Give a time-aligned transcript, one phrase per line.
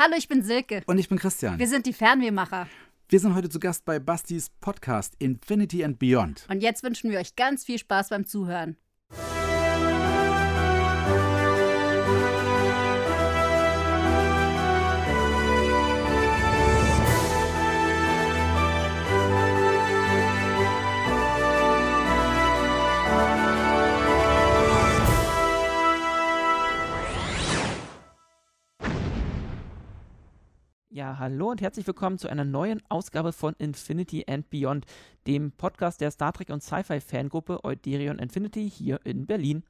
[0.00, 0.82] Hallo, ich bin Silke.
[0.86, 1.58] Und ich bin Christian.
[1.58, 2.68] Wir sind die Fernwehmacher.
[3.08, 6.46] Wir sind heute zu Gast bei Bastis Podcast Infinity and Beyond.
[6.48, 8.76] Und jetzt wünschen wir euch ganz viel Spaß beim Zuhören.
[30.98, 34.84] Ja, hallo und herzlich willkommen zu einer neuen Ausgabe von Infinity and Beyond,
[35.28, 39.62] dem Podcast der Star Trek und Sci-Fi Fangruppe Euderion Infinity hier in Berlin.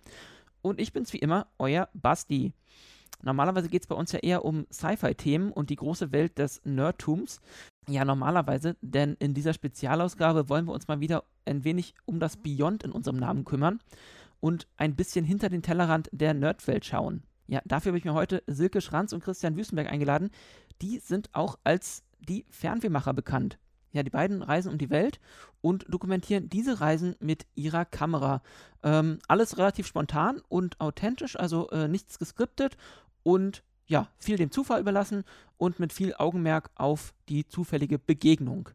[0.62, 2.54] Und ich bin's wie immer, euer Basti.
[3.20, 7.42] Normalerweise geht es bei uns ja eher um Sci-Fi-Themen und die große Welt des Nerdtums.
[7.86, 12.38] Ja, normalerweise, denn in dieser Spezialausgabe wollen wir uns mal wieder ein wenig um das
[12.38, 13.80] Beyond in unserem Namen kümmern
[14.40, 17.22] und ein bisschen hinter den Tellerrand der Nerdwelt schauen.
[17.48, 20.30] Ja, dafür habe ich mir heute Silke Schranz und Christian Wüstenberg eingeladen.
[20.82, 23.58] Die sind auch als die Fernwehmacher bekannt.
[23.92, 25.18] Ja, die beiden reisen um die Welt
[25.60, 28.42] und dokumentieren diese Reisen mit ihrer Kamera.
[28.82, 32.76] Ähm, alles relativ spontan und authentisch, also äh, nichts geskriptet
[33.22, 35.24] und ja, viel dem Zufall überlassen
[35.56, 38.68] und mit viel Augenmerk auf die zufällige Begegnung.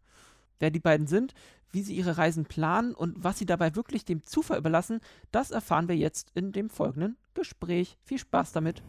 [0.59, 1.35] Wer die beiden sind,
[1.71, 4.99] wie sie ihre Reisen planen und was sie dabei wirklich dem Zufall überlassen,
[5.31, 7.97] das erfahren wir jetzt in dem folgenden Gespräch.
[8.03, 8.81] Viel Spaß damit.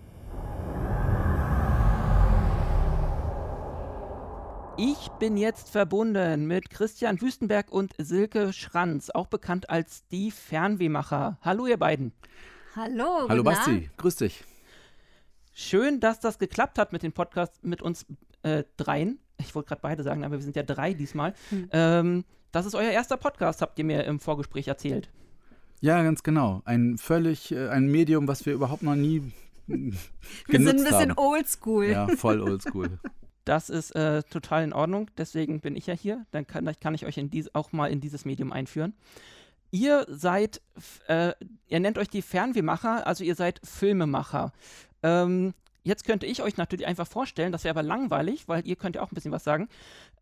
[4.77, 11.39] Ich bin jetzt verbunden mit Christian Wüstenberg und Silke Schranz, auch bekannt als die Fernwehmacher.
[11.43, 12.13] Hallo, ihr beiden.
[12.75, 13.29] Hallo.
[13.29, 14.43] Hallo Basti, grüß dich.
[15.53, 18.05] Schön, dass das geklappt hat mit dem Podcast mit uns
[18.43, 19.21] äh, dreien.
[19.39, 21.35] Ich wollte gerade beide sagen, aber wir sind ja drei diesmal.
[21.51, 21.69] Hm.
[21.71, 25.09] Ähm, das ist euer erster Podcast, habt ihr mir im Vorgespräch erzählt.
[25.83, 26.63] Ja, ganz genau.
[26.65, 29.33] Ein völlig, äh, ein Medium, was wir überhaupt noch nie
[29.67, 29.93] wir
[30.49, 31.87] sind ein bisschen oldschool.
[31.87, 32.99] Ja, voll oldschool.
[33.45, 36.25] Das ist äh, total in Ordnung, deswegen bin ich ja hier.
[36.31, 38.95] Dann kann, kann ich euch dies, auch mal in dieses Medium einführen.
[39.71, 40.63] Ihr seid,
[41.09, 41.33] äh,
[41.67, 44.53] ihr nennt euch die Fernwehmacher, also ihr seid Filmemacher.
[45.03, 45.53] Ähm,
[45.83, 49.03] jetzt könnte ich euch natürlich einfach vorstellen, das wäre aber langweilig, weil ihr könnt ja
[49.03, 49.69] auch ein bisschen was sagen.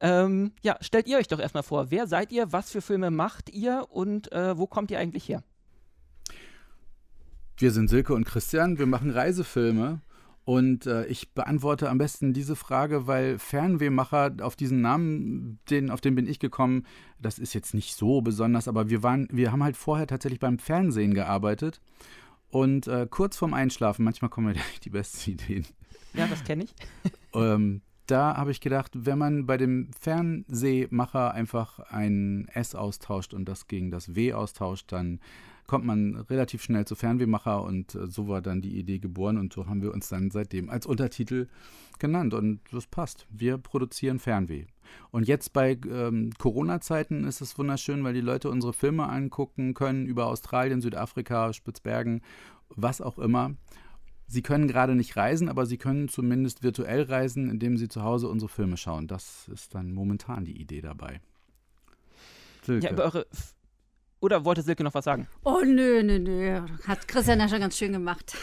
[0.00, 3.50] Ähm, ja, stellt ihr euch doch erstmal vor, wer seid ihr, was für Filme macht
[3.50, 5.44] ihr und äh, wo kommt ihr eigentlich her?
[7.58, 10.00] Wir sind Silke und Christian, wir machen Reisefilme
[10.44, 16.00] und äh, ich beantworte am besten diese Frage, weil Fernwehmacher auf diesen Namen, den, auf
[16.00, 16.84] den bin ich gekommen,
[17.20, 20.58] das ist jetzt nicht so besonders, aber wir waren, wir haben halt vorher tatsächlich beim
[20.58, 21.80] Fernsehen gearbeitet.
[22.50, 25.66] Und äh, kurz vorm Einschlafen, manchmal kommen mir die besten Ideen.
[26.12, 26.74] Ja, das kenne ich.
[27.34, 33.44] ähm, da habe ich gedacht, wenn man bei dem Fernsehmacher einfach ein S austauscht und
[33.46, 35.20] das gegen das W austauscht, dann
[35.66, 39.52] kommt man relativ schnell zu Fernwehmacher und äh, so war dann die Idee geboren und
[39.52, 41.48] so haben wir uns dann seitdem als Untertitel
[41.98, 43.26] genannt und das passt.
[43.30, 44.66] Wir produzieren Fernweh.
[45.10, 50.06] Und jetzt bei ähm, Corona-Zeiten ist es wunderschön, weil die Leute unsere Filme angucken können
[50.06, 52.22] über Australien, Südafrika, Spitzbergen,
[52.68, 53.54] was auch immer.
[54.26, 58.28] Sie können gerade nicht reisen, aber sie können zumindest virtuell reisen, indem sie zu Hause
[58.28, 59.06] unsere Filme schauen.
[59.06, 61.20] Das ist dann momentan die Idee dabei.
[62.62, 62.86] Silke.
[62.86, 63.26] Ja, über eure
[64.22, 65.26] oder wollte Silke noch was sagen?
[65.42, 66.60] Oh, nö, nö, nö.
[66.86, 68.36] Hat Christian ja schon ganz schön gemacht.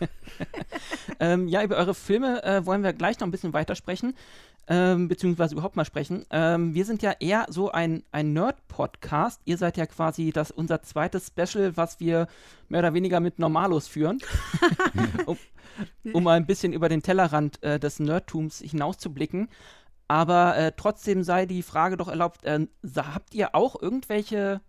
[1.20, 4.14] ähm, ja, über eure Filme äh, wollen wir gleich noch ein bisschen weitersprechen,
[4.66, 6.26] ähm, beziehungsweise überhaupt mal sprechen.
[6.30, 9.40] Ähm, wir sind ja eher so ein, ein Nerd-Podcast.
[9.44, 12.26] Ihr seid ja quasi das, unser zweites Special, was wir
[12.68, 14.18] mehr oder weniger mit Normalos führen.
[15.26, 15.38] um,
[16.12, 19.48] um, mal ein bisschen über den Tellerrand äh, des Nerdtums hinauszublicken.
[20.08, 24.60] Aber äh, trotzdem sei die Frage doch erlaubt, äh, habt ihr auch irgendwelche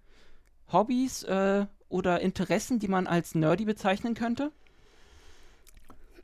[0.73, 4.51] Hobbys äh, oder Interessen, die man als nerdy bezeichnen könnte?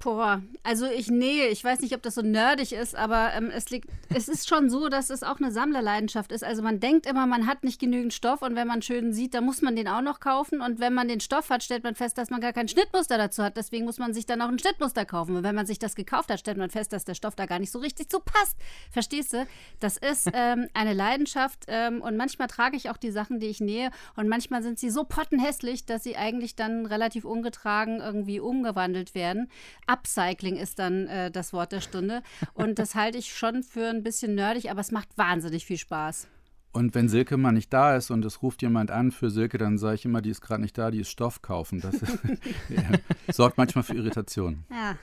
[0.08, 3.70] Boah, also ich nähe, ich weiß nicht, ob das so nerdig ist, aber ähm, es,
[3.70, 6.46] liegt, es ist schon so, dass es auch eine Sammlerleidenschaft ist.
[6.46, 9.44] Also man denkt immer, man hat nicht genügend Stoff und wenn man schön sieht, dann
[9.44, 10.62] muss man den auch noch kaufen.
[10.62, 13.44] Und wenn man den Stoff hat, stellt man fest, dass man gar kein Schnittmuster dazu
[13.44, 13.58] hat.
[13.58, 15.36] Deswegen muss man sich dann auch ein Schnittmuster kaufen.
[15.36, 17.60] Und wenn man sich das gekauft hat, stellt man fest, dass der Stoff da gar
[17.60, 18.56] nicht so richtig zu passt.
[18.90, 19.46] Verstehst du?
[19.82, 23.60] Das ist ähm, eine Leidenschaft ähm, und manchmal trage ich auch die Sachen, die ich
[23.60, 29.14] nähe und manchmal sind sie so pottenhässlich, dass sie eigentlich dann relativ ungetragen irgendwie umgewandelt
[29.14, 29.50] werden.
[29.98, 32.22] Upcycling ist dann äh, das Wort der Stunde.
[32.54, 36.28] Und das halte ich schon für ein bisschen nerdig, aber es macht wahnsinnig viel Spaß.
[36.72, 39.78] Und wenn Silke mal nicht da ist und es ruft jemand an für Silke, dann
[39.80, 41.82] sage ich immer, die ist gerade nicht da, die ist Stoff kaufen.
[41.82, 41.96] Das
[43.36, 44.64] sorgt manchmal für Irritation.
[44.70, 44.96] Ja.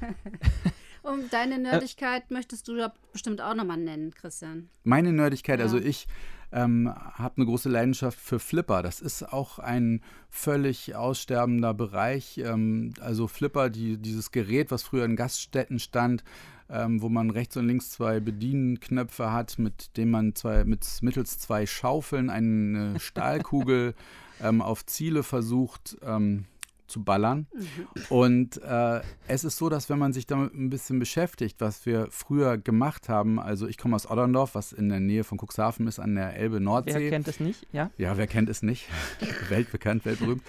[1.06, 4.68] Und deine Nerdigkeit äh, möchtest du ja bestimmt auch nochmal nennen, Christian.
[4.82, 5.82] Meine Nerdigkeit, also ja.
[5.82, 6.08] also ich
[6.50, 8.82] ähm, habe eine große Leidenschaft für Flipper.
[8.82, 10.00] Das ist auch ein
[10.30, 12.38] völlig aussterbender Bereich.
[12.38, 16.24] Ähm, also Flipper, die, dieses Gerät, was früher in Gaststätten stand,
[16.68, 21.38] ähm, wo man rechts und links zwei Bedienknöpfe hat, mit dem man zwei, mit, mittels
[21.38, 23.94] zwei Schaufeln eine Stahlkugel
[24.42, 26.46] ähm, auf Ziele versucht ähm,
[26.86, 27.46] zu ballern.
[27.52, 28.04] Mhm.
[28.08, 32.08] Und äh, es ist so, dass wenn man sich damit ein bisschen beschäftigt, was wir
[32.10, 35.98] früher gemacht haben, also ich komme aus Otterndorf, was in der Nähe von Cuxhaven ist,
[35.98, 36.94] an der Elbe-Nordsee.
[36.94, 37.90] Wer kennt es nicht, ja?
[37.98, 38.88] Ja, wer kennt es nicht?
[39.48, 40.42] Weltbekannt, weltberühmt.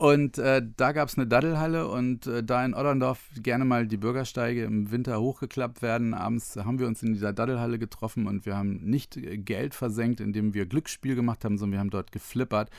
[0.00, 3.98] Und äh, da gab es eine Daddelhalle und äh, da in Otterndorf gerne mal die
[3.98, 6.14] Bürgersteige im Winter hochgeklappt werden.
[6.14, 10.54] Abends haben wir uns in dieser Daddelhalle getroffen und wir haben nicht Geld versenkt, indem
[10.54, 12.70] wir Glücksspiel gemacht haben, sondern wir haben dort geflippert.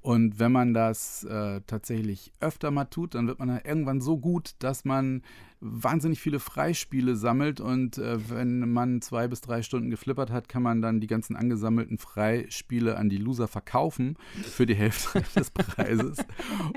[0.00, 4.52] Und wenn man das äh, tatsächlich öfter mal tut, dann wird man irgendwann so gut,
[4.60, 5.22] dass man
[5.60, 7.60] wahnsinnig viele Freispiele sammelt.
[7.60, 11.36] Und äh, wenn man zwei bis drei Stunden geflippert hat, kann man dann die ganzen
[11.36, 16.18] angesammelten Freispiele an die Loser verkaufen für die Hälfte des Preises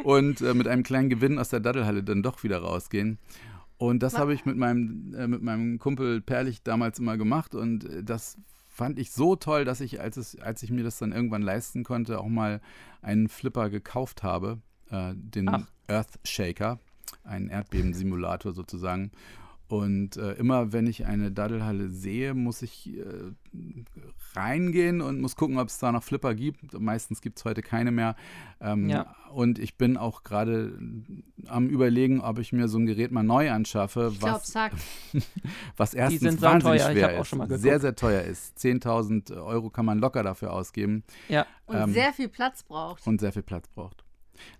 [0.03, 3.19] und äh, mit einem kleinen Gewinn aus der Daddelhalle dann doch wieder rausgehen.
[3.77, 7.85] Und das habe ich mit meinem, äh, mit meinem Kumpel Perlich damals immer gemacht und
[7.85, 8.37] äh, das
[8.71, 11.83] fand ich so toll, dass ich, als, es, als ich mir das dann irgendwann leisten
[11.83, 12.61] konnte, auch mal
[13.01, 14.59] einen Flipper gekauft habe,
[14.89, 15.67] äh, den Ach.
[15.87, 16.79] Earth Shaker,
[17.23, 19.11] einen Erdbebensimulator sozusagen.
[19.71, 23.03] Und äh, immer wenn ich eine Daddelhalle sehe, muss ich äh,
[24.33, 26.77] reingehen und muss gucken, ob es da noch Flipper gibt.
[26.77, 28.17] Meistens gibt es heute keine mehr.
[28.59, 29.15] Ähm, ja.
[29.31, 30.77] Und ich bin auch gerade
[31.47, 34.71] am überlegen, ob ich mir so ein Gerät mal neu anschaffe, ich was, glaub,
[35.77, 36.91] was erstens wahnsinnig teuer.
[36.91, 38.57] schwer ist, sehr, sehr teuer ist.
[38.57, 41.05] 10.000 Euro kann man locker dafür ausgeben.
[41.29, 41.45] Ja.
[41.67, 43.07] Und ähm, sehr viel Platz braucht.
[43.07, 44.03] Und sehr viel Platz braucht.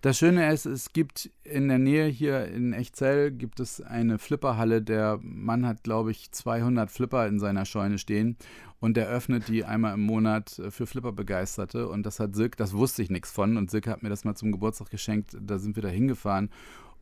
[0.00, 4.82] Das Schöne ist, es gibt in der Nähe hier in Echzell gibt es eine Flipperhalle.
[4.82, 8.36] Der Mann hat, glaube ich, 200 Flipper in seiner Scheune stehen
[8.80, 11.88] und der öffnet die einmal im Monat für Flipper-Begeisterte.
[11.88, 13.56] Und das hat Silke, das wusste ich nichts von.
[13.56, 15.36] Und Silke hat mir das mal zum Geburtstag geschenkt.
[15.40, 16.50] Da sind wir da hingefahren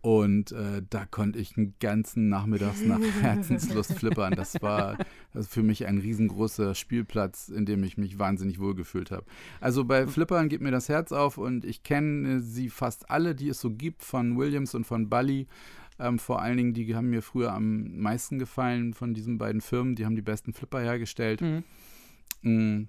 [0.03, 4.35] und äh, da konnte ich einen ganzen Nachmittag nach Herzenslust flippern.
[4.35, 4.97] Das war
[5.35, 9.27] für mich ein riesengroßer Spielplatz, in dem ich mich wahnsinnig wohlgefühlt habe.
[9.61, 13.51] Also bei Flippern geht mir das Herz auf und ich kenne sie fast alle, die
[13.51, 15.47] es so gibt, von Williams und von Bully.
[15.99, 19.97] Ähm, vor allen Dingen, die haben mir früher am meisten gefallen von diesen beiden Firmen.
[19.97, 21.43] Die haben die besten Flipper hergestellt.
[21.43, 21.65] Mhm.
[22.41, 22.89] Mhm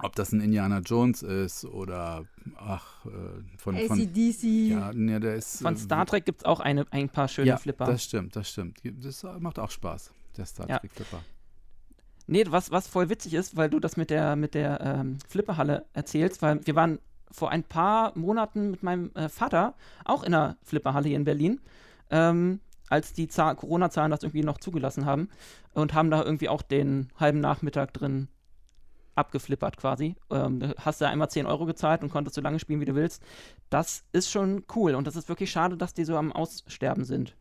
[0.00, 2.24] ob das ein Indiana Jones ist oder
[2.56, 3.10] ach, äh,
[3.58, 4.42] von, von ACDC.
[4.70, 7.48] Ja, nee, der ist, von äh, Star Trek gibt es auch eine, ein paar schöne
[7.48, 7.84] ja, Flipper.
[7.84, 8.78] Das stimmt, das stimmt.
[8.84, 10.78] Das macht auch Spaß, der Star ja.
[10.78, 11.20] Trek Flipper.
[12.26, 15.84] Nee, was, was voll witzig ist, weil du das mit der, mit der ähm, Flipperhalle
[15.92, 16.98] erzählst, weil wir waren
[17.30, 19.74] vor ein paar Monaten mit meinem äh, Vater
[20.04, 21.60] auch in einer Flipperhalle hier in Berlin.
[22.10, 25.30] Ähm, als die Corona-Zahlen das irgendwie noch zugelassen haben
[25.72, 28.28] und haben da irgendwie auch den halben Nachmittag drin
[29.14, 30.16] abgeflippert quasi.
[30.30, 33.22] Ähm, hast du einmal 10 Euro gezahlt und konntest so lange spielen, wie du willst.
[33.70, 37.36] Das ist schon cool und das ist wirklich schade, dass die so am Aussterben sind.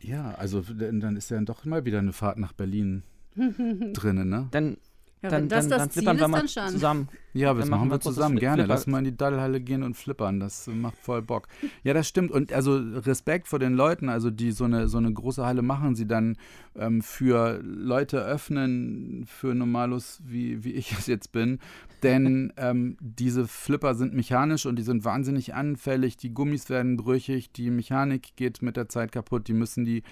[0.00, 3.02] Ja, also dann ist ja dann doch mal wieder eine Fahrt nach Berlin
[3.36, 4.48] drinnen, ne?
[4.50, 4.76] Dann
[5.22, 7.08] ja, dann, das dann, dann flippern wir mal zusammen.
[7.34, 8.66] Ja, das machen, machen wir zusammen, gerne.
[8.66, 10.40] Lass mal in die Daddelhalle gehen und flippern.
[10.40, 11.48] Das macht voll Bock.
[11.82, 12.30] Ja, das stimmt.
[12.30, 15.94] Und also Respekt vor den Leuten, also die so eine, so eine große Halle machen,
[15.94, 16.36] sie dann
[16.76, 21.58] ähm, für Leute öffnen, für Normalos, wie, wie ich es jetzt bin.
[22.02, 26.16] Denn ähm, diese Flipper sind mechanisch und die sind wahnsinnig anfällig.
[26.16, 29.48] Die Gummis werden brüchig, die Mechanik geht mit der Zeit kaputt.
[29.48, 30.02] Die müssen die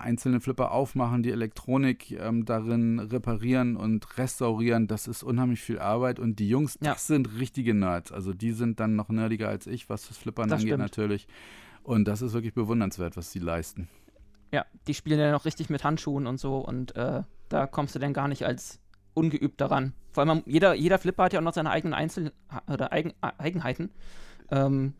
[0.00, 4.86] einzelne Flipper aufmachen, die Elektronik ähm, darin reparieren und restaurieren.
[4.86, 6.92] Das ist unheimlich viel Arbeit und die Jungs, ja.
[6.92, 8.12] das sind richtige Nerds.
[8.12, 10.82] Also die sind dann noch nerdiger als ich, was das Flippern das angeht stimmt.
[10.82, 11.28] natürlich.
[11.82, 13.88] Und das ist wirklich bewundernswert, was sie leisten.
[14.52, 17.98] Ja, die spielen ja noch richtig mit Handschuhen und so und äh, da kommst du
[17.98, 18.80] dann gar nicht als
[19.14, 19.92] ungeübt daran.
[20.12, 22.32] Vor allem jeder, jeder Flipper hat ja auch noch seine eigenen Einzel
[22.68, 23.90] oder Eigen Eigenheiten.
[24.50, 24.94] Ähm,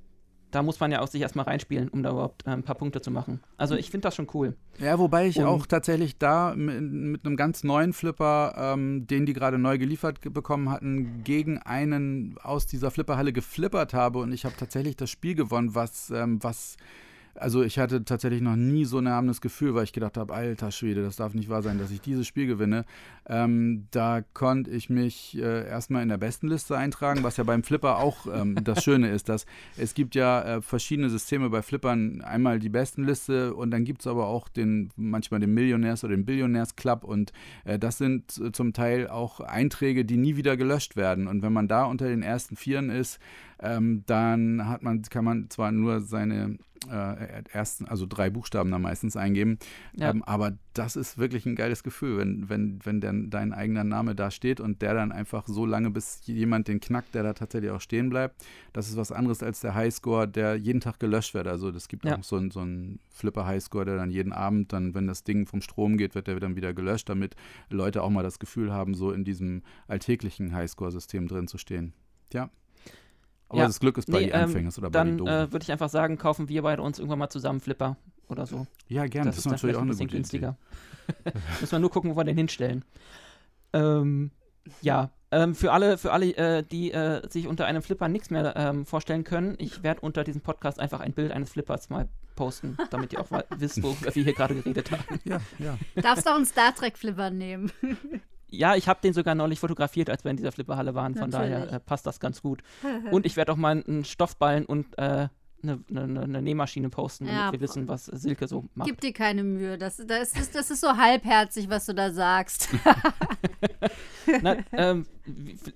[0.51, 3.01] da muss man ja auch sich erstmal reinspielen, um da überhaupt äh, ein paar Punkte
[3.01, 3.41] zu machen.
[3.57, 4.57] Also ich finde das schon cool.
[4.79, 9.27] Ja, wobei ich Und auch tatsächlich da mit, mit, einem ganz neuen Flipper, ähm, den
[9.27, 14.45] die gerade neu geliefert bekommen hatten, gegen einen aus dieser Flipperhalle geflippert habe und ich
[14.45, 16.77] habe tatsächlich das Spiel gewonnen, was, ähm, was
[17.41, 20.71] also ich hatte tatsächlich noch nie so ein erhabenes Gefühl, weil ich gedacht habe, alter
[20.71, 22.85] Schwede, das darf nicht wahr sein, dass ich dieses Spiel gewinne.
[23.27, 27.63] Ähm, da konnte ich mich äh, erstmal in der besten Liste eintragen, was ja beim
[27.63, 32.21] Flipper auch ähm, das Schöne ist, dass es gibt ja äh, verschiedene Systeme bei Flippern,
[32.21, 36.15] einmal die besten Liste und dann gibt es aber auch den, manchmal den Millionärs- oder
[36.15, 37.33] den Billionärs-Club und
[37.65, 41.27] äh, das sind zum Teil auch Einträge, die nie wieder gelöscht werden.
[41.27, 43.19] Und wenn man da unter den ersten Vieren ist,
[43.63, 46.59] ähm, dann hat man, kann man zwar nur seine
[46.89, 49.59] äh, ersten, also drei Buchstaben da meistens eingeben.
[49.95, 50.11] Ja.
[50.11, 54.15] Ähm, aber das ist wirklich ein geiles Gefühl, wenn, wenn, wenn der, dein eigener Name
[54.15, 57.71] da steht und der dann einfach so lange, bis jemand den knackt, der da tatsächlich
[57.71, 58.45] auch stehen bleibt.
[58.73, 61.47] Das ist was anderes als der Highscore, der jeden Tag gelöscht wird.
[61.49, 62.17] Also es gibt ja.
[62.17, 62.65] auch so einen so
[63.11, 66.57] Flipper-Highscore, der dann jeden Abend dann, wenn das Ding vom Strom geht, wird der dann
[66.57, 67.37] wieder gelöscht, damit
[67.69, 71.93] Leute auch mal das Gefühl haben, so in diesem alltäglichen Highscore-System drin zu stehen.
[72.33, 72.49] Ja.
[73.51, 73.67] Aber ja.
[73.67, 75.73] das Glück ist bei nee, den Anfängern ähm, oder bei den Dann äh, würde ich
[75.73, 77.97] einfach sagen, kaufen wir beide uns irgendwann mal zusammen Flipper
[78.29, 78.67] oder so.
[78.87, 79.27] Ja, gerne.
[79.27, 80.57] Das, das ist natürlich auch ein bisschen günstiger.
[81.61, 82.85] Müssen wir nur gucken, wo wir den hinstellen.
[83.73, 84.31] Ähm,
[84.83, 88.55] ja, ähm, für alle, für alle äh, die äh, sich unter einem Flipper nichts mehr
[88.57, 92.77] ähm, vorstellen können, ich werde unter diesem Podcast einfach ein Bild eines Flippers mal posten,
[92.91, 95.21] damit ihr auch wisst, worüber wir hier gerade geredet haben.
[95.25, 95.77] Ja, ja.
[96.01, 97.73] Darfst auch einen Star Trek Flipper nehmen.
[98.51, 101.15] Ja, ich habe den sogar neulich fotografiert, als wir in dieser Flipperhalle waren.
[101.15, 101.65] Von Natürlich.
[101.65, 102.63] daher äh, passt das ganz gut.
[103.11, 105.29] und ich werde auch mal einen Stoffballen und äh,
[105.63, 108.89] eine, eine, eine, Nähmaschine posten, damit ja, wir wissen, was Silke so macht.
[108.89, 109.77] Gib dir keine Mühe.
[109.77, 112.71] Das, das, ist, das ist so halbherzig, was du da sagst.
[114.43, 115.07] Na, ähm,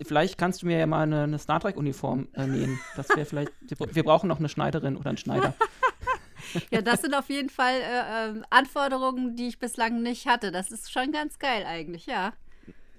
[0.02, 2.80] vielleicht kannst du mir ja mal eine, eine Star Trek-Uniform äh, nähen.
[2.96, 3.52] Das wäre vielleicht.
[3.68, 5.54] Wir brauchen noch eine Schneiderin oder einen Schneider.
[6.70, 10.52] ja, das sind auf jeden Fall äh, äh, Anforderungen, die ich bislang nicht hatte.
[10.52, 12.32] Das ist schon ganz geil eigentlich, ja.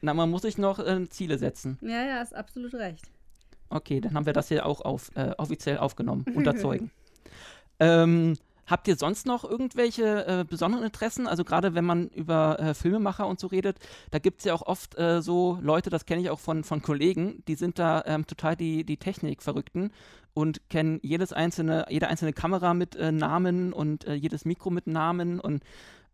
[0.01, 1.77] Na, man muss sich noch äh, Ziele setzen.
[1.81, 3.05] Ja, ja, ist absolut recht.
[3.69, 6.91] Okay, dann haben wir das hier auch auf, äh, offiziell aufgenommen, unterzeugen.
[7.79, 8.37] ähm,
[8.67, 11.27] habt ihr sonst noch irgendwelche äh, besonderen Interessen?
[11.27, 13.77] Also gerade wenn man über äh, Filmemacher und so redet,
[14.11, 16.81] da gibt es ja auch oft äh, so Leute, das kenne ich auch von, von
[16.81, 19.91] Kollegen, die sind da ähm, total die, die Technik-Verrückten
[20.33, 24.87] und kennen jedes einzelne, jede einzelne Kamera mit äh, Namen und äh, jedes Mikro mit
[24.87, 25.63] Namen und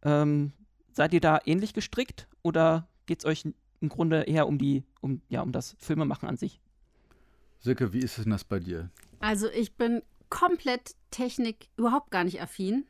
[0.04, 0.54] ähm,
[0.94, 3.46] seid ihr da ähnlich gestrickt oder geht es euch
[3.82, 6.62] im Grunde eher um die, um, ja, um das Filmemachen an sich.
[7.60, 8.90] Silke, wie ist denn das bei dir?
[9.20, 12.86] Also ich bin komplett Technik überhaupt gar nicht affin.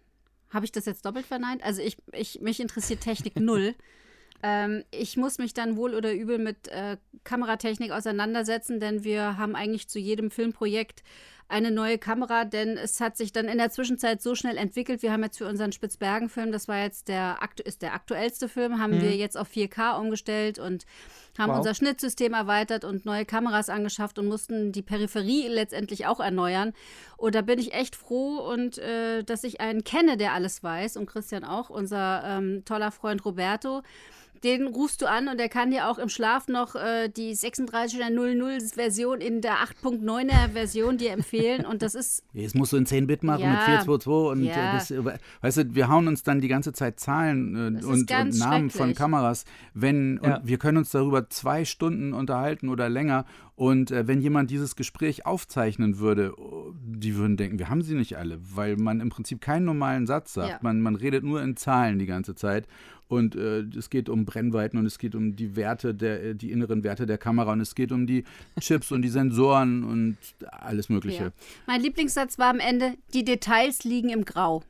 [0.50, 1.64] Habe ich das jetzt doppelt verneint?
[1.64, 3.74] Also ich, ich mich interessiert Technik null.
[4.44, 9.56] Ähm, ich muss mich dann wohl oder übel mit äh, Kameratechnik auseinandersetzen, denn wir haben
[9.56, 11.04] eigentlich zu jedem Filmprojekt
[11.52, 15.02] eine neue Kamera, denn es hat sich dann in der Zwischenzeit so schnell entwickelt.
[15.02, 18.96] Wir haben jetzt für unseren Spitzbergen-Film, das war jetzt der, ist der aktuellste Film, haben
[18.96, 19.02] mhm.
[19.02, 20.86] wir jetzt auf 4K umgestellt und
[21.38, 21.58] haben wow.
[21.58, 26.74] unser Schnittsystem erweitert und neue Kameras angeschafft und mussten die Peripherie letztendlich auch erneuern.
[27.18, 30.98] Und da bin ich echt froh und äh, dass ich einen kenne, der alles weiß
[30.98, 33.82] und Christian auch, unser ähm, toller Freund Roberto
[34.44, 38.74] den rufst du an und der kann dir auch im Schlaf noch äh, die 3600
[38.74, 43.08] Version in der 8.9er Version dir empfehlen und das ist Jetzt musst du in 10
[43.08, 44.74] Bit machen ja, mit 422 und äh, ja.
[44.74, 44.94] das,
[45.42, 48.96] weißt du, wir hauen uns dann die ganze Zeit Zahlen äh, und, und, Namen von
[48.96, 50.38] Kameras, wenn ja.
[50.38, 53.26] und wir können uns darüber zwei Stunden unterhalten oder länger
[53.62, 57.94] und äh, wenn jemand dieses Gespräch aufzeichnen würde, oh, die würden denken, wir haben sie
[57.94, 60.64] nicht alle, weil man im Prinzip keinen normalen Satz sagt.
[60.64, 62.68] Man, man redet nur in Zahlen die ganze Zeit
[63.08, 66.50] und äh, es geht um Brennweiten und es geht um die Werte, der, äh, die
[66.50, 68.24] inneren Werte der Kamera und es geht um die
[68.60, 70.18] Chips und die Sensoren und
[70.50, 71.26] alles Mögliche.
[71.26, 71.32] Ja.
[71.68, 74.64] Mein Lieblingssatz war am Ende, die Details liegen im Grau.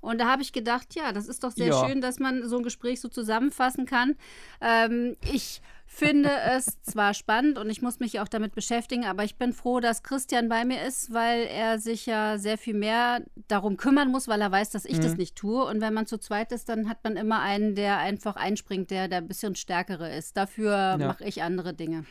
[0.00, 1.88] Und da habe ich gedacht, ja, das ist doch sehr ja.
[1.88, 4.14] schön, dass man so ein Gespräch so zusammenfassen kann.
[4.60, 9.36] Ähm, ich finde es zwar spannend und ich muss mich auch damit beschäftigen, aber ich
[9.36, 13.76] bin froh, dass Christian bei mir ist, weil er sich ja sehr viel mehr darum
[13.76, 15.02] kümmern muss, weil er weiß, dass ich mhm.
[15.02, 15.64] das nicht tue.
[15.64, 19.08] Und wenn man zu zweit ist, dann hat man immer einen, der einfach einspringt, der,
[19.08, 20.36] der ein bisschen stärkere ist.
[20.36, 20.98] Dafür ja.
[20.98, 22.04] mache ich andere Dinge.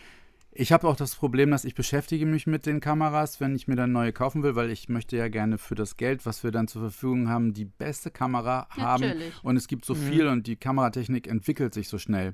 [0.59, 3.75] Ich habe auch das Problem, dass ich beschäftige mich mit den Kameras, wenn ich mir
[3.75, 6.67] dann neue kaufen will, weil ich möchte ja gerne für das Geld, was wir dann
[6.67, 9.35] zur Verfügung haben, die beste Kamera Natürlich.
[9.35, 9.39] haben.
[9.43, 9.99] Und es gibt so mhm.
[9.99, 12.33] viel und die Kameratechnik entwickelt sich so schnell.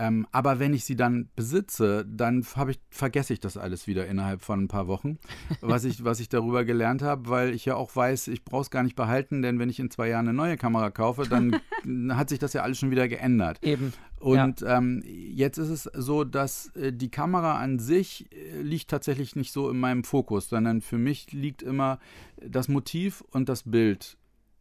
[0.00, 4.40] Ähm, aber wenn ich sie dann besitze, dann ich, vergesse ich das alles wieder innerhalb
[4.40, 5.18] von ein paar Wochen,
[5.60, 8.70] was ich, was ich darüber gelernt habe, weil ich ja auch weiß, ich brauche es
[8.70, 11.60] gar nicht behalten, denn wenn ich in zwei Jahren eine neue Kamera kaufe, dann
[12.16, 13.58] hat sich das ja alles schon wieder geändert.
[13.62, 13.92] Eben.
[14.18, 14.78] Und ja.
[14.78, 19.52] ähm, jetzt ist es so, dass äh, die Kamera an sich äh, liegt tatsächlich nicht
[19.52, 21.98] so in meinem Fokus, sondern für mich liegt immer
[22.42, 24.16] das Motiv und das Bild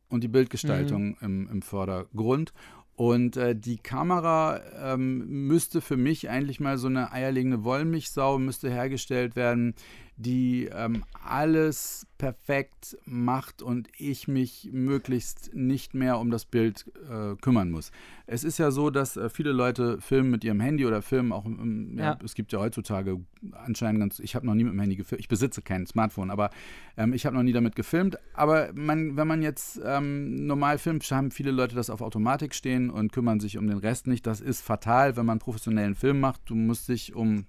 [0.10, 1.17] und die Bildgestaltung mhm.
[1.22, 2.51] im, im Vordergrund.
[3.00, 8.70] Und äh, die Kamera ähm, müsste für mich eigentlich mal so eine eierlegende Wollmilchsau müsste
[8.70, 9.74] hergestellt werden,
[10.19, 17.38] die ähm, alles perfekt macht und ich mich möglichst nicht mehr um das Bild äh,
[17.38, 17.91] kümmern muss.
[18.27, 21.45] Es ist ja so, dass äh, viele Leute filmen mit ihrem Handy oder filmen auch,
[21.45, 22.19] ähm, ja, ja.
[22.21, 23.21] es gibt ja heutzutage
[23.53, 26.49] anscheinend ganz, ich habe noch nie mit dem Handy gefilmt, ich besitze kein Smartphone, aber
[26.97, 28.17] ähm, ich habe noch nie damit gefilmt.
[28.33, 32.89] Aber man, wenn man jetzt ähm, normal filmt, haben viele Leute das auf Automatik stehen
[32.89, 34.27] und kümmern sich um den Rest nicht.
[34.27, 36.41] Das ist fatal, wenn man professionellen Film macht.
[36.47, 37.45] Du musst dich um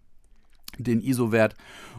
[0.78, 1.54] den ISO-Wert,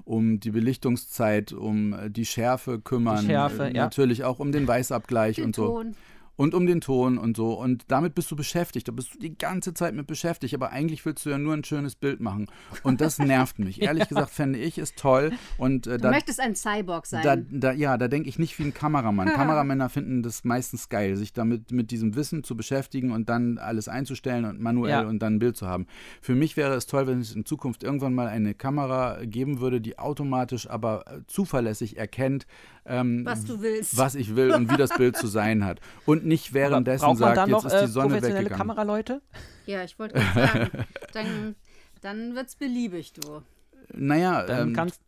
[0.05, 3.21] um die Belichtungszeit, um äh, die Schärfe kümmern.
[3.21, 3.83] Die Schärfe, äh, ja.
[3.83, 5.67] Natürlich auch um den Weißabgleich Den und so.
[5.67, 5.95] Ton.
[6.41, 7.53] Und um den Ton und so.
[7.53, 8.88] Und damit bist du beschäftigt.
[8.88, 10.55] Da bist du die ganze Zeit mit beschäftigt.
[10.55, 12.48] Aber eigentlich willst du ja nur ein schönes Bild machen.
[12.81, 13.81] Und das nervt mich.
[13.81, 15.33] Ehrlich gesagt, fände ich es toll.
[15.60, 17.21] Und äh, Du da, möchtest ein Cyborg sein.
[17.24, 19.27] da, da, ja, da denke ich nicht wie ein Kameramann.
[19.33, 23.88] Kameramänner finden das meistens geil, sich damit mit diesem Wissen zu beschäftigen und dann alles
[23.88, 25.07] einzustellen und manuell Ja.
[25.07, 25.86] und dann ein Bild zu haben.
[26.21, 29.79] Für mich wäre es toll, wenn es in Zukunft irgendwann mal eine Kamera geben würde,
[29.79, 32.48] die automatisch, aber äh, zuverlässig erkennt,
[32.91, 33.98] ähm, was du willst.
[33.98, 35.79] was ich will und wie das Bild zu sein hat.
[36.05, 38.57] Und nicht währenddessen sagt, dann jetzt noch ist die äh, Sonne professionelle weggegangen.
[38.67, 39.21] Kameraleute?
[39.65, 40.86] Ja, ich wollte gerade sagen.
[41.13, 41.55] Dann,
[42.01, 43.41] dann wird's beliebig, du.
[43.93, 45.01] Naja, Dann ähm, kannst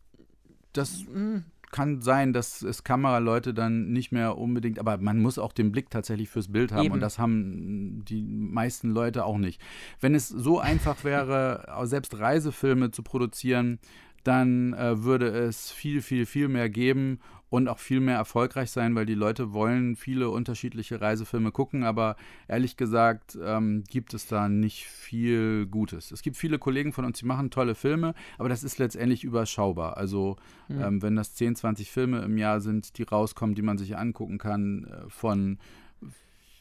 [0.74, 1.42] das mh,
[1.74, 5.90] kann sein, dass es Kameraleute dann nicht mehr unbedingt, aber man muss auch den Blick
[5.90, 6.94] tatsächlich fürs Bild haben Eben.
[6.94, 9.60] und das haben die meisten Leute auch nicht.
[10.00, 13.80] Wenn es so einfach wäre, selbst Reisefilme zu produzieren,
[14.24, 18.96] dann äh, würde es viel, viel, viel mehr geben und auch viel mehr erfolgreich sein,
[18.96, 22.16] weil die Leute wollen viele unterschiedliche Reisefilme gucken, aber
[22.48, 26.10] ehrlich gesagt ähm, gibt es da nicht viel Gutes.
[26.10, 29.96] Es gibt viele Kollegen von uns, die machen tolle Filme, aber das ist letztendlich überschaubar.
[29.96, 30.82] Also Hm.
[30.82, 34.38] ähm, wenn das 10, 20 Filme im Jahr sind, die rauskommen, die man sich angucken
[34.38, 35.58] kann, äh, von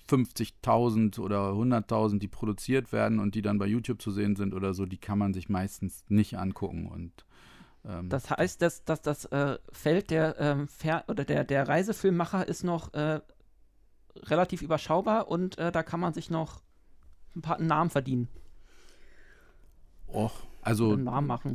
[0.10, 4.74] 50.000 oder 100.000, die produziert werden und die dann bei YouTube zu sehen sind oder
[4.74, 7.26] so, die kann man sich meistens nicht angucken und
[7.88, 10.68] ähm, Das heißt, dass, dass das äh, Feld der, ähm,
[11.08, 13.22] oder der, der Reisefilmmacher ist noch äh,
[14.24, 16.62] relativ überschaubar und äh, da kann man sich noch
[17.36, 18.28] ein paar einen Namen verdienen,
[20.08, 21.54] och, also einen Namen machen.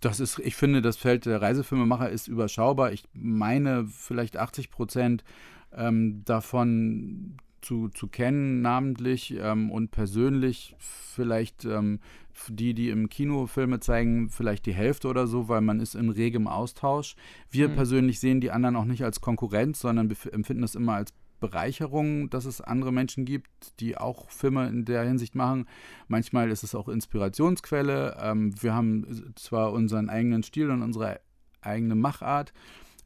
[0.00, 2.92] Das ist, ich finde, das Feld der Reisefilmemacher ist überschaubar.
[2.92, 5.24] Ich meine, vielleicht 80 Prozent
[5.72, 10.74] ähm, davon zu, zu kennen, namentlich ähm, und persönlich.
[10.78, 12.00] Vielleicht ähm,
[12.48, 16.10] die, die im Kino Filme zeigen, vielleicht die Hälfte oder so, weil man ist in
[16.10, 17.16] regem Austausch.
[17.50, 17.74] Wir Mhm.
[17.74, 22.44] persönlich sehen die anderen auch nicht als Konkurrenz, sondern empfinden es immer als Bereicherung, dass
[22.44, 23.48] es andere Menschen gibt,
[23.80, 25.66] die auch Filme in der Hinsicht machen.
[26.06, 28.16] Manchmal ist es auch Inspirationsquelle.
[28.20, 31.20] Ähm, wir haben zwar unseren eigenen Stil und unsere
[31.62, 32.52] eigene Machart,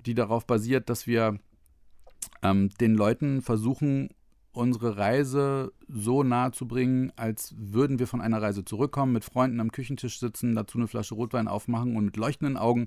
[0.05, 1.39] die darauf basiert, dass wir
[2.43, 4.11] ähm, den Leuten versuchen,
[4.55, 9.61] unsere Reise so nahe zu bringen, als würden wir von einer Reise zurückkommen, mit Freunden
[9.61, 12.87] am Küchentisch sitzen, dazu eine Flasche Rotwein aufmachen und mit leuchtenden Augen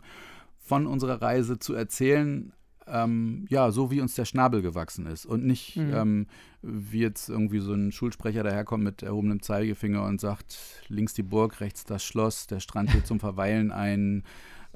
[0.59, 2.53] von unserer Reise zu erzählen,
[2.87, 5.93] ähm, ja, so wie uns der Schnabel gewachsen ist und nicht Mhm.
[5.93, 6.27] ähm,
[6.61, 11.59] wie jetzt irgendwie so ein Schulsprecher daherkommt mit erhobenem Zeigefinger und sagt, links die Burg,
[11.59, 14.23] rechts das Schloss, der Strand hier zum Verweilen ein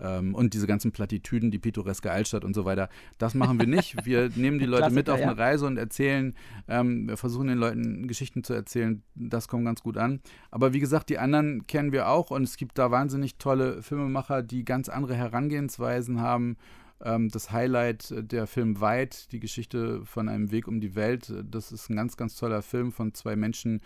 [0.02, 2.90] ähm, und diese ganzen Plattitüden, die pittoreske Altstadt und so weiter.
[3.18, 3.96] Das machen wir nicht.
[4.06, 5.38] Wir nehmen die Leute mit auf eine.
[5.38, 6.34] Reise und erzählen,
[6.68, 9.04] ähm, wir versuchen den Leuten Geschichten zu erzählen.
[9.16, 10.22] Das kommt ganz gut an.
[10.50, 14.42] Aber wie gesagt, die anderen kennen wir auch und es gibt da wahnsinnig tolle Filmemacher,
[14.42, 16.58] die ganz andere Herangehensweisen haben.
[17.04, 21.30] Ähm, das Highlight äh, der Film Weit, die Geschichte von einem Weg um die Welt,
[21.30, 23.82] äh, das ist ein ganz, ganz toller Film von zwei Menschen,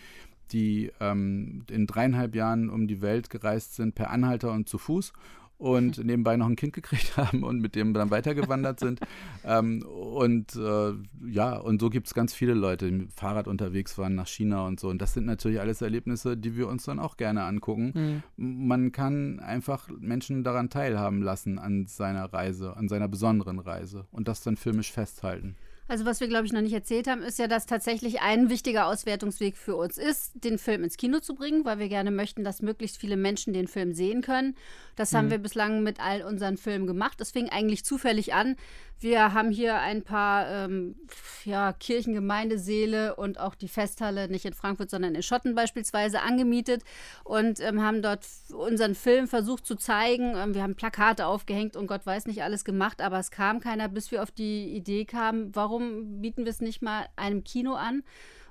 [0.52, 5.14] die ähm, in dreieinhalb Jahren um die Welt gereist sind, per Anhalter und zu Fuß
[5.58, 9.00] und nebenbei noch ein Kind gekriegt haben und mit dem dann weitergewandert sind.
[9.46, 10.94] ähm, und äh,
[11.28, 14.66] ja, und so gibt es ganz viele Leute, die mit Fahrrad unterwegs waren nach China
[14.66, 14.90] und so.
[14.90, 18.24] Und das sind natürlich alles Erlebnisse, die wir uns dann auch gerne angucken.
[18.38, 18.68] Mhm.
[18.68, 24.28] Man kann einfach Menschen daran teilhaben lassen an seiner Reise, an seiner besonderen Reise und
[24.28, 25.56] das dann filmisch festhalten.
[25.88, 28.88] Also was wir, glaube ich, noch nicht erzählt haben, ist ja, dass tatsächlich ein wichtiger
[28.88, 32.64] Auswertungsweg für uns ist, den Film ins Kino zu bringen, weil wir gerne möchten, dass
[32.64, 34.56] möglichst viele Menschen den Film sehen können.
[34.96, 37.20] Das haben wir bislang mit all unseren Filmen gemacht.
[37.20, 38.56] Das fing eigentlich zufällig an.
[39.00, 40.96] Wir haben hier ein paar ähm,
[41.44, 46.84] ja, Kirchengemeindesäle und auch die Festhalle, nicht in Frankfurt, sondern in Schotten beispielsweise, angemietet
[47.26, 50.36] und ähm, haben dort unseren Film versucht zu zeigen.
[50.38, 53.90] Ähm, wir haben Plakate aufgehängt und Gott weiß nicht alles gemacht, aber es kam keiner,
[53.90, 58.04] bis wir auf die Idee kamen, warum bieten wir es nicht mal einem Kino an?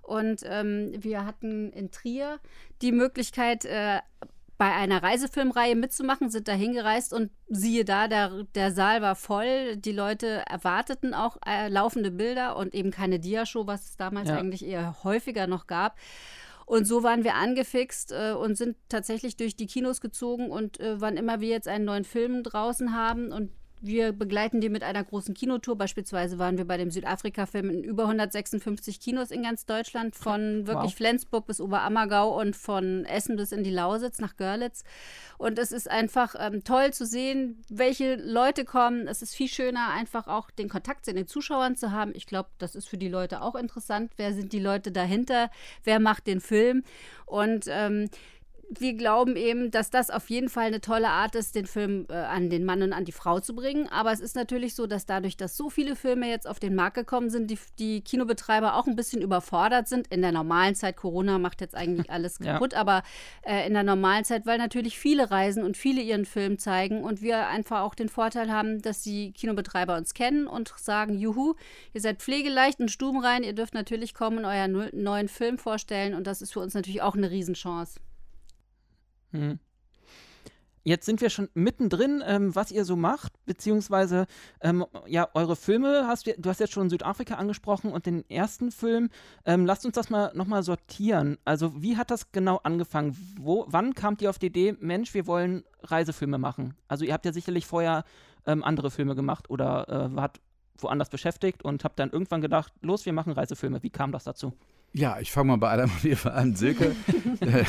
[0.02, 2.38] Und ähm, wir hatten in Trier
[2.82, 4.00] die Möglichkeit, äh,
[4.56, 9.76] bei einer Reisefilmreihe mitzumachen, sind da hingereist und siehe da, der, der Saal war voll.
[9.76, 14.36] Die Leute erwarteten auch äh, laufende Bilder und eben keine Diashow, was es damals Ja.
[14.36, 15.96] eigentlich eher häufiger noch gab.
[16.66, 21.00] Und so waren wir angefixt äh, und sind tatsächlich durch die Kinos gezogen und äh,
[21.00, 23.50] wann immer wir jetzt einen neuen Film draußen haben und
[23.84, 25.76] wir begleiten die mit einer großen Kinotour.
[25.76, 30.92] Beispielsweise waren wir bei dem Südafrika-Film in über 156 Kinos in ganz Deutschland, von wirklich
[30.92, 30.96] Wow.
[30.96, 34.84] Flensburg bis Oberammergau und von Essen bis in die Lausitz nach Görlitz.
[35.36, 39.06] Und es ist einfach ähm, toll zu sehen, welche Leute kommen.
[39.06, 42.12] Es ist viel schöner, einfach auch den Kontakt zu den Zuschauern zu haben.
[42.14, 44.12] Ich glaube, das ist für die Leute auch interessant.
[44.16, 45.50] Wer sind die Leute dahinter?
[45.82, 46.84] Wer macht den Film?
[47.26, 48.08] Und ähm,
[48.70, 52.14] wir glauben eben, dass das auf jeden Fall eine tolle Art ist, den Film äh,
[52.14, 53.88] an den Mann und an die Frau zu bringen.
[53.88, 56.96] Aber es ist natürlich so, dass dadurch, dass so viele Filme jetzt auf den Markt
[56.96, 60.08] gekommen sind, die, die Kinobetreiber auch ein bisschen überfordert sind.
[60.08, 62.80] In der normalen Zeit, Corona macht jetzt eigentlich alles kaputt, ja.
[62.80, 63.02] aber
[63.42, 67.22] äh, in der normalen Zeit, weil natürlich viele reisen und viele ihren Film zeigen und
[67.22, 71.54] wir einfach auch den Vorteil haben, dass die Kinobetreiber uns kennen und sagen, juhu,
[71.92, 76.26] ihr seid pflegeleicht und stubenrein, ihr dürft natürlich kommen und euren neuen Film vorstellen und
[76.26, 78.00] das ist für uns natürlich auch eine Riesenchance.
[79.34, 79.58] Hm.
[80.86, 84.26] Jetzt sind wir schon mittendrin, ähm, was ihr so macht, beziehungsweise
[84.60, 88.70] ähm, ja, eure Filme, hast du, du hast jetzt schon Südafrika angesprochen und den ersten
[88.70, 89.08] Film.
[89.46, 91.38] Ähm, lasst uns das mal nochmal sortieren.
[91.46, 93.16] Also, wie hat das genau angefangen?
[93.40, 96.74] Wo, wann kamt ihr auf die Idee, Mensch, wir wollen Reisefilme machen?
[96.86, 98.04] Also, ihr habt ja sicherlich vorher
[98.46, 100.38] ähm, andere Filme gemacht oder äh, wart
[100.76, 103.82] woanders beschäftigt und habt dann irgendwann gedacht, los, wir machen Reisefilme.
[103.82, 104.52] Wie kam das dazu?
[104.96, 106.54] Ja, ich fange mal bei Adam und Eva an.
[106.54, 106.94] Silke,
[107.40, 107.64] äh,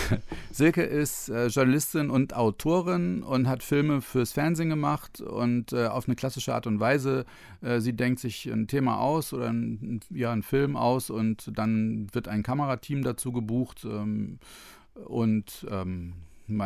[0.52, 6.08] Silke ist äh, Journalistin und Autorin und hat Filme fürs Fernsehen gemacht und äh, auf
[6.08, 7.26] eine klassische Art und Weise.
[7.62, 12.14] Äh, sie denkt sich ein Thema aus oder ein, ja, einen Film aus und dann
[12.14, 14.38] wird ein Kamerateam dazu gebucht ähm,
[14.94, 16.14] und ähm,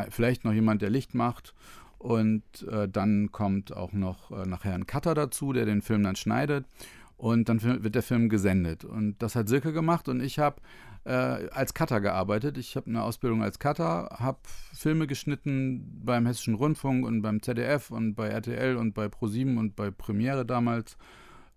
[0.10, 1.54] vielleicht noch jemand, der Licht macht.
[2.00, 6.18] Und äh, dann kommt auch noch äh, nachher ein Cutter dazu, der den Film dann
[6.18, 6.66] schneidet.
[7.20, 8.86] Und dann wird der Film gesendet.
[8.86, 10.62] Und das hat Silke gemacht und ich habe
[11.04, 12.58] äh, als Cutter gearbeitet.
[12.58, 14.40] Ich habe eine Ausbildung als Cutter, habe
[14.74, 19.76] Filme geschnitten beim Hessischen Rundfunk und beim ZDF und bei RTL und bei ProSieben und
[19.76, 20.98] bei Premiere damals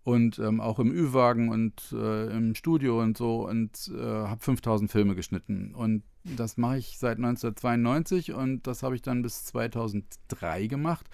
[0.03, 4.91] und ähm, auch im Ü-Wagen und äh, im Studio und so und äh, habe 5000
[4.91, 5.77] Filme geschnitten.
[5.77, 11.09] Und das mache ich seit 1992 und das habe ich dann bis 2003 gemacht.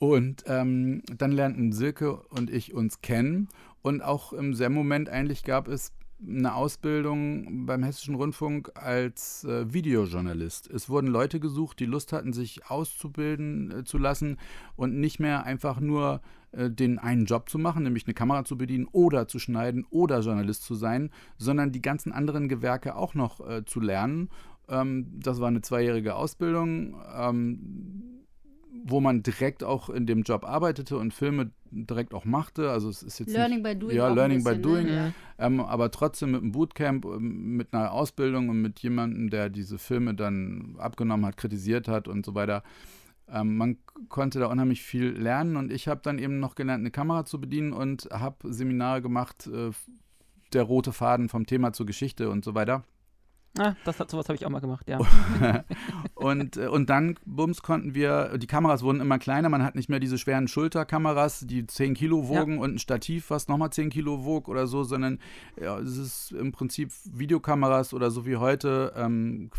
[0.00, 3.48] Und ähm, dann lernten Silke und ich uns kennen
[3.82, 5.92] und auch im selben Moment eigentlich gab es
[6.26, 10.70] eine Ausbildung beim Hessischen Rundfunk als äh, Videojournalist.
[10.70, 14.38] Es wurden Leute gesucht, die Lust hatten, sich auszubilden äh, zu lassen
[14.74, 16.20] und nicht mehr einfach nur
[16.52, 20.20] äh, den einen Job zu machen, nämlich eine Kamera zu bedienen oder zu schneiden oder
[20.20, 24.28] Journalist zu sein, sondern die ganzen anderen Gewerke auch noch äh, zu lernen.
[24.68, 26.96] Ähm, das war eine zweijährige Ausbildung.
[27.16, 28.19] Ähm,
[28.84, 32.70] wo man direkt auch in dem Job arbeitete und Filme direkt auch machte.
[32.70, 33.96] Also es ist jetzt Learning nicht, by Doing.
[33.96, 34.86] Ja, Learning by Doing.
[34.86, 35.14] Ne?
[35.38, 39.78] Ähm, aber trotzdem mit einem Bootcamp, ähm, mit einer Ausbildung und mit jemandem, der diese
[39.78, 42.62] Filme dann abgenommen hat, kritisiert hat und so weiter.
[43.28, 46.90] Ähm, man konnte da unheimlich viel lernen und ich habe dann eben noch gelernt, eine
[46.90, 49.70] Kamera zu bedienen und habe Seminare gemacht, äh,
[50.52, 52.84] der rote Faden vom Thema zur Geschichte und so weiter.
[53.58, 54.98] Ah, das hat, sowas habe ich auch mal gemacht, ja.
[56.14, 59.88] und, äh, und dann, bums, konnten wir, die Kameras wurden immer kleiner, man hat nicht
[59.88, 62.60] mehr diese schweren Schulterkameras, die 10 Kilo wogen ja.
[62.60, 65.18] und ein Stativ, was nochmal 10 Kilo wog oder so, sondern
[65.60, 69.50] ja, es ist im Prinzip Videokameras oder so wie heute ähm,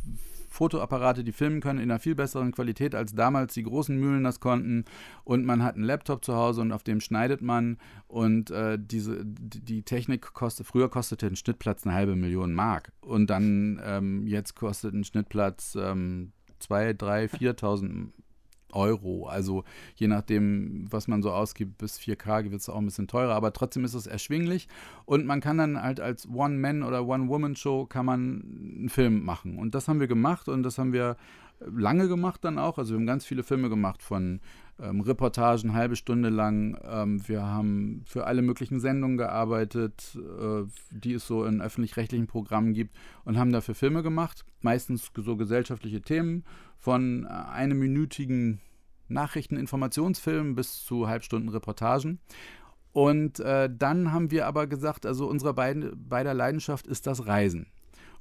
[0.51, 4.39] Fotoapparate, die filmen können in einer viel besseren Qualität als damals die großen Mühlen das
[4.39, 4.85] konnten.
[5.23, 7.77] Und man hat einen Laptop zu Hause und auf dem schneidet man.
[8.07, 12.91] Und äh, diese, die Technik kostet, früher kostete ein Schnittplatz eine halbe Million Mark.
[13.01, 18.09] Und dann ähm, jetzt kostet ein Schnittplatz ähm, 2, 3, 4.000
[18.73, 19.27] Euro.
[19.27, 19.63] Also
[19.95, 23.53] je nachdem, was man so ausgibt, bis 4K wird es auch ein bisschen teurer, aber
[23.53, 24.67] trotzdem ist es erschwinglich
[25.05, 28.43] und man kann dann halt als One-Man- oder One-Woman-Show kann man
[28.77, 29.57] einen Film machen.
[29.57, 31.17] Und das haben wir gemacht und das haben wir
[31.59, 32.77] lange gemacht dann auch.
[32.77, 34.39] Also wir haben ganz viele Filme gemacht von
[34.81, 36.77] ähm, Reportagen, halbe Stunde lang.
[36.83, 42.73] Ähm, wir haben für alle möglichen Sendungen gearbeitet, äh, die es so in öffentlich-rechtlichen Programmen
[42.73, 44.45] gibt und haben dafür Filme gemacht.
[44.61, 46.43] Meistens so gesellschaftliche Themen
[46.79, 48.59] von äh, eineminütigen
[49.07, 52.19] Nachrichteninformationsfilmen bis zu Halbstunden Reportagen.
[52.93, 57.67] Und äh, dann haben wir aber gesagt, also unsere beiden, beider Leidenschaft ist das Reisen.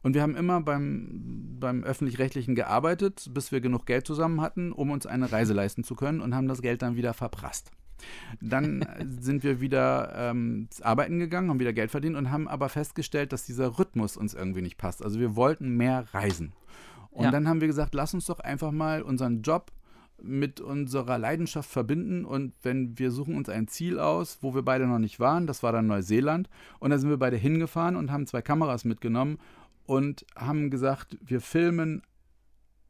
[0.02, 4.90] Und wir haben immer beim, beim öffentlich-rechtlichen gearbeitet, bis wir genug Geld zusammen hatten, um
[4.90, 7.70] uns eine Reise leisten zu können und haben das Geld dann wieder verprasst.
[8.40, 8.86] Dann
[9.20, 13.44] sind wir wieder ähm, arbeiten gegangen, haben wieder Geld verdient und haben aber festgestellt, dass
[13.44, 15.04] dieser Rhythmus uns irgendwie nicht passt.
[15.04, 16.52] Also wir wollten mehr reisen.
[17.10, 17.30] Und ja.
[17.30, 19.72] dann haben wir gesagt, lass uns doch einfach mal unseren Job
[20.22, 24.86] mit unserer Leidenschaft verbinden und wenn wir suchen uns ein Ziel aus, wo wir beide
[24.86, 28.26] noch nicht waren, das war dann Neuseeland und da sind wir beide hingefahren und haben
[28.26, 29.38] zwei Kameras mitgenommen
[29.90, 32.02] und haben gesagt, wir filmen,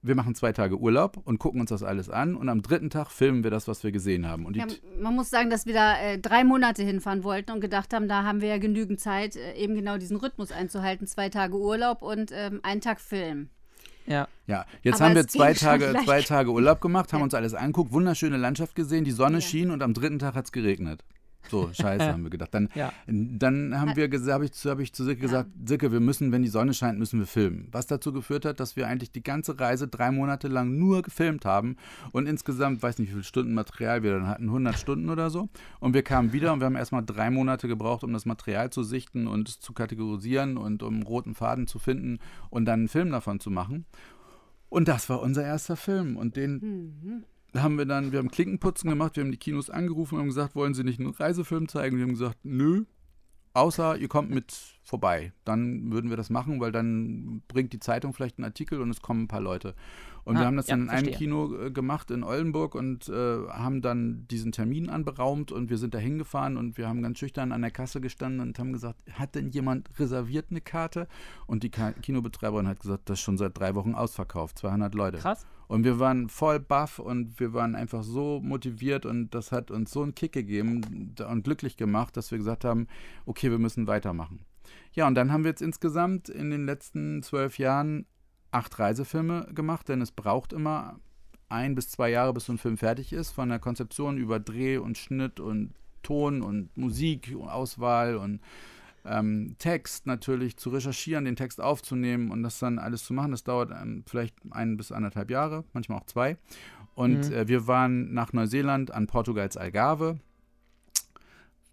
[0.02, 3.10] wir machen zwei Tage Urlaub und gucken uns das alles an und am dritten Tag
[3.10, 4.44] filmen wir das, was wir gesehen haben.
[4.44, 4.66] Und ja,
[5.00, 8.24] man muss sagen, dass wir da äh, drei Monate hinfahren wollten und gedacht haben, da
[8.24, 11.06] haben wir ja genügend Zeit, äh, eben genau diesen Rhythmus einzuhalten.
[11.06, 13.48] Zwei Tage Urlaub und ähm, einen Tag Film.
[14.04, 14.28] Ja.
[14.46, 17.24] Ja, jetzt Aber haben wir zwei Tage, zwei Tage Urlaub gemacht, haben ja.
[17.24, 19.40] uns alles angeguckt, wunderschöne Landschaft gesehen, die Sonne ja.
[19.40, 21.02] schien und am dritten Tag hat es geregnet.
[21.48, 22.52] So, scheiße, haben wir gedacht.
[22.54, 22.92] Dann, Ja.
[23.06, 26.30] dann haben wir gesagt, habe ich, zu- hab ich zu Silke gesagt, Silke, wir müssen,
[26.32, 27.68] wenn die Sonne scheint, müssen wir filmen.
[27.72, 31.44] Was dazu geführt hat, dass wir eigentlich die ganze Reise drei Monate lang nur gefilmt
[31.44, 31.76] haben
[32.12, 35.48] und insgesamt, weiß nicht, wie viele Stunden Material wir dann hatten, 100 Stunden oder so.
[35.80, 38.82] Und wir kamen wieder und wir haben erstmal drei Monate gebraucht, um das Material zu
[38.82, 42.18] sichten und es zu kategorisieren und um einen roten Faden zu finden
[42.50, 43.86] und dann einen Film davon zu machen.
[44.68, 47.24] Und das war unser erster Film und den
[47.56, 50.54] haben wir dann, wir haben Klinkenputzen gemacht, wir haben die Kinos angerufen und haben gesagt,
[50.54, 51.96] wollen Sie nicht einen Reisefilm zeigen?
[51.96, 52.84] Die haben gesagt, nö,
[53.54, 55.32] außer ihr kommt mit vorbei.
[55.44, 59.02] Dann würden wir das machen, weil dann bringt die Zeitung vielleicht einen Artikel und es
[59.02, 59.74] kommen ein paar Leute.
[60.24, 61.18] Und Ah, wir haben das ja, dann in einem verstehe.
[61.28, 63.12] Kino äh, gemacht in Oldenburg und äh,
[63.48, 67.52] haben dann diesen Termin anberaumt und wir sind da hingefahren und wir haben ganz schüchtern
[67.52, 71.08] an der Kasse gestanden und haben gesagt, hat denn jemand reserviert eine Karte?
[71.46, 75.18] Und die Ka Kinobetreiberin hat gesagt, das ist schon seit drei Wochen ausverkauft, 200 Leute.
[75.18, 75.46] Krass.
[75.70, 79.92] Und wir waren voll baff und wir waren einfach so motiviert und das hat uns
[79.92, 82.88] so einen Kick gegeben und glücklich gemacht, dass wir gesagt haben,
[83.24, 84.40] okay, wir müssen weitermachen.
[84.94, 88.06] Ja, und dann haben wir jetzt insgesamt in den letzten zwölf Jahren
[88.50, 90.98] acht Reisefilme gemacht, denn es braucht immer
[91.48, 94.78] ein bis zwei Jahre, bis so ein Film fertig ist, von der Konzeption über Dreh
[94.78, 98.40] und Schnitt und Ton und Musik, Auswahl und
[99.04, 103.30] ähm, Text natürlich zu recherchieren, den Text aufzunehmen und das dann alles zu machen.
[103.30, 106.36] Das dauert ähm, vielleicht ein bis anderthalb Jahre, manchmal auch zwei.
[106.94, 107.32] Und Mhm.
[107.32, 110.18] äh, wir waren nach Neuseeland an Portugals Algarve.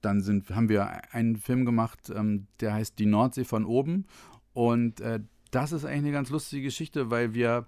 [0.02, 4.06] Dann sind, haben wir einen Film gemacht, ähm, der heißt Die Nordsee von oben.
[4.54, 5.20] Und äh,
[5.52, 7.66] das ist eigentlich eine ganz lustige Geschichte, weil wir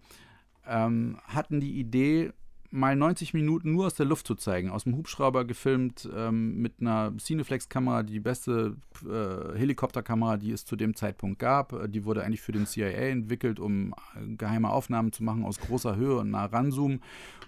[0.65, 2.31] ähm, hatten die Idee,
[2.71, 6.81] mal 90 Minuten nur aus der Luft zu zeigen, aus dem Hubschrauber gefilmt, ähm, mit
[6.81, 11.73] einer Cineflex-Kamera, die beste äh, Helikopterkamera, die es zu dem Zeitpunkt gab.
[11.73, 15.59] Äh, Die wurde eigentlich für den CIA entwickelt, um äh, geheime Aufnahmen zu machen aus
[15.59, 17.01] großer Höhe und nah ranzoomen.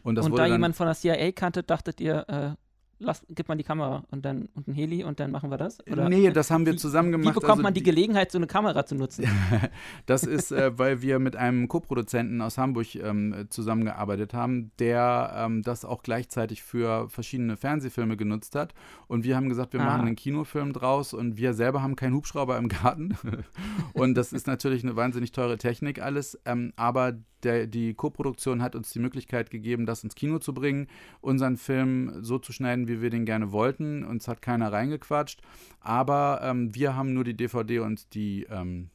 [0.03, 2.55] Und das und wurde da jemand von der CIA kannte, dachtet ihr, äh,
[3.01, 5.79] lass, gib mal die Kamera und dann und ein Heli und dann machen wir das?
[5.87, 7.33] Oder Nee, das haben wir wie- zusammen Wie gemacht.
[7.35, 9.25] bekommt Also man die Gelegenheit, so eine Kamera zu nutzen?
[10.05, 15.33] Das ist, äh, weil wir mit einem Co-Produzenten aus Hamburg ähm, äh, zusammengearbeitet haben, der
[15.35, 18.73] ähm, das auch gleichzeitig für verschiedene Fernsehfilme genutzt hat.
[19.07, 19.85] Und wir haben gesagt, wir Ah.
[19.85, 23.15] machen einen Kinofilm draus und wir selber haben keinen Hubschrauber im Garten.
[23.93, 26.39] und das ist natürlich eine wahnsinnig teure Technik alles.
[26.45, 30.87] Ähm, aber der, die Co-Produktion hat uns die Möglichkeit gegeben, das ins Kino zu bringen,
[31.21, 34.03] unseren Film so zu schneiden, wie wir den gerne wollten.
[34.03, 35.41] Uns hat keiner reingequatscht.
[35.79, 38.89] Aber ähm, wir haben nur die DVD und die ähm,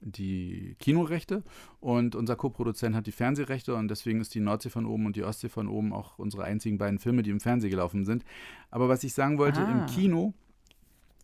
[0.00, 1.42] die Kinorechte
[1.80, 5.24] und unser Co-Produzent hat die Fernsehrechte und deswegen ist die Nordsee von oben und die
[5.24, 8.24] Ostsee von oben auch unsere einzigen beiden Filme, die im Fernsehen gelaufen sind.
[8.70, 9.70] Aber was ich sagen wollte, Ah.
[9.70, 10.34] im Kino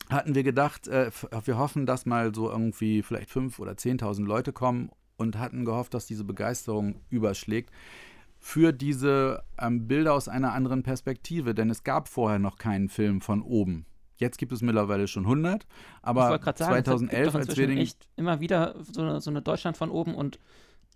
[0.08, 1.10] hatten wir gedacht, äh,
[1.44, 5.94] wir hoffen, dass mal so irgendwie vielleicht fünf oder 10.000 Leute kommen und hatten gehofft,
[5.94, 7.70] dass diese Begeisterung überschlägt
[8.44, 13.20] für diese ähm, Bilder aus einer anderen Perspektive, denn es gab vorher noch keinen Film
[13.20, 13.86] von oben.
[14.16, 15.68] Jetzt gibt es mittlerweile schon 100, ich
[16.02, 19.30] aber sagen, es gibt 2011, doch als wir den echt immer wieder so eine, so
[19.30, 20.40] eine Deutschland von oben und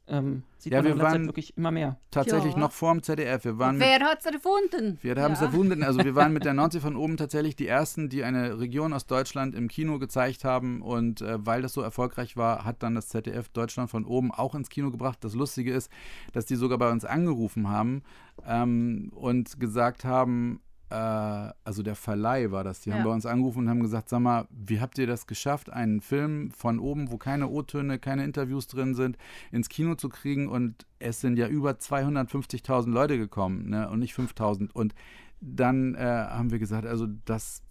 [0.08, 1.98] ähm, sieht Ja, man wir in letzter Zeit waren- wirklich immer mehr.
[2.10, 2.58] tatsächlich Ja.
[2.60, 3.44] noch vor dem ZDF.
[3.44, 4.98] Wir waren Wer hat es gefunden?
[5.02, 5.46] wir haben es Ja.
[5.46, 5.82] erfunden.
[5.82, 9.06] Also wir waren mit der Nordsee von oben tatsächlich die ersten, die eine Region aus
[9.06, 10.80] Deutschland im Kino gezeigt haben.
[10.82, 14.54] Und äh, weil das so erfolgreich war, hat dann das ZDF Deutschland von oben auch
[14.54, 15.18] ins Kino gebracht.
[15.22, 15.90] Das Lustige ist,
[16.32, 18.02] dass die sogar bei uns angerufen haben
[18.46, 20.60] ähm, und gesagt haben,
[20.94, 23.04] also der Verleih war das, die haben Ja.
[23.06, 26.50] bei uns angerufen und haben gesagt, sag mal, wie habt ihr das geschafft, einen Film
[26.52, 29.16] von oben, wo keine O-Töne, keine Interviews drin sind,
[29.50, 30.48] ins Kino zu kriegen?
[30.48, 34.94] Und es sind ja über 250.000 Leute gekommen ne, und nicht 5.000 und
[35.40, 37.62] dann äh, haben wir gesagt, also das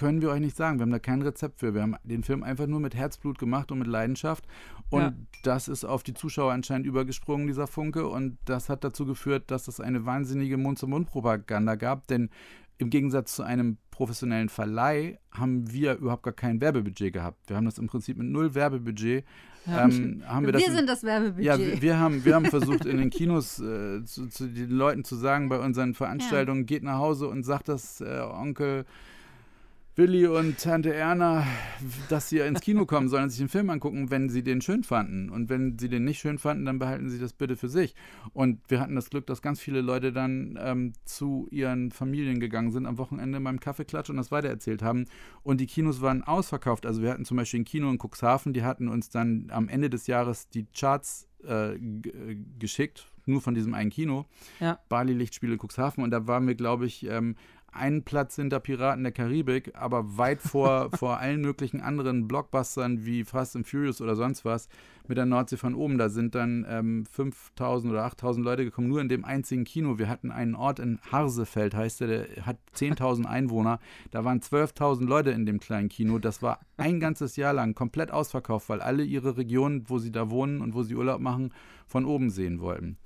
[0.00, 0.78] können wir euch nicht sagen.
[0.78, 1.74] Wir haben da kein Rezept für.
[1.74, 4.46] Wir haben den Film einfach nur mit Herzblut gemacht und mit Leidenschaft.
[4.88, 5.12] Und Ja.
[5.42, 8.08] das ist auf die Zuschauer anscheinend übergesprungen, dieser Funke.
[8.08, 12.06] Und das hat dazu geführt, dass es eine wahnsinnige Mund-zu-Mund-Propaganda gab.
[12.06, 12.30] Denn
[12.78, 17.50] im Gegensatz zu einem professionellen Verleih haben wir überhaupt gar kein Werbebudget gehabt.
[17.50, 19.26] Wir haben das im Prinzip mit null Werbebudget.
[19.66, 19.84] Ja.
[19.84, 21.44] Ähm, haben wir, das Wir sind das Werbebudget.
[21.44, 25.04] ja, wir, wir, haben, wir haben versucht, in den Kinos äh, zu, zu den Leuten
[25.04, 28.86] zu sagen, bei unseren Veranstaltungen, geht nach Hause und sagt das äh, Onkel
[29.96, 31.44] Willi und Tante Erna,
[32.08, 34.84] dass sie ins Kino kommen sollen und sich den Film angucken, wenn sie den schön
[34.84, 35.30] fanden.
[35.30, 37.94] Und wenn sie den nicht schön fanden, dann behalten sie das bitte für sich.
[38.32, 42.70] Und wir hatten das Glück, dass ganz viele Leute dann ähm, zu ihren Familien gegangen
[42.70, 45.06] sind am Wochenende beim Kaffeeklatsch und das weitererzählt haben.
[45.42, 46.86] Und die Kinos waren ausverkauft.
[46.86, 49.90] Also wir hatten zum Beispiel ein Kino in Cuxhaven, die hatten uns dann am Ende
[49.90, 54.26] des Jahres die Charts äh, äh, geschickt, nur von diesem einen Kino.
[54.60, 54.78] Ja.
[54.88, 57.36] Bali Lichtspiele Cuxhaven und da waren wir, glaube ich, ähm,
[57.72, 63.24] einen Platz hinter Piraten der Karibik, aber weit vor, vor allen möglichen anderen Blockbustern wie
[63.24, 64.68] Fast and Furious oder sonst was
[65.10, 65.98] mit der Nordsee von oben.
[65.98, 69.98] Da sind dann ähm, 5000 oder 8000 Leute gekommen, nur in dem einzigen Kino.
[69.98, 73.80] Wir hatten einen Ort in Harsefeld, heißt der, der hat 10.000 Einwohner.
[74.10, 76.18] Da waren 12.000 Leute in dem kleinen Kino.
[76.18, 80.30] Das war ein ganzes Jahr lang komplett ausverkauft, weil alle ihre Regionen, wo sie da
[80.30, 81.52] wohnen und wo sie Urlaub machen,
[81.86, 82.96] von oben sehen wollten.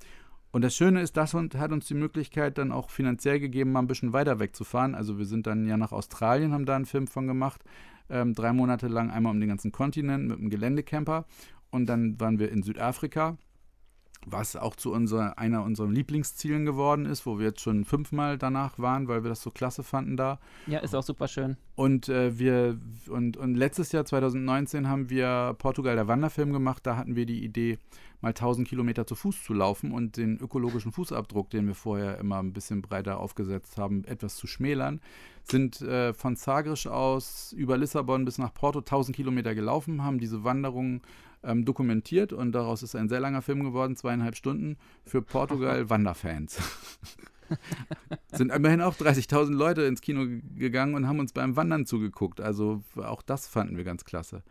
[0.55, 3.87] Und das Schöne ist, das hat uns die Möglichkeit dann auch finanziell gegeben, mal ein
[3.87, 4.95] bisschen weiter wegzufahren.
[4.95, 7.61] Also wir sind dann ja nach Australien, haben da einen Film von gemacht.
[8.09, 11.25] Ähm, drei Monate lang einmal um den ganzen Kontinent mit einem Geländecamper.
[11.71, 13.37] Und dann waren wir in Südafrika,
[14.25, 18.79] was auch zu unserer, einer unserer Lieblingszielen geworden ist, wo wir jetzt schon fünfmal danach
[18.79, 20.39] waren, weil wir das so klasse fanden da.
[20.67, 21.57] Ja, ist auch super schön.
[21.75, 26.87] Und äh, wir und, und letztes Jahr 2019 haben wir Portugal der Wanderfilm gemacht.
[26.87, 27.77] Da hatten wir die Idee,
[28.21, 32.39] mal 1000 Kilometer zu Fuß zu laufen und den ökologischen Fußabdruck, den wir vorher immer
[32.39, 35.01] ein bisschen breiter aufgesetzt haben, etwas zu schmälern.
[35.43, 40.43] Sind äh, von Zagreb aus über Lissabon bis nach Porto 1000 Kilometer gelaufen, haben diese
[40.43, 41.01] Wanderung
[41.43, 46.59] ähm, dokumentiert und daraus ist ein sehr langer Film geworden, zweieinhalb Stunden für Portugal Wanderfans.
[48.31, 50.25] sind immerhin auch 30.000 Leute ins Kino
[50.55, 52.41] gegangen und haben uns beim Wandern zugeguckt.
[52.41, 54.43] Also auch das fanden wir ganz klasse.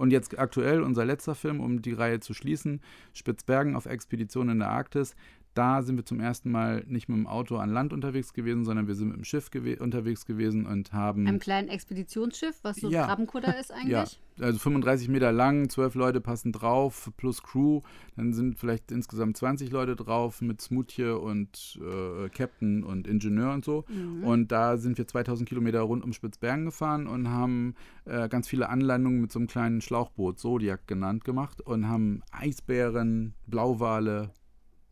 [0.00, 2.80] Und jetzt aktuell unser letzter Film, um die Reihe zu schließen,
[3.12, 5.14] Spitzbergen auf Expedition in der Arktis.
[5.54, 8.86] Da sind wir zum ersten Mal nicht mit dem Auto an Land unterwegs gewesen, sondern
[8.86, 11.26] wir sind mit dem Schiff gew unterwegs gewesen und haben.
[11.26, 13.06] Einem kleinen Expeditionsschiff, was so ein Ja.
[13.06, 13.90] Krabbenkutter ist eigentlich.
[13.90, 17.80] Ja, also 35 Meter lang, 12 Leute passen drauf, plus Crew.
[18.16, 23.64] Dann sind vielleicht insgesamt 20 Leute drauf mit Smoothie und äh, Captain und Ingenieur und
[23.64, 23.84] so.
[23.88, 24.24] Mhm.
[24.24, 28.68] Und da sind wir 2000 Kilometer rund um Spitzbergen gefahren und haben äh, ganz viele
[28.68, 34.30] Anlandungen mit so einem kleinen Schlauchboot, Zodiac genannt, gemacht und haben Eisbären, Blauwale,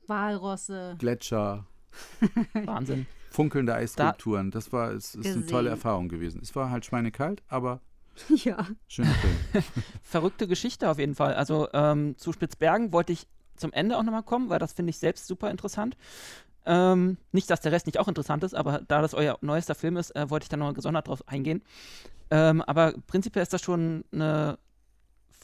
[0.09, 0.97] Walrosse.
[0.99, 1.67] Gletscher,
[2.65, 3.07] Wahnsinn.
[3.31, 4.51] funkelnde Eisskulpturen.
[4.51, 6.41] Das war, es ist eine tolle Erfahrung gewesen.
[6.43, 7.81] Es war halt schweinekalt, aber
[8.29, 8.67] Ja.
[8.89, 9.65] schöner Film.
[10.03, 11.35] Verrückte Geschichte auf jeden Fall.
[11.35, 14.99] Also ähm, zu Spitzbergen wollte ich zum Ende auch nochmal kommen, weil das finde ich
[14.99, 15.97] selbst super interessant.
[16.67, 19.97] Ähm, nicht, dass der Rest nicht auch interessant ist, aber da das euer neuester Film
[19.97, 21.63] ist, äh, wollte ich da noch gesondert drauf eingehen.
[22.31, 24.59] Ähm, aber prinzipiell ist das schon eine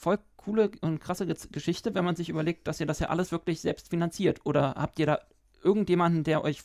[0.05, 3.33] voll coole und krasse Ge- Geschichte, wenn man sich überlegt, dass ihr das ja alles
[3.33, 4.41] wirklich selbst finanziert.
[4.45, 5.19] Oder habt ihr da
[5.63, 6.61] irgendjemanden, der euch,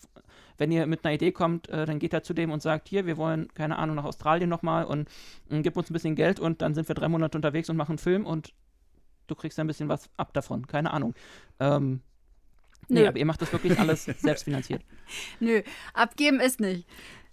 [0.57, 3.05] wenn ihr mit einer Idee kommt, äh, dann geht er zu dem und sagt, hier,
[3.05, 5.07] wir wollen, keine Ahnung, nach Australien nochmal und
[5.49, 7.91] äh, gib uns ein bisschen Geld und dann sind wir drei Monate unterwegs und machen
[7.93, 8.53] einen Film und
[9.27, 10.67] du kriegst ein bisschen was ab davon.
[10.67, 11.13] Keine Ahnung.
[11.61, 12.01] Ähm,
[12.89, 13.07] nee, Nö.
[13.07, 14.83] aber ihr macht das wirklich alles selbst finanziert.
[15.39, 15.61] Nö,
[15.93, 16.85] abgeben ist nicht.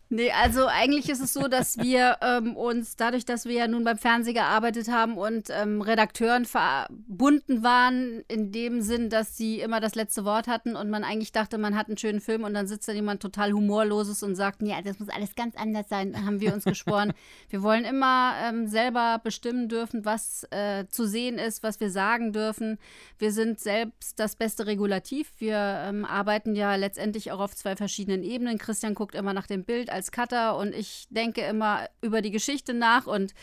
[0.09, 3.83] Nee, also eigentlich ist es so, dass wir ähm, uns dadurch, dass wir ja nun
[3.83, 9.81] beim Fernsehen gearbeitet haben und ähm, Redakteuren verbunden waren, in dem Sinn, dass sie immer
[9.81, 12.69] das letzte Wort hatten und man eigentlich dachte, man hat einen schönen Film und dann
[12.69, 16.25] sitzt da jemand total humorloses und sagt, ja, das muss alles ganz anders sein, dann
[16.25, 17.13] haben wir uns geschworen.
[17.51, 22.33] wir wollen immer ähm, selber bestimmen dürfen, was äh, zu sehen ist, was wir sagen
[22.33, 22.79] dürfen.
[23.19, 25.33] Wir sind selbst das beste Regulativ.
[25.39, 28.59] Wir ähm, arbeiten ja letztendlich auch auf zwei verschiedenen Ebenen.
[28.59, 32.75] Christian guckt immer nach dem Bild als Cutter und ich denke immer über die Geschichte
[32.75, 33.35] nach und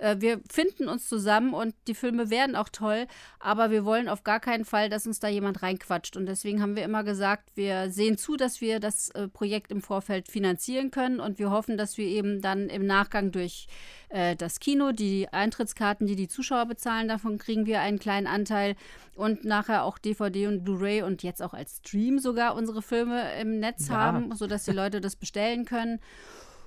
[0.00, 3.06] äh, wir finden uns zusammen und die Filme werden auch toll,
[3.38, 6.76] aber wir wollen auf gar keinen Fall, dass uns da jemand reinquatscht und deswegen haben
[6.76, 11.20] wir immer gesagt, wir sehen zu, dass wir das äh, Projekt im Vorfeld finanzieren können
[11.20, 13.66] und wir hoffen, dass wir eben dann im Nachgang durch
[14.08, 18.76] äh, das Kino, die Eintrittskarten, die die Zuschauer bezahlen, davon kriegen wir einen kleinen Anteil
[19.16, 23.60] und nachher auch DVD und Blu-ray und jetzt auch als Stream sogar unsere Filme im
[23.60, 23.96] Netz Ja.
[23.96, 26.00] haben, sodass die Leute das bestellen können.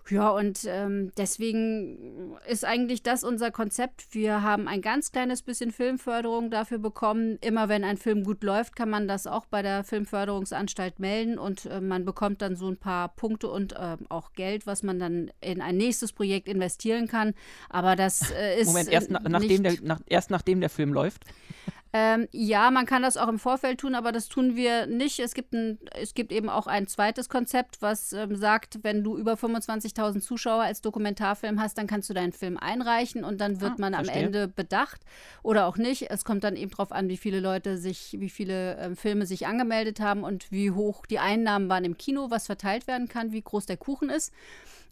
[0.09, 4.07] Ja, und ähm, deswegen ist eigentlich das unser Konzept.
[4.11, 7.37] Wir haben ein ganz kleines bisschen Filmförderung dafür bekommen.
[7.39, 11.65] Immer wenn ein Film gut läuft, kann man das auch bei der Filmförderungsanstalt melden und
[11.67, 15.31] äh, man bekommt dann so ein paar Punkte und ähm, auch Geld, was man dann
[15.39, 17.33] in ein nächstes Projekt investieren kann.
[17.69, 20.93] Aber das äh, ist Moment, erst, äh, na, nachdem der, nach, erst nachdem der Film
[20.93, 21.23] läuft.
[21.95, 25.19] ähm, ja, man kann das auch im Vorfeld tun, aber das tun wir nicht.
[25.19, 29.15] Es gibt, ein, es gibt eben auch ein zweites Konzept, was ähm, sagt, wenn du
[29.15, 33.73] über 25.000 Zuschauer als Dokumentarfilm hast, dann kannst du deinen Film einreichen und dann wird
[33.73, 34.23] Ah, man am verstehe.
[34.25, 35.01] Ende bedacht
[35.43, 36.09] oder auch nicht.
[36.09, 39.45] Es kommt dann eben drauf an, wie viele Leute sich, wie viele ähm, Filme sich
[39.45, 43.41] angemeldet haben und wie hoch die Einnahmen waren im Kino, was verteilt werden kann, wie
[43.43, 44.33] groß der Kuchen ist.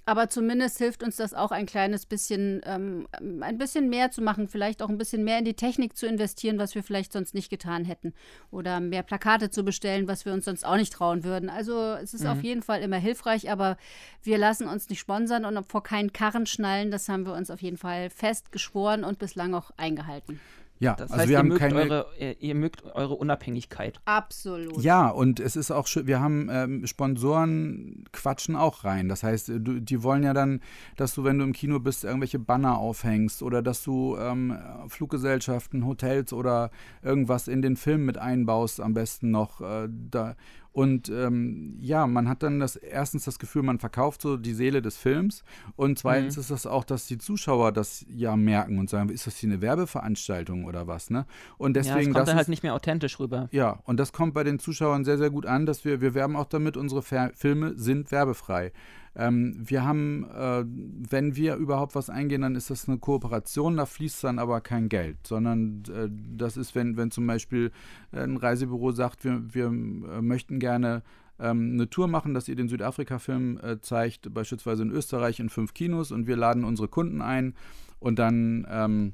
[0.06, 3.08] Aber zumindest hilft uns das auch ein kleines bisschen, ähm,
[3.42, 6.58] ein bisschen mehr zu machen, vielleicht auch ein bisschen mehr in die Technik zu investieren,
[6.58, 8.14] was wir vielleicht sonst nicht getan hätten.
[8.50, 11.50] Oder mehr Plakate zu bestellen, was wir uns sonst auch nicht trauen würden.
[11.50, 13.78] Also es ist auf jeden Fall immer hilfreich, aber
[14.24, 16.90] wir lassen uns nicht sponsern und vor keinen Karren schnallen.
[16.90, 20.40] Das haben wir uns auf jeden Fall fest geschworen und bislang auch eingehalten.
[20.82, 21.76] Ja, Das also heißt, wir ihr, haben mögt keine.
[21.76, 24.02] eure, ihr, ihr mögt eure Unabhängigkeit.
[24.06, 24.82] Absolut.
[24.82, 29.08] Ja, und es ist auch schön, wir haben ähm, Sponsoren quatschen auch rein.
[29.08, 30.60] Das heißt, äh, du, die wollen ja dann,
[30.98, 35.86] dass du, wenn du im Kino bist, irgendwelche Banner aufhängst oder dass du ähm, Fluggesellschaften,
[35.86, 36.72] Hotels oder
[37.04, 39.62] irgendwas in den Film mit einbaust, am besten noch.
[39.62, 40.36] Äh, da.
[40.74, 44.82] Und ähm, ja, man hat dann das erstens das Gefühl, man verkauft so die Seele
[44.82, 45.44] des Films.
[45.76, 46.42] Und zweitens Mhm.
[46.42, 49.62] ist das auch, dass die Zuschauer das ja merken und sagen, ist das hier eine
[49.62, 51.26] Werbeveranstaltung oder was, ne?
[51.58, 53.50] Und ja, es deswegen, kommt das dann halt ist, nicht mehr authentisch rüber.
[53.52, 56.36] ja, und das kommt bei den Zuschauern sehr, sehr gut an, dass wir, wir werben
[56.36, 58.72] auch damit, unsere Fer Filme sind werbefrei.
[59.16, 63.86] Ähm, wir haben, äh, wenn wir überhaupt was eingehen, dann ist das eine Kooperation, da
[63.86, 66.08] fließt dann aber kein Geld, sondern äh,
[66.38, 67.72] das ist, wenn, wenn zum Beispiel
[68.14, 71.04] äh, ein Reisebüro sagt, wir, wir äh, möchten gerne
[71.40, 75.74] ähm, eine Tour machen, dass ihr den Südafrika-Film äh, zeigt, beispielsweise in Österreich in fünf
[75.74, 77.56] Kinos und wir laden unsere Kunden ein
[78.00, 79.14] und dann ähm,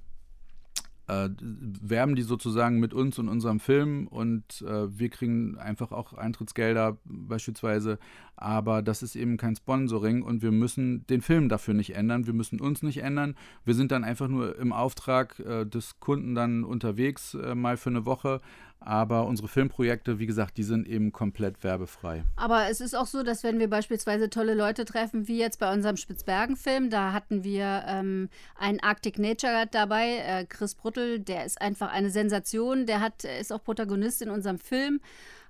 [1.07, 6.13] äh, werben die sozusagen mit uns und unserem Film und äh, wir kriegen einfach auch
[6.13, 7.97] Eintrittsgelder beispielsweise,
[8.35, 12.33] aber das ist eben kein Sponsoring und wir müssen den Film dafür nicht ändern, wir
[12.33, 16.63] müssen uns nicht ändern, wir sind dann einfach nur im Auftrag äh, des Kunden dann
[16.63, 18.41] unterwegs äh, mal für eine Woche,
[18.79, 22.23] aber unsere Filmprojekte, wie gesagt, die sind eben komplett werbefrei.
[22.35, 25.71] Aber es ist auch so, dass wenn wir beispielsweise tolle Leute treffen, wie jetzt bei
[25.73, 31.61] unserem Spitzbergen-Film, da hatten wir ähm, einen Arctic Nature dabei, äh, Chris Bruttel, der ist
[31.61, 35.01] einfach eine Sensation, der hat, ist auch Protagonist in unserem Film.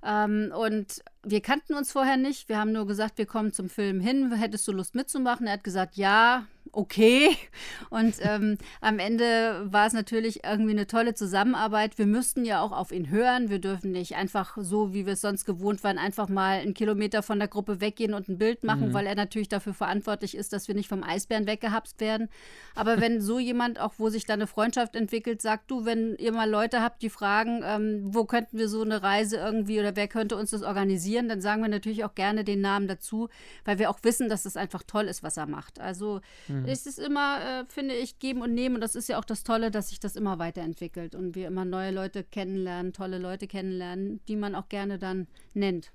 [0.04, 2.50] Ähm, und wir kannten uns vorher nicht.
[2.50, 4.32] Wir haben nur gesagt, wir kommen zum Film hin.
[4.34, 5.48] Hättest du Lust mitzumachen?
[5.48, 7.36] Er hat gesagt, ja, okay.
[7.90, 11.98] Und ähm, am Ende war es natürlich irgendwie eine tolle Zusammenarbeit.
[11.98, 13.50] Wir müssten ja auch auf ihn hören.
[13.50, 17.24] Wir dürfen nicht einfach so, wie wir es sonst gewohnt waren, einfach mal einen Kilometer
[17.24, 20.68] von der Gruppe weggehen und ein Bild machen, weil er natürlich dafür verantwortlich ist, dass
[20.68, 22.30] wir nicht vom Eisbären weggehapst werden.
[22.76, 26.32] Aber wenn so jemand, auch wo sich da eine Freundschaft entwickelt, sagt, du, wenn ihr
[26.32, 30.08] mal Leute habt, die fragen, ähm, wo könnten wir so eine Reise irgendwie oder wer
[30.08, 33.30] könnte uns das organisieren, dann sagen wir natürlich auch gerne den Namen dazu,
[33.66, 35.80] weil wir auch wissen, dass es einfach toll ist, was er macht.
[35.80, 36.22] Also
[36.66, 39.44] es ist immer, äh, finde ich, geben und nehmen und das ist ja auch das
[39.44, 44.22] Tolle, dass sich das immer weiterentwickelt und wir immer neue Leute kennenlernen, tolle Leute kennenlernen,
[44.28, 45.92] die man auch gerne dann nennt.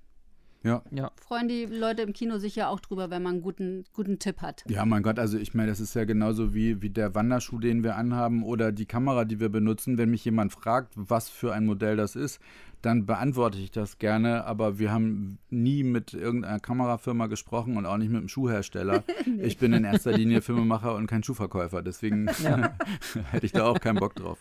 [0.64, 0.82] Ja.
[0.90, 1.10] Ja.
[1.20, 4.42] Freuen die Leute im Kino sich ja auch drüber, wenn man einen guten, guten Tipp
[4.42, 4.64] hat.
[4.68, 7.82] Ja, mein Gott, also ich meine, das ist ja genauso wie, wie der Wanderschuh, den
[7.82, 9.98] wir anhaben oder die Kamera, die wir benutzen.
[9.98, 12.40] Wenn mich jemand fragt, was für ein Modell das ist,
[12.82, 17.96] dann beantworte ich das gerne, aber wir haben nie mit irgendeiner Kamerafirma gesprochen und auch
[17.96, 19.04] nicht mit einem Schuhhersteller.
[19.42, 22.28] Ich bin in erster Linie Filmemacher und kein Schuhverkäufer, deswegen
[23.30, 24.38] hätte ich da auch keinen Bock drauf.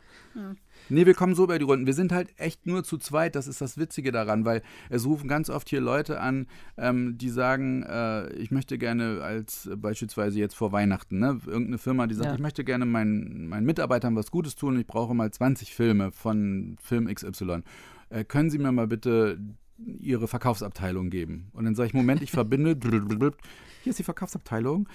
[0.90, 1.86] Nee, wir kommen so bei die Runden.
[1.86, 5.28] Wir sind halt echt nur zu zweit, das ist das Witzige daran, weil es rufen
[5.28, 10.40] ganz oft hier Leute an, ähm, die sagen, äh, ich möchte gerne als äh, beispielsweise
[10.40, 12.36] jetzt vor Weihnachten, ne, irgendeine Firma, die sagt, Ja.
[12.36, 16.12] ich möchte gerne meinen, meinen Mitarbeitern was Gutes tun und ich brauche mal 20 Filme
[16.12, 17.62] von Film XY.
[18.10, 19.40] Äh, können Sie mir mal bitte
[19.78, 21.50] Ihre Verkaufsabteilung geben?
[21.54, 22.76] Und dann sage ich, Moment, ich verbinde,
[23.84, 24.88] hier ist die Verkaufsabteilung.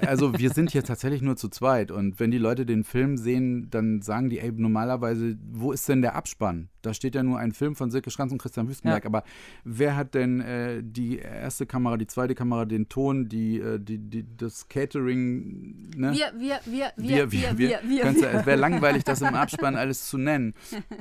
[0.00, 3.68] Also wir sind hier tatsächlich nur zu zweit und wenn die Leute den Film sehen,
[3.70, 6.68] dann sagen die, ey, normalerweise, wo ist denn der Abspann?
[6.82, 9.08] Da steht ja nur ein Film von Silke Schranz und Christian Wüstenberg, Ja.
[9.10, 9.22] aber
[9.64, 13.98] wer hat denn äh, die erste Kamera, die zweite Kamera, den Ton, die, äh, die,
[13.98, 16.12] die, das Catering, ne?
[16.12, 18.02] Wir, wir, wir, wir, wir, wir, wir.
[18.02, 20.54] Kannst ja- Es wäre langweilig, das im Abspann alles zu nennen.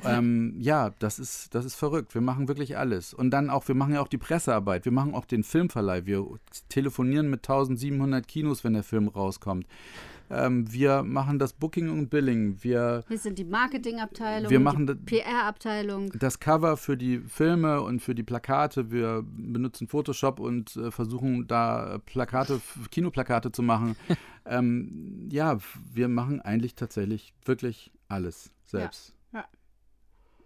[0.03, 2.13] Ähm, ja, das ist, das ist verrückt.
[2.13, 3.13] Wir machen wirklich alles.
[3.13, 4.83] Und dann auch, wir machen ja auch die Pressearbeit.
[4.85, 6.05] Wir machen auch den Filmverleih.
[6.05, 6.25] Wir
[6.67, 9.65] telefonieren mit 1700 Kinos, wenn der Film rauskommt.
[10.31, 12.57] Ähm, wir machen das Booking und Billing.
[12.61, 16.11] Wir Wir sind die Marketingabteilung, Wir machen die das- PR-Abteilung.
[16.19, 18.91] das Cover für die Filme und für die Plakate.
[18.91, 22.61] Wir benutzen Photoshop und äh, versuchen da Plakate,
[22.91, 23.95] Kinoplakate zu machen.
[24.45, 25.57] ähm, ja,
[25.93, 29.15] wir machen eigentlich tatsächlich wirklich alles selbst.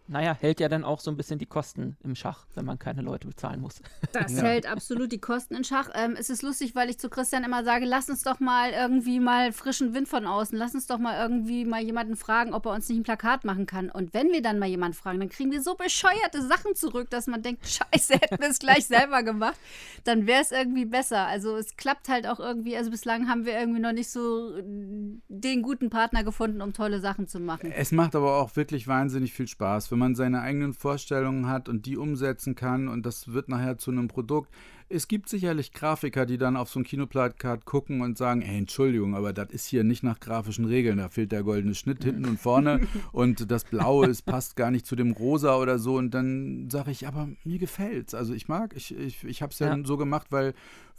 [0.07, 3.01] Naja, hält ja dann auch so ein bisschen die Kosten im Schach, wenn man keine
[3.01, 3.81] Leute bezahlen muss.
[4.13, 4.43] Das Ja.
[4.43, 5.89] hält absolut die Kosten in Schach.
[5.95, 9.19] Ähm, es ist lustig, weil ich zu Christian immer sage, lass uns doch mal irgendwie
[9.19, 10.57] mal frischen Wind von außen.
[10.57, 13.65] Lass uns doch mal irgendwie mal jemanden fragen, ob er uns nicht ein Plakat machen
[13.65, 13.89] kann.
[13.89, 17.25] Und wenn wir dann mal jemanden fragen, dann kriegen wir so bescheuerte Sachen zurück, dass
[17.27, 19.57] man denkt, scheiße, hätten wir es gleich selber gemacht.
[20.03, 21.25] Dann wäre es irgendwie besser.
[21.25, 22.77] Also es klappt halt auch irgendwie.
[22.77, 27.27] Also bislang haben wir irgendwie noch nicht so den guten Partner gefunden, um tolle Sachen
[27.27, 27.71] zu machen.
[27.71, 31.85] Es macht aber auch wirklich wahnsinnig viel Spaß, wenn man seine eigenen Vorstellungen hat und
[31.85, 34.51] die umsetzen kann und das wird nachher zu einem Produkt.
[34.93, 39.15] Es gibt sicherlich Grafiker, die dann auf so ein Kinoplakat gucken und sagen, hey, Entschuldigung,
[39.15, 40.99] aber das ist hier nicht nach grafischen Regeln.
[40.99, 42.81] Da fehlt der goldene Schnitt hinten und vorne
[43.11, 45.95] und das Blaue, es passt gar nicht zu dem Rosa oder so.
[45.95, 48.13] Und dann sage ich, aber mir gefällt's.
[48.13, 50.53] Also ich mag, ich, ich, ich habe es ja, ja so gemacht, weil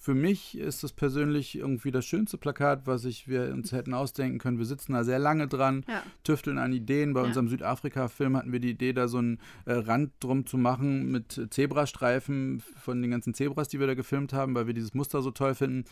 [0.05, 4.38] für mich ist das persönlich irgendwie das schönste Plakat, was ich, wir uns hätten ausdenken
[4.38, 4.59] können.
[4.59, 6.03] Wir sitzen da sehr lange dran, ja.
[6.24, 7.14] tüfteln an Ideen.
[7.14, 7.26] Bei ja.
[7.26, 11.49] unserem Südafrika-Film hatten wir die Idee, da so einen äh, Rand drum zu machen mit
[11.49, 15.30] Zebrastreifen von den ganzen Zebras, die wir da gefilmt haben, weil wir dieses Muster so
[15.30, 15.85] toll finden.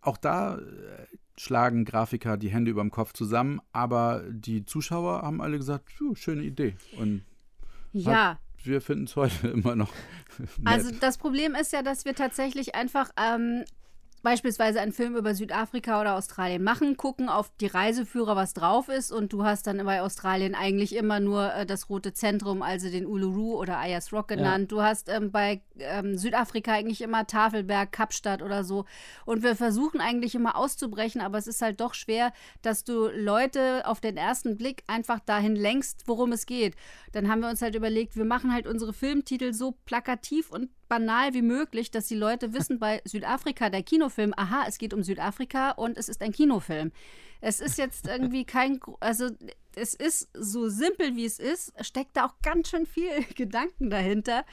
[0.00, 0.62] Auch da äh,
[1.36, 6.42] schlagen Grafiker die Hände über dem Kopf zusammen, aber die Zuschauer haben alle gesagt, schöne
[6.42, 6.76] Idee.
[6.98, 7.24] Und
[7.92, 9.92] ja, wir finden es heute immer noch.
[10.38, 10.48] Nett.
[10.64, 13.64] Also das Problem ist ja, dass wir tatsächlich einfach ähm,
[14.22, 19.12] beispielsweise einen Film über Südafrika oder Australien machen, gucken auf die Reiseführer, was drauf ist
[19.12, 23.06] und du hast dann bei Australien eigentlich immer nur äh, das Rote Zentrum, also den
[23.06, 24.72] Uluru oder Ayers Rock genannt.
[24.72, 24.76] Ja.
[24.76, 28.84] Du hast ähm, bei ähm, Südafrika eigentlich immer Tafelberg, Kapstadt oder so
[29.24, 33.86] und wir versuchen eigentlich immer auszubrechen, aber es ist halt doch schwer, dass du Leute
[33.86, 36.74] auf den ersten Blick einfach dahin lenkst, worum es geht.
[37.12, 41.34] Dann haben wir uns halt überlegt, wir machen halt unsere Filmtitel so plakativ und banal
[41.34, 45.72] wie möglich, dass die Leute wissen bei Südafrika, der Kinofilm, aha, es geht um Südafrika
[45.72, 46.92] und es ist ein Kinofilm.
[47.40, 49.28] Es ist jetzt irgendwie kein, also
[49.74, 54.44] es ist so simpel wie es ist, steckt da auch ganz schön viel Gedanken dahinter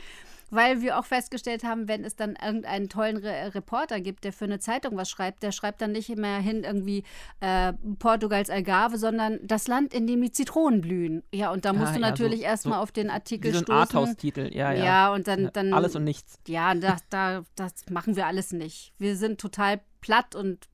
[0.54, 4.46] weil wir auch festgestellt haben, wenn es dann irgendeinen tollen Re Reporter gibt, der für
[4.46, 7.04] eine Zeitung was schreibt, der schreibt dann nicht mehr hin irgendwie
[7.40, 11.24] äh, Portugals Algarve, sondern das Land, in dem die Zitronen blühen.
[11.34, 13.60] Ja, und da musst ja, du natürlich so, erstmal so auf den Artikel wie so
[13.60, 13.80] ein stoßen.
[13.80, 14.86] Arthouse-Titel, ja, ja.
[14.86, 16.40] Ja, und dann, dann alles und nichts.
[16.48, 18.94] Ja, da, da, das machen wir alles nicht.
[19.00, 20.68] Wir sind total platt und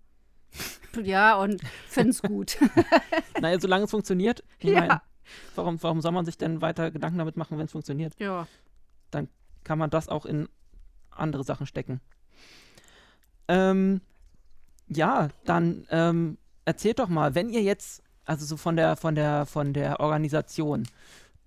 [1.04, 2.58] ja, und finden es gut.
[3.42, 4.44] naja, solange es funktioniert.
[4.60, 4.80] Ich ja.
[4.80, 5.00] Mein,
[5.56, 8.14] warum, warum soll man sich denn weiter Gedanken damit machen, wenn es funktioniert?
[8.20, 8.48] Ja.
[9.12, 9.28] Dann
[9.64, 10.48] kann man das auch in
[11.12, 12.02] andere Sachen stecken.
[13.48, 14.02] Ähm,
[14.88, 19.46] ja, dann ähm, erzählt doch mal, wenn ihr jetzt, also so von der, von der,
[19.46, 20.88] von der Organisation,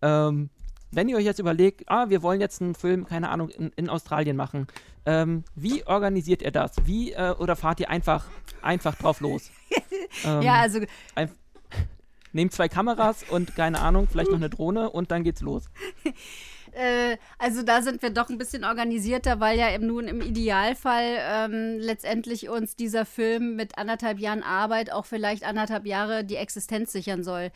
[0.01, 0.51] ähm,
[0.93, 3.89] wenn ihr euch jetzt überlegt, ah, wir wollen jetzt einen Film, keine Ahnung, in, in
[3.89, 4.67] Australien machen,
[5.05, 6.73] ähm, wie organisiert ihr das?
[6.85, 8.27] Wie, äh, oder fahrt ihr einfach,
[8.61, 9.51] einfach drauf los?
[10.25, 10.81] ja, ähm, also.
[11.15, 11.31] Ein,
[12.33, 15.65] nehmt zwei Kameras und keine Ahnung, vielleicht noch eine Drohne und dann geht's los.
[16.73, 21.19] Äh, also da sind wir doch ein bisschen organisierter, weil ja im, nun im Idealfall
[21.19, 26.93] ähm, letztendlich uns dieser Film mit anderthalb Jahren Arbeit auch vielleicht anderthalb Jahre die Existenz
[26.93, 27.51] sichern soll.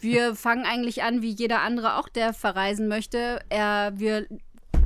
[0.00, 3.40] Wir fangen eigentlich an, wie jeder andere auch, der verreisen möchte.
[3.48, 4.26] Er, wir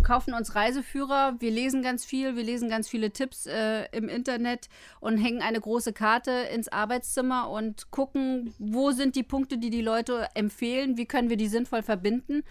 [0.04, 4.68] kaufen uns Reiseführer, wir lesen ganz viel, wir lesen ganz viele Tipps äh, im Internet
[5.00, 9.80] und hängen eine große Karte ins Arbeitszimmer und gucken, wo sind die Punkte, die die
[9.80, 12.44] Leute empfehlen, wie können wir die sinnvoll verbinden.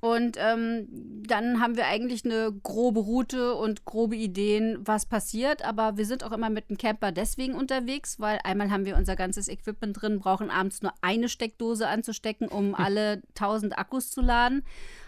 [0.00, 0.88] Und ähm,
[1.26, 5.62] dann haben wir eigentlich eine grobe Route und grobe Ideen, was passiert.
[5.62, 9.14] Aber wir sind auch immer mit dem Camper deswegen unterwegs, weil einmal haben wir unser
[9.14, 14.62] ganzes Equipment drin, brauchen abends nur eine Steckdose anzustecken, um alle 1000 Akkus zu laden.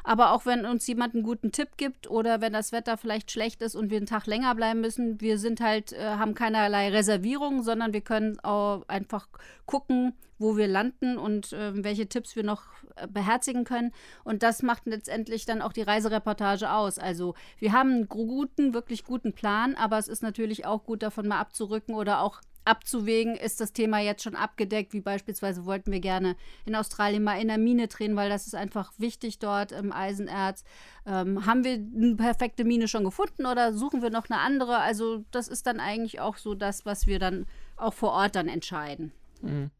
[0.04, 3.62] Aber auch wenn uns jemand einen guten Tipp gibt oder wenn das Wetter vielleicht schlecht
[3.62, 7.62] ist und wir einen Tag länger bleiben müssen, wir sind halt, äh, haben keinerlei Reservierung,
[7.62, 9.28] sondern wir können auch einfach
[9.66, 12.64] gucken, wo wir landen und äh, welche Tipps wir noch
[12.96, 13.92] äh, beherzigen können.
[14.24, 16.98] Und das macht letztendlich dann auch die Reisereportage aus.
[16.98, 21.28] Also wir haben einen guten, wirklich guten Plan, aber es ist natürlich auch gut, davon
[21.28, 26.00] mal abzurücken oder auch abzuwägen, ist das Thema jetzt schon abgedeckt, wie beispielsweise wollten wir
[26.00, 29.92] gerne in Australien mal in der Mine drehen, weil das ist einfach wichtig dort im
[29.92, 30.64] Eisenerz.
[31.06, 34.78] Ähm, haben wir eine perfekte Mine schon gefunden oder suchen wir noch eine andere?
[34.78, 37.46] Also das ist dann eigentlich auch so das, was wir dann
[37.76, 39.12] auch vor Ort dann entscheiden.
[39.40, 39.70] Mhm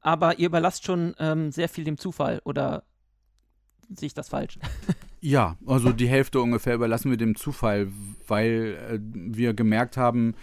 [0.00, 2.84] aber ihr überlasst schon ähm, sehr viel dem Zufall oder
[3.94, 4.58] sehe ich das falsch?
[5.20, 7.88] Ja, also die Hälfte ungefähr überlassen wir dem Zufall,
[8.28, 10.36] weil äh, wir gemerkt haben,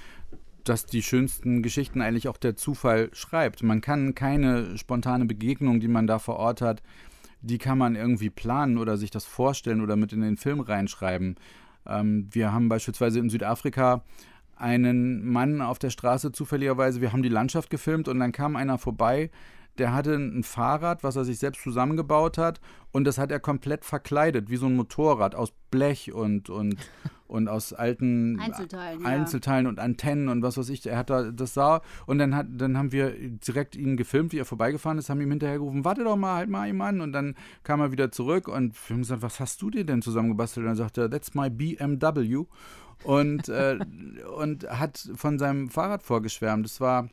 [0.65, 3.63] dass die schönsten Geschichten eigentlich auch der Zufall schreibt.
[3.63, 6.81] Man kann keine spontane Begegnung, die man da vor Ort hat,
[7.41, 11.35] die kann man irgendwie planen oder sich das vorstellen oder mit in den Film reinschreiben.
[11.85, 14.03] Ähm, wir haben beispielsweise in Südafrika
[14.55, 18.77] einen Mann auf der Straße zufälligerweise, wir haben die Landschaft gefilmt und dann kam einer
[18.77, 19.29] vorbei,
[19.77, 22.61] der hatte ein Fahrrad, was er sich selbst zusammengebaut hat
[22.91, 26.77] und das hat er komplett verkleidet, wie so ein Motorrad aus Blech und, und,
[27.27, 29.69] und aus alten Einzelteilen, Einzelteilen ja.
[29.69, 30.85] und Antennen und was weiß ich.
[30.85, 34.39] Er hat da, das sah und dann, hat, dann haben wir direkt ihn gefilmt, wie
[34.39, 37.35] er vorbeigefahren ist, haben ihm hinterhergerufen, warte doch mal, halt mal ihm an und dann
[37.63, 40.63] kam er wieder zurück und wir haben gesagt, was hast du dir denn zusammengebastelt?
[40.63, 42.45] Und dann sagte er, that's my BMW
[43.03, 43.79] und, äh,
[44.37, 46.65] und hat von seinem Fahrrad vorgeschwärmt.
[46.65, 47.09] Das war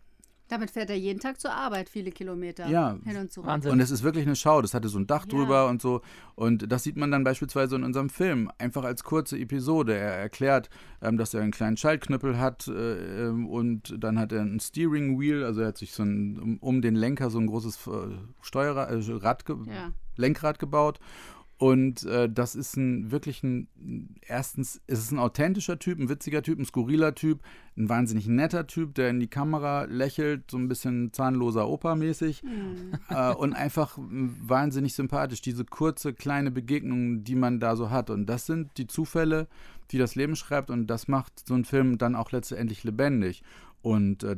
[0.53, 2.99] Damit fährt er jeden Tag zur Arbeit, viele Kilometer Ja.
[3.07, 3.47] hin und zurück.
[3.49, 3.73] Wahnsinn.
[3.73, 4.61] Und es ist wirklich eine Schau.
[4.61, 5.31] Das hatte so ein Dach Ja.
[5.31, 6.03] drüber und so.
[6.35, 8.51] Und das sieht man dann beispielsweise in unserem Film.
[8.59, 9.95] Einfach als kurze Episode.
[9.97, 10.69] Er erklärt,
[11.01, 15.19] ähm, dass er einen kleinen Schaltknüppel hat äh, ähm, und dann hat er ein Steering
[15.19, 15.43] Wheel.
[15.43, 17.91] Also er hat sich so ein, um, um den Lenker so ein großes äh,
[18.43, 19.93] Steuerrad, äh, Rad ge Ja.
[20.17, 21.01] Lenkrad gebaut.
[21.63, 23.69] Und äh, das ist ein wirklich ein,
[24.27, 27.39] erstens ist es ein authentischer Typ, ein witziger Typ, ein skurriler Typ,
[27.77, 32.99] ein wahnsinnig netter Typ, der in die Kamera lächelt, so ein bisschen zahnloser Opa-mäßig Mhm.
[33.11, 35.41] äh, und einfach wahnsinnig sympathisch.
[35.41, 38.11] Diese kurze, kleine Begegnung, die man da so hat.
[38.11, 39.47] Und das sind die Zufälle,
[39.93, 43.45] die das Leben schreibt und das macht so einen Film dann auch letztendlich lebendig.
[43.83, 44.35] Und äh,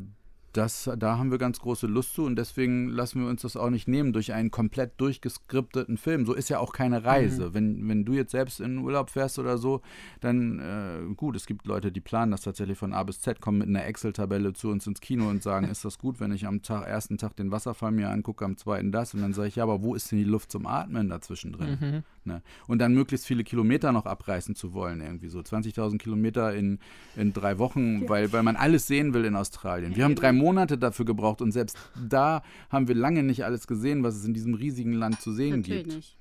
[0.57, 3.71] das, da haben wir ganz große Lust zu und deswegen lassen wir uns das auch
[3.71, 6.25] nicht nehmen durch einen komplett durchgeskripteten Film.
[6.27, 7.55] So ist ja auch keine Reise.
[7.55, 9.83] Wenn, wenn du jetzt selbst in Urlaub fährst oder so,
[10.21, 13.59] dann äh, gut, es gibt Leute, die planen das tatsächlich von A bis Z, kommen
[13.59, 16.63] mit einer Excel-Tabelle zu uns ins Kino und sagen, ist das gut, wenn ich am
[16.63, 19.65] Tag, ersten Tag den Wasserfall mir angucke, am zweiten das und dann sage ich, ja,
[19.65, 21.79] aber wo ist denn die Luft zum Atmen dazwischen drin?
[21.81, 22.03] Mhm.
[22.27, 22.43] Ne?
[22.66, 26.79] Und dann möglichst viele Kilometer noch abreißen zu wollen, irgendwie so 20.000 Kilometer in,
[27.16, 29.97] in drei Wochen, weil, weil man alles sehen will in Australien.
[29.97, 31.77] Wir haben drei Monate dafür gebraucht und selbst
[32.09, 35.61] da haben wir lange nicht alles gesehen, was es in diesem riesigen Land zu sehen
[35.61, 35.97] Natürlich gibt.
[35.97, 36.18] nicht.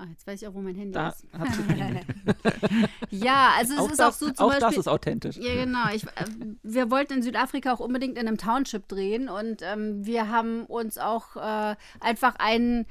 [0.00, 1.26] Ah, jetzt weiß ich auch, wo mein Handy Da ist.
[3.10, 4.68] ja, also es auch ist das, auch so zum auch Beispiel.
[4.68, 5.36] das ist authentisch.
[5.36, 5.88] Ja, genau.
[5.94, 6.24] Ich, äh,
[6.62, 10.96] wir wollten in Südafrika auch unbedingt in einem Township drehen und ähm, wir haben uns
[10.96, 12.86] auch äh, einfach einen,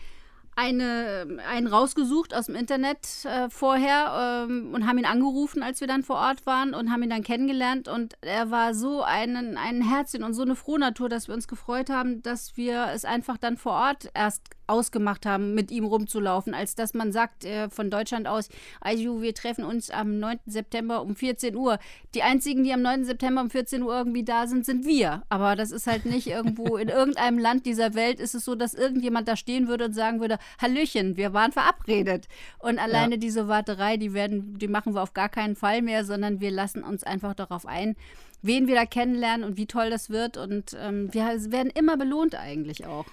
[0.59, 5.87] eine, einen rausgesucht aus dem Internet äh, vorher ähm, und haben ihn angerufen, als wir
[5.87, 7.87] dann vor Ort waren und haben ihn dann kennengelernt.
[7.87, 11.89] Und er war so ein, ein Herzchen und so eine Frohnatur, dass wir uns gefreut
[11.89, 16.75] haben, dass wir es einfach dann vor Ort erst ausgemacht haben, mit ihm rumzulaufen, als
[16.75, 18.49] dass man sagt äh, von Deutschland aus,
[18.81, 20.39] also wir treffen uns am 9.
[20.45, 21.79] September um 14 Uhr.
[22.13, 23.05] Die einzigen, die am 9.
[23.05, 25.23] September um 14 Uhr irgendwie da sind, sind wir.
[25.29, 28.73] Aber das ist halt nicht irgendwo in irgendeinem Land dieser Welt ist es so, dass
[28.73, 32.27] irgendjemand da stehen würde und sagen würde, Hallöchen, wir waren verabredet.
[32.59, 36.39] Und alleine diese Warterei, die werden, die machen wir auf gar keinen Fall mehr, sondern
[36.39, 37.95] wir lassen uns einfach darauf ein,
[38.41, 40.37] wen wir da kennenlernen und wie toll das wird.
[40.37, 43.05] Und ähm, wir werden immer belohnt eigentlich auch.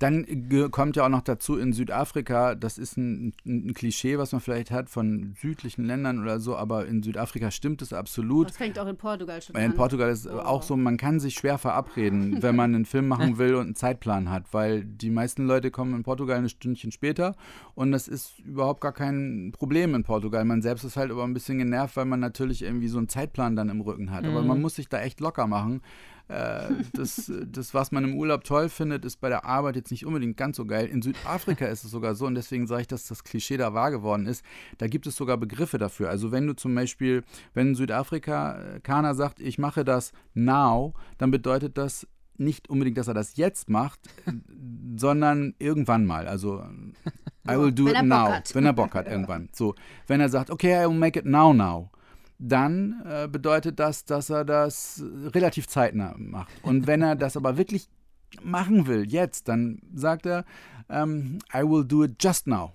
[0.00, 4.40] Dann kommt ja auch noch dazu in Südafrika, das ist ein, ein Klischee, was man
[4.40, 8.48] vielleicht hat von südlichen Ländern oder so, aber in Südafrika stimmt es absolut.
[8.50, 9.74] Das fängt auch in Portugal schon In an.
[9.74, 10.38] Portugal ist Oh.
[10.40, 13.74] auch so, man kann sich schwer verabreden, wenn man einen Film machen will und einen
[13.76, 17.36] Zeitplan hat, weil die meisten Leute kommen in Portugal ein Stündchen später
[17.74, 20.44] und das ist überhaupt gar kein Problem in Portugal.
[20.44, 23.54] Man selbst ist halt aber ein bisschen genervt, weil man natürlich irgendwie so einen Zeitplan
[23.56, 24.24] dann im Rücken hat.
[24.24, 25.82] Aber man muss sich da echt locker machen.
[26.28, 30.06] Äh, das, das, was man im Urlaub toll findet, ist bei der Arbeit jetzt nicht
[30.06, 30.86] unbedingt ganz so geil.
[30.86, 33.90] In Südafrika ist es sogar so, und deswegen sage ich, dass das Klischee da wahr
[33.90, 34.44] geworden ist.
[34.78, 36.08] Da gibt es sogar Begriffe dafür.
[36.08, 41.76] Also wenn du zum Beispiel, wenn ein Südafrikaner sagt, ich mache das now, dann bedeutet
[41.76, 42.06] das
[42.36, 44.00] nicht unbedingt, dass er das jetzt macht,
[44.96, 46.26] sondern irgendwann mal.
[46.26, 46.64] Also
[47.48, 49.50] I will do it now, wenn er Bock hat irgendwann.
[49.52, 49.74] So,
[50.06, 51.90] wenn er sagt, okay, I will make it now now,
[52.48, 55.02] dann äh, bedeutet das, dass er das
[55.34, 56.52] relativ zeitnah macht.
[56.62, 57.88] Und wenn er das aber wirklich
[58.42, 60.44] machen will, jetzt, dann sagt er,
[60.88, 62.72] ähm, I will do it just now.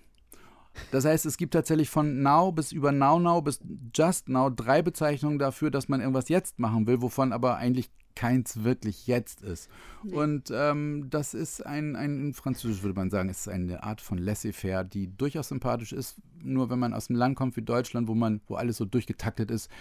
[0.91, 3.59] Das heißt, es gibt tatsächlich von now bis über now now bis
[3.93, 8.65] just now drei Bezeichnungen dafür, dass man irgendwas jetzt machen will, wovon aber eigentlich keins
[8.65, 9.69] wirklich jetzt ist.
[10.11, 14.17] Und ähm, das ist ein, ein, in Französisch würde man sagen, ist eine Art von
[14.17, 16.17] Laissez-faire, die durchaus sympathisch ist.
[16.43, 19.51] Nur wenn man aus einem Land kommt wie Deutschland, wo man, wo alles so durchgetaktet
[19.51, 19.71] ist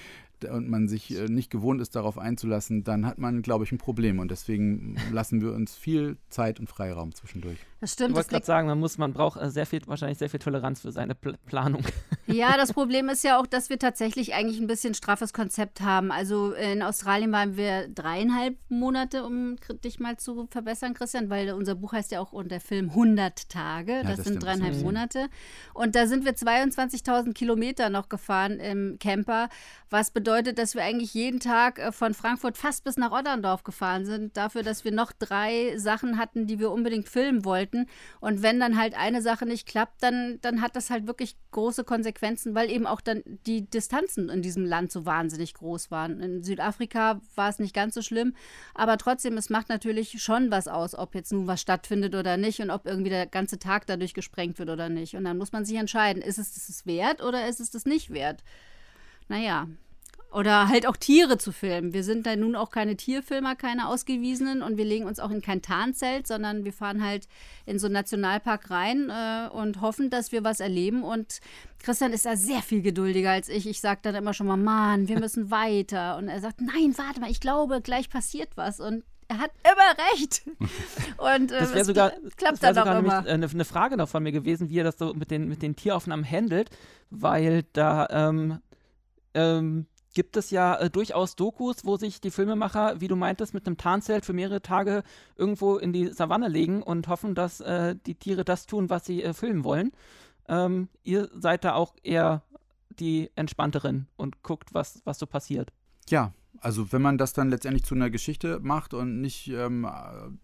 [0.44, 3.78] und man sich äh, nicht gewohnt ist, darauf einzulassen, dann hat man, glaube ich, ein
[3.78, 4.18] Problem.
[4.18, 7.58] Und deswegen lassen wir uns viel Zeit und Freiraum zwischendurch.
[7.80, 8.14] Das Ich stimmt.
[8.14, 10.80] wollte Das gerade sagen, man muss, man braucht äh, sehr viel, wahrscheinlich sehr viel Toleranz
[10.80, 11.82] für seine Pl Planung.
[12.26, 16.10] ja, das Problem ist ja auch, dass wir tatsächlich eigentlich ein bisschen straffes Konzept haben.
[16.10, 21.74] Also in Australien waren wir dreieinhalb Monate, um dich mal zu verbessern, Christian, weil unser
[21.74, 24.00] Buch heißt ja auch und der Film 100 Tage.
[24.02, 24.42] das, das sind stimmt.
[24.44, 24.82] dreieinhalb Mhm.
[24.82, 25.28] Monate.
[25.74, 29.48] Und da sind wir 22.000 Kilometer noch gefahren im Camper,
[29.90, 34.04] was bedeutet, dass wir eigentlich jeden Tag äh, von Frankfurt fast bis nach Otterndorf gefahren
[34.04, 37.86] sind, dafür, dass wir noch drei Sachen hatten, die wir unbedingt filmen wollten.
[38.20, 41.84] Und wenn dann halt eine Sache nicht klappt, dann, dann hat das halt wirklich große
[41.84, 46.20] Konsequenzen, weil eben auch dann die Distanzen in diesem Land so wahnsinnig groß waren.
[46.20, 48.34] In Südafrika war es nicht ganz so schlimm,
[48.74, 52.60] aber trotzdem, es macht natürlich schon was aus, ob jetzt nun was stattfindet oder nicht
[52.60, 55.16] und ob irgendwie der ganze Tag dadurch gesprengt wird oder nicht.
[55.16, 58.10] Und dann muss man sich entscheiden, ist es das wert oder ist es das nicht
[58.10, 58.44] wert?
[59.28, 59.68] Naja.
[60.30, 61.94] Oder halt auch Tiere zu filmen.
[61.94, 65.40] Wir sind da nun auch keine Tierfilmer, keine ausgewiesenen und wir legen uns auch in
[65.40, 67.26] kein Tarnzelt, sondern wir fahren halt
[67.64, 71.02] in so einen Nationalpark rein äh, und hoffen, dass wir was erleben.
[71.02, 71.40] Und
[71.78, 73.66] Christian ist da sehr viel geduldiger als ich.
[73.66, 76.18] Ich sage dann immer schon mal, Mann, wir müssen weiter.
[76.18, 78.80] Und er sagt, nein, warte mal, ich glaube, gleich passiert was.
[78.80, 80.42] Und er hat immer recht.
[81.16, 83.14] Und äh, das wäre sogar, klappt das wär dann sogar auch immer.
[83.14, 85.48] nämlich, äh, eine, eine Frage noch von mir gewesen, wie er das so mit den,
[85.48, 86.68] mit den Tieraufnahmen handelt,
[87.08, 88.60] weil da ähm,
[89.32, 89.86] ähm,
[90.18, 93.76] gibt es ja äh, durchaus Dokus, wo sich die Filmemacher, wie du meintest, mit einem
[93.76, 95.04] Tarnzelt für mehrere Tage
[95.36, 99.22] irgendwo in die Savanne legen und hoffen, dass äh, die Tiere das tun, was sie
[99.22, 99.92] äh, filmen wollen.
[100.48, 102.42] Ähm, ihr seid da auch eher
[102.90, 105.72] die entspannteren und guckt, was, was so passiert.
[106.08, 109.86] Ja, also wenn man das dann letztendlich zu einer Geschichte macht und nicht ähm,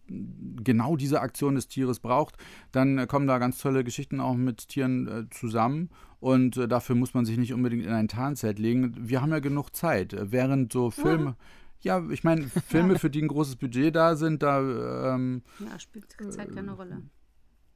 [0.06, 2.36] genau diese Aktion des Tieres braucht,
[2.72, 5.90] dann kommen da ganz tolle Geschichten auch mit Tieren äh, zusammen
[6.20, 8.94] und äh, dafür muss man sich nicht unbedingt in ein Tarnzelt legen.
[8.98, 11.36] Wir haben ja genug Zeit, während so Filme.
[11.80, 16.10] Ja, ich meine, Filme, für die ein großes Budget da sind, da ähm, Ja, spielt
[16.30, 17.02] Zeit keine Rolle.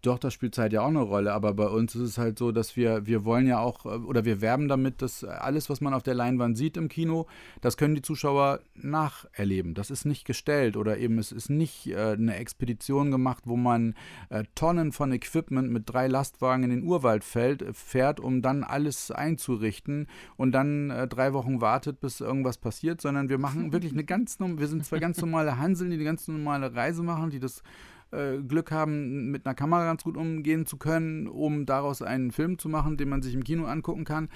[0.09, 2.50] Doch, das spielt Zeit ja auch eine Rolle, aber bei uns ist es halt so,
[2.50, 5.92] dass wir, wir wollen ja auch, äh, oder wir werben damit, dass alles, was man
[5.92, 7.26] auf der Leinwand sieht im Kino,
[7.61, 9.74] das können die Zuschauer nacherleben.
[9.74, 13.94] Das ist nicht gestellt oder eben es ist nicht äh, eine Expedition gemacht, wo man
[14.30, 19.11] äh, Tonnen von Equipment mit drei Lastwagen in den Urwald fällt, fährt, um dann alles
[19.11, 20.06] einzurichten
[20.38, 24.38] und dann äh, drei Wochen wartet, bis irgendwas passiert, sondern wir machen wirklich eine ganz,
[24.38, 27.62] norm- wir sind zwei ganz normale Hanseln, die eine ganz normale Reise machen, die das
[28.11, 32.59] äh, Glück haben, mit einer Kamera ganz gut umgehen zu können, um daraus einen Film
[32.59, 34.28] zu machen, den man sich im Kino angucken kann.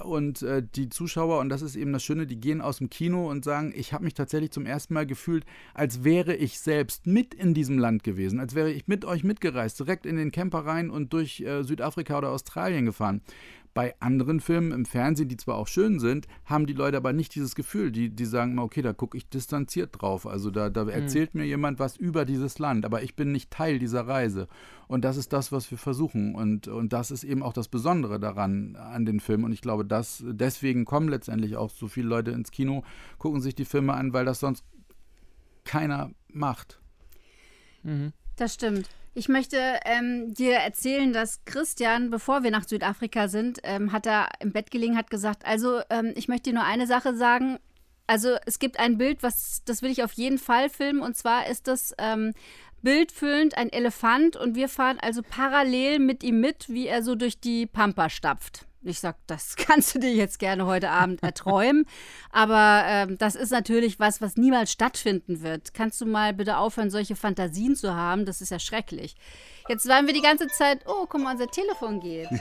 [0.00, 3.30] Und äh, die Zuschauer, und das ist eben das Schöne, die gehen aus dem Kino
[3.30, 5.44] und sagen, ich habe mich tatsächlich zum ersten Mal gefühlt,
[5.74, 9.78] als wäre ich selbst mit in diesem Land gewesen, als wäre ich mit euch mitgereist,
[9.78, 13.20] direkt in den Camper rein und durch äh, Südafrika oder Australien gefahren.
[13.74, 17.34] Bei anderen Filmen im Fernsehen, die zwar auch schön sind, haben die Leute aber nicht
[17.34, 17.90] dieses Gefühl.
[17.90, 20.26] Die, die sagen mal, okay, da gucke ich distanziert drauf.
[20.26, 23.78] Also da, da erzählt mir jemand was über dieses Land, aber ich bin nicht Teil
[23.78, 24.46] dieser Reise.
[24.88, 26.34] Und das ist das, was wir versuchen.
[26.34, 29.44] Und, und das ist eben auch das Besondere daran, an den Filmen.
[29.44, 32.84] Und ich glaube, dass deswegen kommen letztendlich auch so viele Leute ins Kino,
[33.18, 34.64] gucken sich die Filme an, weil das sonst
[35.64, 36.78] keiner macht.
[37.82, 38.12] Mhm.
[38.36, 38.88] Das stimmt.
[39.14, 44.30] Ich möchte ähm, dir erzählen, dass Christian, bevor wir nach Südafrika sind, ähm, hat er
[44.40, 47.58] im Bett gelegen, hat gesagt, also ähm, ich möchte dir nur eine Sache sagen.
[48.06, 51.02] Also es gibt ein Bild, was das will ich auf jeden Fall filmen.
[51.02, 52.32] Und zwar ist das ähm,
[52.80, 57.38] bildfüllend ein Elefant und wir fahren also parallel mit ihm mit, wie er so durch
[57.38, 58.66] die Pampa stapft.
[58.84, 61.84] Ich sag, das kannst du dir jetzt gerne heute Abend erträumen.
[62.30, 65.74] Aber ähm, das ist natürlich was, was niemals stattfinden wird.
[65.74, 68.24] Kannst du mal bitte aufhören, solche Fantasien zu haben?
[68.24, 69.14] Das ist ja schrecklich.
[69.68, 72.28] Jetzt waren wir die ganze Zeit, oh, guck mal, unser Telefon geht.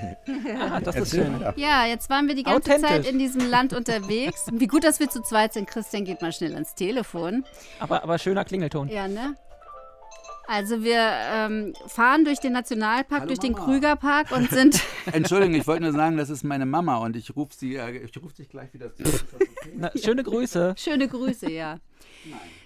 [0.59, 1.43] Ah, das ist schön.
[1.55, 2.79] Ja, jetzt waren wir die ganze.
[2.79, 4.47] Zeit in diesem Land unterwegs.
[4.51, 5.67] Wie gut, dass wir zu zweit sind.
[5.67, 7.43] Christian geht mal schnell ans Telefon.
[7.79, 8.87] Aber, aber schöner Klingelton.
[8.87, 9.35] Ja, ne?
[10.51, 13.63] Also wir ähm, fahren durch den Nationalpark, Hallo durch den Mama.
[13.63, 17.53] Krügerpark und sind Entschuldigung, ich wollte nur sagen, das ist meine Mama und ich rufe
[17.55, 19.47] sie, äh, ich rufe dich gleich wieder okay?
[19.77, 20.75] Na, schöne Grüße.
[20.77, 21.77] Schöne Grüße, ja.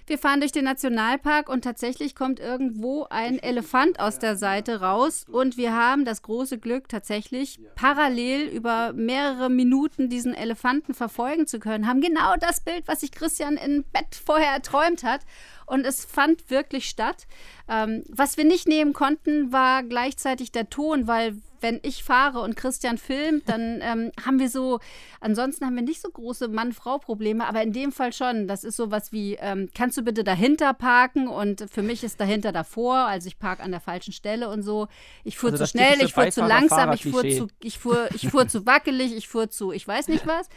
[0.08, 5.24] Wir fahren durch den Nationalpark und tatsächlich kommt irgendwo ein Elefant aus der Seite raus
[5.28, 11.58] und wir haben das große Glück, tatsächlich parallel über mehrere Minuten diesen Elefanten verfolgen zu
[11.58, 11.88] können.
[11.88, 15.22] Haben genau das Bild, was sich Christian im Bett vorher erträumt hat.
[15.66, 17.26] Und es fand wirklich statt.
[17.68, 22.56] Ähm, was wir nicht nehmen konnten, war gleichzeitig der Ton, weil wenn ich fahre und
[22.56, 24.80] Christian filmt, dann ähm, haben wir so,
[25.20, 28.46] ansonsten haben wir nicht so große Mann-Frau-Probleme, aber in dem Fall schon.
[28.48, 31.28] Das ist sowas wie, ähm, kannst du bitte dahinter parken?
[31.28, 34.88] Und für mich ist dahinter davor, also ich parke an der falschen Stelle und so.
[35.24, 38.28] Ich fuhr Also zu schnell, ich fuhr zu langsam, ich fuhr zu, ich fuhr, ich
[38.28, 40.48] fuhr zu wackelig, ich fuhr zu, ich weiß nicht was.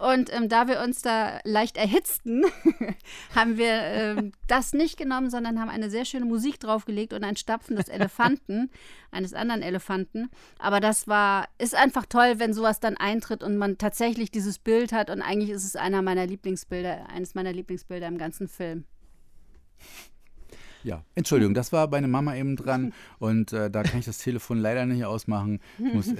[0.00, 2.44] Und ähm, da wir uns da leicht erhitzten,
[3.34, 7.36] haben wir ähm, das nicht genommen, sondern haben eine sehr schöne Musik draufgelegt und ein
[7.36, 8.70] Stapfen des Elefanten,
[9.10, 10.30] eines anderen Elefanten.
[10.58, 14.92] Aber das war, ist einfach toll, wenn sowas dann eintritt und man tatsächlich dieses Bild
[14.92, 15.10] hat.
[15.10, 18.84] Und eigentlich ist es einer meiner Lieblingsbilder, eines meiner Lieblingsbilder im ganzen Film.
[20.86, 24.58] Ja, Entschuldigung, das war meine Mama eben dran und äh, da kann ich das Telefon
[24.58, 25.58] leider nicht ausmachen.
[25.78, 26.14] Muss,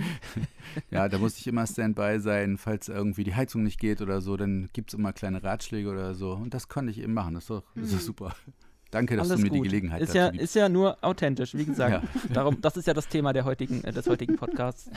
[0.90, 4.38] ja, da musste ich immer Standby sein, falls irgendwie die Heizung nicht geht oder so,
[4.38, 7.44] dann gibt es immer kleine Ratschläge oder so und das konnte ich eben machen, das
[7.44, 8.34] ist doch, das ist super.
[8.92, 9.58] Danke, dass Alles du mir gut.
[9.58, 10.44] die Gelegenheit ist ja, gibst.
[10.44, 11.82] ist ja nur authentisch, wie gesagt.
[11.92, 12.02] Ja.
[12.32, 14.90] Darum, das ist ja das Thema der heutigen, äh, des heutigen Podcasts.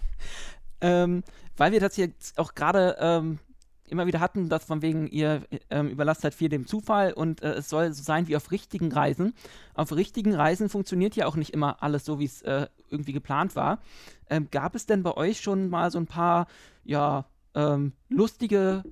[0.80, 1.22] ähm,
[1.56, 3.38] weil wir das jetzt auch gerade ähm,
[3.88, 7.52] immer wieder hatten, dass von wegen, ihr ähm, überlasst halt viel dem Zufall und äh,
[7.54, 9.34] es soll so sein wie auf richtigen Reisen.
[9.74, 13.54] Auf richtigen Reisen funktioniert ja auch nicht immer alles so, wie es äh, irgendwie geplant
[13.54, 13.78] war.
[14.30, 16.48] Ähm, gab es denn bei euch schon mal so ein paar,
[16.84, 18.82] ja, ähm, lustige,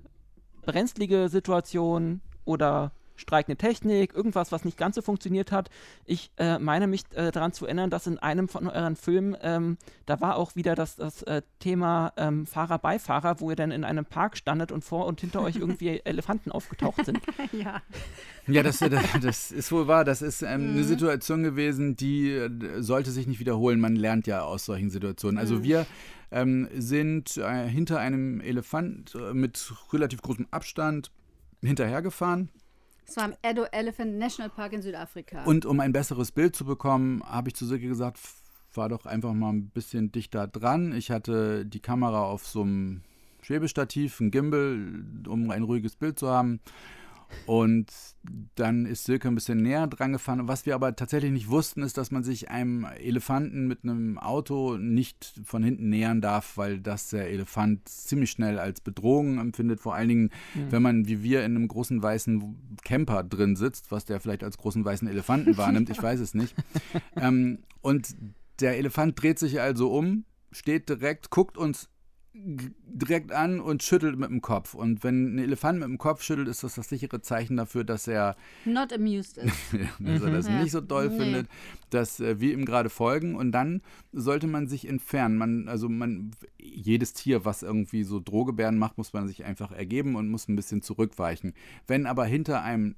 [0.62, 5.70] brenzlige Situationen oder streikende Technik, irgendwas, was nicht ganz so funktioniert hat.
[6.04, 9.78] Ich äh, meine mich äh, daran zu erinnern, dass in einem von euren Filmen, ähm,
[10.06, 14.04] da war auch wieder das, das äh, Thema ähm, Fahrer-Beifahrer, wo ihr dann in einem
[14.04, 17.20] Park standet und vor und hinter euch irgendwie Elefanten aufgetaucht sind.
[17.52, 17.82] ja.
[18.46, 20.04] Ja, das, das, das, ist wohl wahr.
[20.04, 20.76] Das ist ähm, mhm.
[20.76, 22.50] eine Situation gewesen, die äh,
[22.82, 23.80] sollte sich nicht wiederholen.
[23.80, 25.38] Man lernt ja aus solchen Situationen.
[25.38, 25.62] Also mhm.
[25.62, 25.86] wir
[26.30, 31.10] ähm, sind äh, hinter einem Elefant äh, mit relativ großem Abstand
[31.62, 32.48] hinterhergefahren.
[33.10, 35.42] Es war im Edo Elephant National Park in Südafrika.
[35.42, 38.20] Und um ein besseres Bild zu bekommen, habe ich zu Silke gesagt,
[38.74, 40.94] war doch einfach mal ein bisschen dichter dran.
[40.94, 43.00] Ich hatte die Kamera auf so einem
[43.42, 46.60] Schwebestativ, ein Gimbal, um ein ruhiges Bild zu haben.
[47.46, 47.90] Und
[48.54, 50.48] dann ist Silke ein bisschen näher dran gefahren.
[50.48, 54.76] Was wir aber tatsächlich nicht wussten, ist, dass man sich einem Elefanten mit einem Auto
[54.76, 59.80] nicht von hinten nähern darf, weil das der Elefant ziemlich schnell als Bedrohung empfindet.
[59.80, 60.70] Vor allen Dingen, mhm.
[60.72, 64.58] wenn man wie wir in einem großen weißen Camper drin sitzt, was der vielleicht als
[64.58, 66.54] großen weißen Elefanten wahrnimmt, ich weiß es nicht.
[67.16, 68.14] Ähm, und
[68.60, 71.88] der Elefant dreht sich also um, steht direkt, guckt uns
[72.32, 74.74] direkt an und schüttelt mit dem Kopf.
[74.74, 78.06] Und wenn ein Elefant mit dem Kopf schüttelt, ist das das sichere Zeichen dafür, dass
[78.06, 79.54] er not amused ist.
[79.98, 80.60] dass er das mhm.
[80.60, 81.18] nicht so doll nee.
[81.18, 81.48] findet,
[81.90, 83.34] dass äh, wir ihm gerade folgen.
[83.34, 85.38] Und dann sollte man sich entfernen.
[85.38, 90.14] Man, also man, jedes Tier, was irgendwie so Drohgebärden macht, muss man sich einfach ergeben
[90.14, 91.54] und muss ein bisschen zurückweichen.
[91.88, 92.94] Wenn aber hinter einem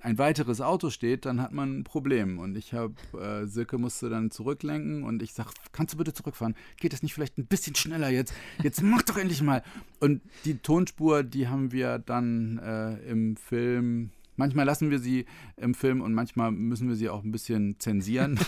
[0.00, 2.40] ein weiteres Auto steht, dann hat man ein Problem.
[2.40, 6.56] Und ich habe, äh, Silke musste dann zurücklenken und ich sage, kannst du bitte zurückfahren?
[6.78, 8.34] Geht das nicht vielleicht ein bisschen schneller jetzt?
[8.64, 9.62] Jetzt mach doch endlich mal.
[10.00, 14.08] Und die Tonspur, die haben wir dann äh, im Film.
[14.36, 15.26] Manchmal lassen wir sie
[15.58, 18.40] im Film und manchmal müssen wir sie auch ein bisschen zensieren.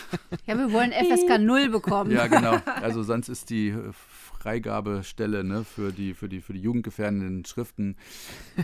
[0.46, 2.10] Ja, wir wollen FSK 0 bekommen.
[2.10, 2.56] Ja, genau.
[2.64, 7.96] Also sonst ist die Freigabestelle ne, für, die, für, die, für die jugendgefährdenden Schriften,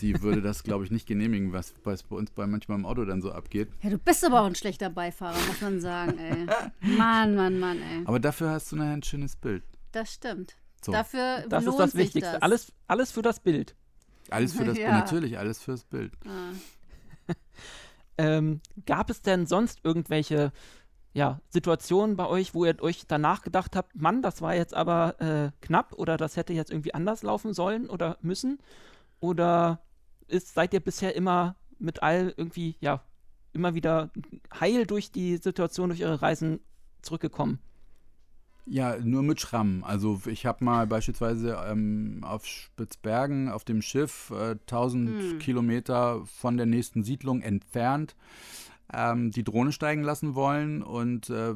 [0.00, 3.05] die würde das, glaube ich, nicht genehmigen, was, was bei uns bei manchmal im Auto
[3.05, 3.68] dann so abgeht.
[3.82, 6.46] Ja, du bist aber auch ein schlechter Beifahrer, muss man sagen, ey.
[6.96, 8.03] Mann, Mann, Mann, ey.
[8.07, 9.62] Aber dafür hast du nachher ein schönes Bild.
[9.92, 10.57] Das stimmt.
[10.85, 10.93] So.
[10.93, 12.33] Dafür das ist das Wichtigste.
[12.33, 12.43] Das.
[12.43, 13.76] Alles, alles für das Bild.
[14.30, 14.91] Alles für das ja.
[14.91, 16.12] Bild, natürlich, alles fürs Bild.
[16.26, 17.33] Ah.
[18.18, 20.53] ähm, gab es denn sonst irgendwelche
[21.14, 25.20] ja, Situationen bei euch, wo ihr euch danach gedacht habt, Mann, das war jetzt aber
[25.20, 28.59] äh, knapp oder das hätte jetzt irgendwie anders laufen sollen oder müssen?
[29.20, 29.83] Oder
[30.26, 33.03] ist, seid ihr bisher immer mit all irgendwie, ja,
[33.53, 34.11] immer wieder
[34.59, 36.61] heil durch die Situation, durch eure Reisen
[37.03, 37.59] zurückgekommen?
[38.65, 39.83] Ja, nur mit Schrammen.
[39.83, 45.39] Also ich habe mal beispielsweise ähm, auf Spitzbergen auf dem Schiff äh, 1000 hm.
[45.39, 48.15] Kilometer von der nächsten Siedlung entfernt
[48.93, 50.83] ähm, die Drohne steigen lassen wollen.
[50.83, 51.55] Und äh,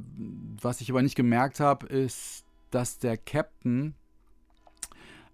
[0.60, 3.94] was ich aber nicht gemerkt habe, ist, dass der Captain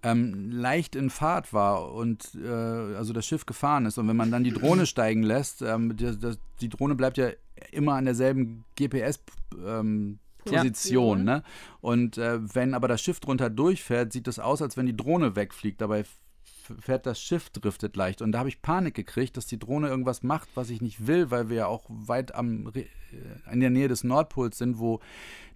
[0.03, 3.99] ähm, leicht in Fahrt war und äh, also das Schiff gefahren ist.
[3.99, 6.19] Und wenn man dann die Drohne steigen lässt, ähm, die,
[6.61, 7.31] die, Drohne bleibt ja
[7.71, 9.21] immer an derselben GPS-
[9.65, 11.19] ähm, Position.
[11.19, 11.25] Ja.
[11.25, 11.43] Ne?
[11.81, 15.37] Und äh, wenn aber das Schiff drunter durchfährt, sieht es aus, als wenn die Drohne
[15.37, 15.81] wegfliegt.
[15.81, 16.05] Dabei
[16.81, 18.23] fährt das Schiff driftet leicht.
[18.23, 21.31] Und da habe ich Panik gekriegt, dass die Drohne irgendwas macht, was ich nicht will,
[21.31, 22.85] weil wir ja auch weit am, äh,
[23.53, 25.01] in der Nähe des Nordpols sind, wo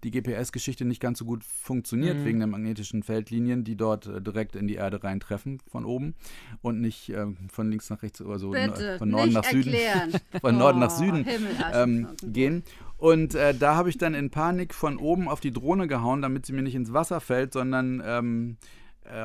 [0.04, 2.24] die GPS-Geschichte nicht ganz so gut funktioniert, mhm.
[2.24, 6.14] wegen der magnetischen Feldlinien, die dort äh, direkt in die Erde reintreffen von oben
[6.62, 9.74] und nicht äh, von links nach rechts oder so Bitte, von Norden nach Süden.
[10.40, 11.26] von Norden nach oh, Süden
[11.72, 12.62] ähm, gehen.
[12.98, 16.46] Und äh, da habe ich dann in Panik von oben auf die Drohne gehauen, damit
[16.46, 18.66] sie mir nicht ins Wasser fällt, sondern ähm, äh,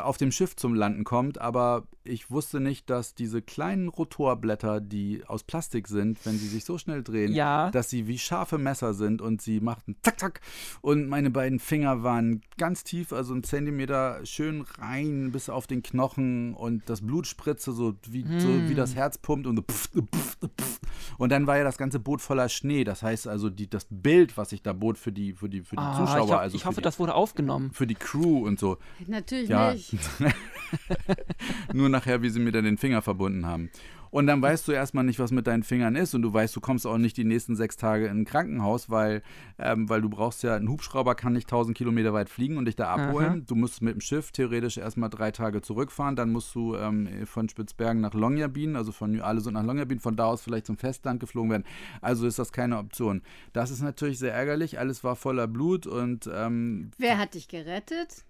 [0.03, 5.23] auf dem Schiff zum Landen kommt, aber ich wusste nicht, dass diese kleinen Rotorblätter, die
[5.27, 7.69] aus Plastik sind, wenn sie sich so schnell drehen, ja.
[7.71, 10.41] dass sie wie scharfe Messer sind und sie machten zack, zack
[10.81, 15.83] und meine beiden Finger waren ganz tief, also ein Zentimeter schön rein bis auf den
[15.83, 18.39] Knochen und das Blut spritzte so wie, hm.
[18.39, 20.79] so wie das Herz pumpt und so pff, pff, pff.
[21.17, 24.37] und dann war ja das ganze Boot voller Schnee, das heißt also die, das Bild,
[24.37, 26.57] was ich da bot für die, für die, für die ah, Zuschauer, ich, hab, also
[26.57, 27.71] ich hoffe, die, das wurde aufgenommen.
[27.71, 28.77] Für die Crew und so.
[29.07, 29.95] Natürlich ja, nicht.
[31.73, 33.69] Nur nachher, wie sie mir dann den Finger verbunden haben.
[34.11, 36.59] Und dann weißt du erstmal nicht, was mit deinen Fingern ist und du weißt, du
[36.59, 39.23] kommst auch nicht die nächsten sechs Tage in ein Krankenhaus, weil,
[39.57, 42.75] ähm, weil du brauchst ja, ein Hubschrauber kann nicht 1000 Kilometer weit fliegen und dich
[42.75, 43.29] da abholen.
[43.29, 43.41] Aha.
[43.47, 47.47] Du musst mit dem Schiff theoretisch erstmal drei Tage zurückfahren, dann musst du ähm, von
[47.47, 51.21] Spitzbergen nach Longyearbyen, also von New Alesund nach Longyearbyen, von da aus vielleicht zum Festland
[51.21, 51.63] geflogen werden.
[52.01, 53.21] Also ist das keine Option.
[53.53, 58.25] Das ist natürlich sehr ärgerlich, alles war voller Blut und ähm, Wer hat dich gerettet?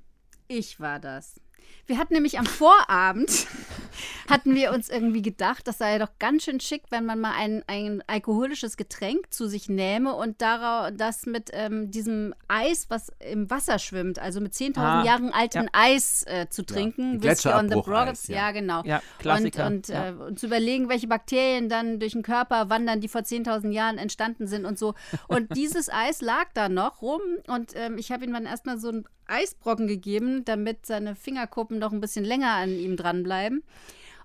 [0.48, 1.40] Ich war das.
[1.88, 3.48] Wir hatten nämlich am Vorabend
[4.30, 7.64] hatten wir uns irgendwie gedacht, das sei doch ganz schön schick, wenn man mal ein,
[7.68, 13.50] ein alkoholisches Getränk zu sich nähme und daraus, das mit ähm, diesem Eis, was im
[13.50, 15.70] Wasser schwimmt, also mit 10.000 ah, Jahren altem ja.
[15.74, 17.20] Eis äh, zu trinken.
[17.22, 18.36] Ja, Whisky on the Rocks, ja.
[18.36, 18.52] ja.
[18.52, 18.84] genau.
[18.86, 19.68] Ja, Klassiker.
[19.68, 23.22] Und, und, äh, und, zu überlegen, welche Bakterien dann durch den Körper wandern, die vor
[23.22, 24.94] 10.000 Jahren entstanden sind und so.
[25.28, 28.90] Und dieses Eis lag da noch rum und ähm, ich habe ihm dann erstmal so
[28.90, 33.64] ein Eisbrocken gegeben, damit seine Fingerkuppen noch ein bisschen länger an ihm dranbleiben.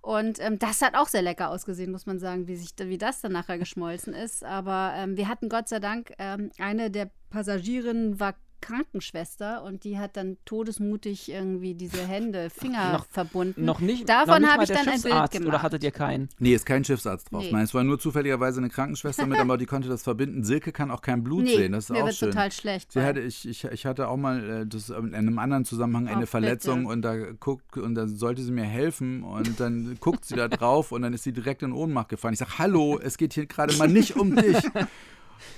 [0.02, 3.22] Und ähm, das hat auch sehr lecker ausgesehen, muss man sagen, wie, sich, wie das
[3.22, 4.44] dann nachher geschmolzen ist.
[4.44, 8.36] Aber ähm, wir hatten Gott sei Dank, ähm, eine der Passagierinnen war
[8.66, 13.64] Krankenschwester und die hat dann todesmutig irgendwie diese Hände, Finger noch, verbunden.
[13.64, 14.08] Noch nicht.
[14.08, 15.46] Davon habe ich dann ein Bild gemacht.
[15.46, 16.28] Oder hattet ihr keinen?
[16.38, 17.44] Nee, ist kein Schiffsarzt drauf.
[17.44, 17.52] Nee.
[17.52, 20.42] Nein, es war nur zufälligerweise eine Krankenschwester mit, aber die konnte das verbinden.
[20.42, 21.72] Silke kann auch kein Blut nee, sehen.
[21.72, 22.30] Das ist mir auch wird schön.
[22.30, 22.92] total schlecht.
[22.92, 26.24] Sie hatte, ich, ich, ich hatte auch mal äh, das, in einem anderen Zusammenhang eine
[26.24, 26.92] oh, Verletzung bitte.
[26.92, 30.90] und da guckt und da sollte sie mir helfen und dann guckt sie da drauf
[30.90, 32.34] und dann ist sie direkt in Ohnmacht gefallen.
[32.34, 34.56] Ich sage, hallo, es geht hier gerade mal nicht um dich.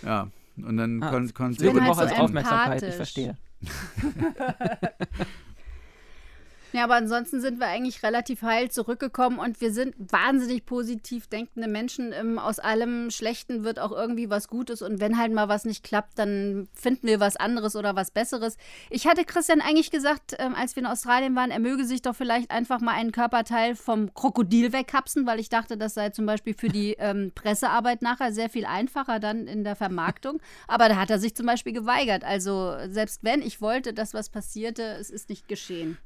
[0.03, 0.29] Ja,
[0.65, 1.11] und dann ah.
[1.11, 1.71] konnte kon sie.
[1.71, 3.37] Halt so als Aufmerksamkeit, ich verstehe.
[6.73, 11.67] Ja, aber ansonsten sind wir eigentlich relativ heil zurückgekommen und wir sind wahnsinnig positiv denkende
[11.67, 12.13] Menschen.
[12.13, 15.83] Ähm, aus allem Schlechten wird auch irgendwie was Gutes und wenn halt mal was nicht
[15.83, 18.59] klappt, dann finden wir was anderes oder was Besseres.
[18.91, 22.15] Ich hatte Christian eigentlich gesagt, ähm, als wir in Australien waren, er möge sich doch
[22.15, 26.53] vielleicht einfach mal einen Körperteil vom Krokodil wegkapsen, weil ich dachte, das sei zum Beispiel
[26.53, 30.39] für die ähm, Pressearbeit nachher sehr viel einfacher dann in der Vermarktung.
[30.67, 32.25] Aber da hat er sich zum Beispiel geweigert.
[32.25, 35.97] Also selbst wenn ich wollte, dass was passierte, es ist nicht geschehen.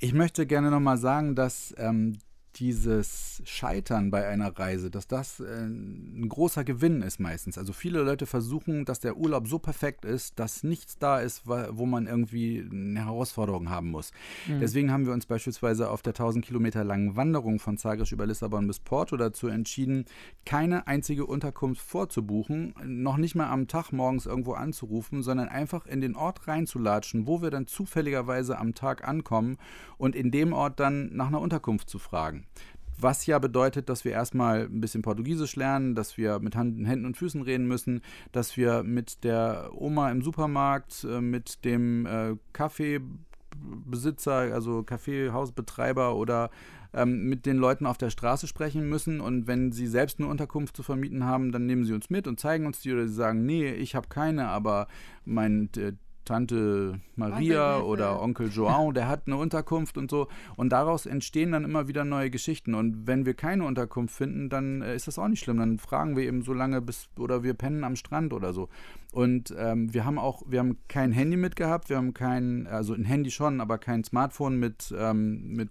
[0.00, 2.18] Ich möchte gerne nochmal sagen, dass ähm,
[2.56, 7.58] dieses Scheitern bei einer Reise, dass das äh, ein großer Gewinn ist meistens.
[7.58, 11.86] Also viele Leute versuchen, dass der Urlaub so perfekt ist, dass nichts da ist, wo
[11.86, 14.12] man irgendwie eine Herausforderung haben muss.
[14.46, 14.60] Mhm.
[14.60, 18.66] Deswegen haben wir uns beispielsweise auf der 1000 Kilometer langen Wanderung von Zagreb über Lissabon
[18.66, 20.04] bis Porto dazu entschieden,
[20.44, 26.00] keine einzige Unterkunft vorzubuchen, noch nicht mal am Tag morgens irgendwo anzurufen, sondern einfach in
[26.00, 29.58] den Ort reinzulatschen, wo wir dann zufälligerweise am Tag ankommen
[29.96, 32.47] und in dem Ort dann nach einer Unterkunft zu fragen.
[33.00, 37.16] Was ja bedeutet, dass wir erstmal ein bisschen Portugiesisch lernen, dass wir mit Händen und
[37.16, 44.32] Füßen reden müssen, dass wir mit der Oma im Supermarkt, äh, mit dem äh, Kaffeebesitzer,
[44.52, 46.50] also Kaffeehausbetreiber oder
[46.92, 49.20] ähm, mit den Leuten auf der Straße sprechen müssen.
[49.20, 52.40] Und wenn sie selbst eine Unterkunft zu vermieten haben, dann nehmen sie uns mit und
[52.40, 54.88] zeigen uns die oder sie sagen, nee, ich habe keine, aber
[55.24, 55.92] mein äh,
[56.28, 60.28] Tante Maria oder Onkel João, der hat eine Unterkunft und so.
[60.56, 62.74] Und daraus entstehen dann immer wieder neue Geschichten.
[62.74, 65.56] Und wenn wir keine Unterkunft finden, dann äh, ist das auch nicht schlimm.
[65.56, 68.68] Dann fragen wir eben so lange bis oder wir pennen am Strand oder so.
[69.12, 73.06] Und ähm, wir haben auch, wir haben kein Handy mitgehabt, wir haben kein, also ein
[73.06, 75.70] Handy schon, aber kein Smartphone mit, ähm, mit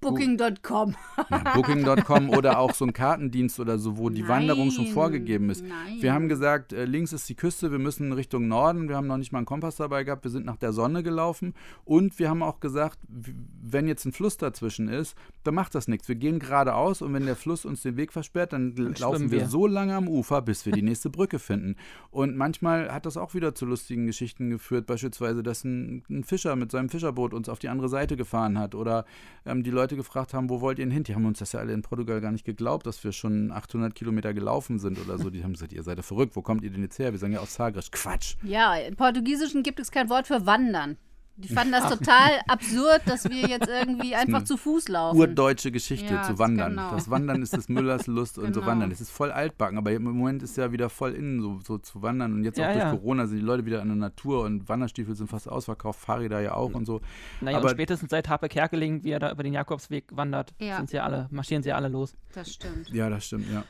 [0.00, 0.94] Booking.com.
[1.30, 4.30] Ja, Booking.com oder auch so ein Kartendienst oder so, wo die Nein.
[4.30, 5.64] Wanderung schon vorgegeben ist.
[5.64, 5.98] Nein.
[6.00, 8.88] Wir haben gesagt, äh, links ist die Küste, wir müssen Richtung Norden.
[8.88, 11.54] Wir haben noch nicht mal einen Kompass dabei gehabt, wir sind nach der Sonne gelaufen.
[11.84, 16.08] Und wir haben auch gesagt, wenn jetzt ein Fluss dazwischen ist, dann macht das nichts.
[16.08, 19.40] Wir gehen geradeaus und wenn der Fluss uns den Weg versperrt, dann, dann laufen wir,
[19.40, 21.76] wir so lange am Ufer, bis wir die nächste Brücke finden.
[22.10, 26.54] Und manchmal hat das auch wieder zu lustigen Geschichten geführt, beispielsweise, dass ein, ein Fischer
[26.56, 29.04] mit seinem Fischerboot uns auf die andere Seite gefahren hat oder
[29.44, 31.04] ähm, die Leute Leute gefragt haben, wo wollt ihr denn hin?
[31.04, 33.94] Die haben uns das ja alle in Portugal gar nicht geglaubt, dass wir schon 800
[33.94, 35.30] Kilometer gelaufen sind oder so.
[35.30, 37.12] Die haben gesagt, ihr seid ja verrückt, wo kommt ihr denn jetzt her?
[37.12, 37.90] Wir sagen ja aus Sagres.
[37.90, 38.36] Quatsch.
[38.42, 40.98] Ja, im Portugiesischen gibt es kein Wort für wandern.
[41.38, 45.16] Die fanden das total absurd, dass wir jetzt irgendwie einfach zu Fuß laufen.
[45.16, 46.72] Urdeutsche Geschichte ja, zu wandern.
[46.72, 46.90] Genau.
[46.90, 48.48] Das Wandern ist des Müllers Lust genau.
[48.48, 48.72] und so genau.
[48.72, 48.90] wandern.
[48.90, 52.02] Es ist voll altbacken, aber im Moment ist ja wieder voll innen, so, so zu
[52.02, 52.34] wandern.
[52.34, 52.90] Und jetzt ja, auch durch ja.
[52.90, 56.54] Corona sind die Leute wieder in der Natur und Wanderstiefel sind fast ausverkauft, Fahrräder ja
[56.54, 57.00] auch und so.
[57.40, 60.90] Naja, aber und spätestens seit Harpe Kerkeling, wie er da über den Jakobsweg wandert, sind
[60.90, 62.16] sie alle, marschieren sie alle los.
[62.34, 62.88] Das stimmt.
[62.90, 63.62] Ja, das stimmt, ja.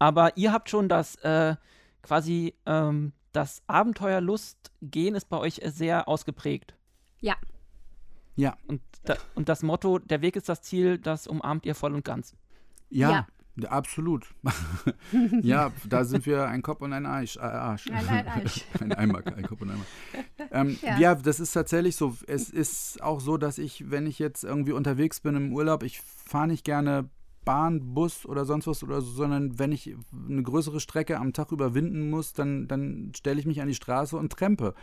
[0.00, 1.54] Aber ihr habt schon das äh,
[2.02, 6.74] quasi ähm, das Abenteuerlust-Gen ist bei euch sehr ausgeprägt.
[7.20, 7.36] Ja.
[8.36, 8.56] Ja.
[8.66, 12.04] Und, da, und das Motto, der Weg ist das Ziel, das umarmt ihr voll und
[12.04, 12.34] ganz.
[12.88, 13.10] Ja.
[13.10, 13.26] ja.
[13.68, 14.26] Absolut.
[15.42, 17.36] ja, da sind wir ein Kopf und ein Arsch.
[17.36, 17.90] Äh, Arsch.
[17.90, 18.64] Arsch.
[18.80, 20.48] ein Eimer, ein Kopf und ein Eimer.
[20.50, 20.98] Ähm, ja.
[20.98, 21.14] ja.
[21.14, 22.16] das ist tatsächlich so.
[22.26, 26.00] Es ist auch so, dass ich, wenn ich jetzt irgendwie unterwegs bin im Urlaub, ich
[26.00, 27.10] fahre nicht gerne
[27.44, 31.52] Bahn, Bus oder sonst was oder so, sondern wenn ich eine größere Strecke am Tag
[31.52, 34.74] überwinden muss, dann, dann stelle ich mich an die Straße und trempe,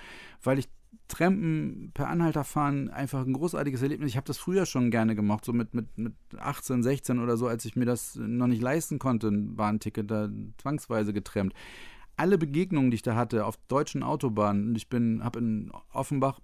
[0.41, 0.69] weil ich
[1.07, 4.09] Trampen per Anhalter fahren einfach ein großartiges Erlebnis.
[4.09, 7.47] Ich habe das früher schon gerne gemacht, so mit, mit, mit 18, 16 oder so,
[7.47, 11.53] als ich mir das noch nicht leisten konnte, ein Bahnticket da zwangsweise getrennt.
[12.15, 16.39] Alle Begegnungen, die ich da hatte auf deutschen Autobahnen, und ich bin, habe in Offenbach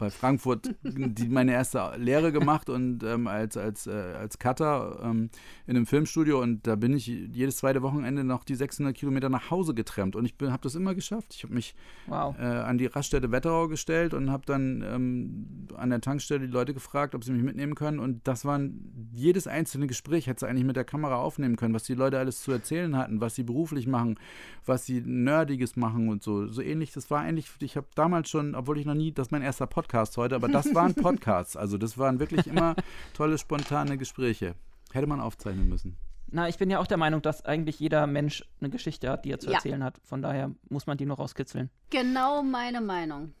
[0.00, 5.28] bei Frankfurt die, meine erste Lehre gemacht und ähm, als, als, äh, als Cutter ähm,
[5.66, 9.50] in einem Filmstudio und da bin ich jedes zweite Wochenende noch die 600 Kilometer nach
[9.50, 11.34] Hause getrennt und ich habe das immer geschafft.
[11.34, 11.74] Ich habe mich
[12.06, 12.34] wow.
[12.38, 16.72] äh, an die Raststätte Wetterau gestellt und habe dann ähm, an der Tankstelle die Leute
[16.72, 20.64] gefragt, ob sie mich mitnehmen können und das waren jedes einzelne Gespräch, hätte sie eigentlich
[20.64, 23.86] mit der Kamera aufnehmen können, was die Leute alles zu erzählen hatten, was sie beruflich
[23.86, 24.18] machen,
[24.64, 26.46] was sie Nerdiges machen und so.
[26.46, 29.30] So ähnlich, das war eigentlich, ich habe damals schon, obwohl ich noch nie, das ist
[29.30, 31.56] mein erster Podcast heute, aber das waren Podcasts.
[31.56, 32.74] Also das waren wirklich immer
[33.14, 34.54] tolle, spontane Gespräche.
[34.92, 35.96] Hätte man aufzeichnen müssen.
[36.32, 39.32] Na, ich bin ja auch der Meinung, dass eigentlich jeder Mensch eine Geschichte hat, die
[39.32, 39.54] er zu ja.
[39.54, 40.00] erzählen hat.
[40.04, 41.70] Von daher muss man die noch rauskitzeln.
[41.90, 43.34] Genau meine Meinung.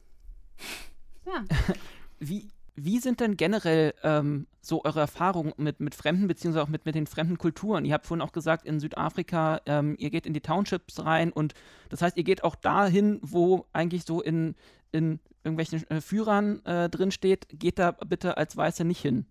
[1.26, 1.44] Ja.
[2.22, 6.84] Wie, wie sind denn generell ähm, so eure Erfahrungen mit, mit Fremden, beziehungsweise auch mit,
[6.84, 7.86] mit den fremden Kulturen?
[7.86, 11.54] Ihr habt vorhin auch gesagt, in Südafrika, ähm, ihr geht in die Townships rein und
[11.88, 14.54] das heißt, ihr geht auch dahin, wo eigentlich so in,
[14.92, 19.26] in irgendwelchen äh, Führern äh, drinsteht, geht da bitte als Weiße nicht hin.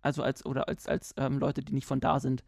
[0.00, 2.44] Also als, oder als, als ähm, Leute, die nicht von da sind.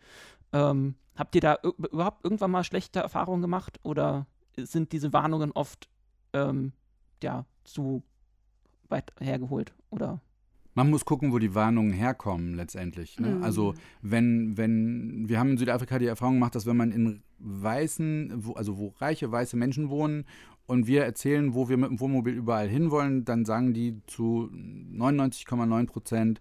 [0.52, 5.88] Ähm, habt ihr da überhaupt irgendwann mal schlechte Erfahrungen gemacht oder sind diese Warnungen oft
[6.32, 6.72] ähm,
[7.22, 8.02] ja, zu
[8.88, 9.72] weit hergeholt?
[9.90, 10.20] Oder?
[10.74, 13.20] Man muss gucken, wo die Warnungen herkommen letztendlich.
[13.20, 13.36] Ne?
[13.36, 13.44] Mhm.
[13.44, 18.32] Also wenn, wenn, wir haben in Südafrika die Erfahrung gemacht, dass wenn man in weißen,
[18.44, 20.24] wo, also wo reiche weiße Menschen wohnen
[20.66, 25.86] und wir erzählen, wo wir mit dem Wohnmobil überall hinwollen, dann sagen die zu 99,9
[25.86, 26.40] Prozent,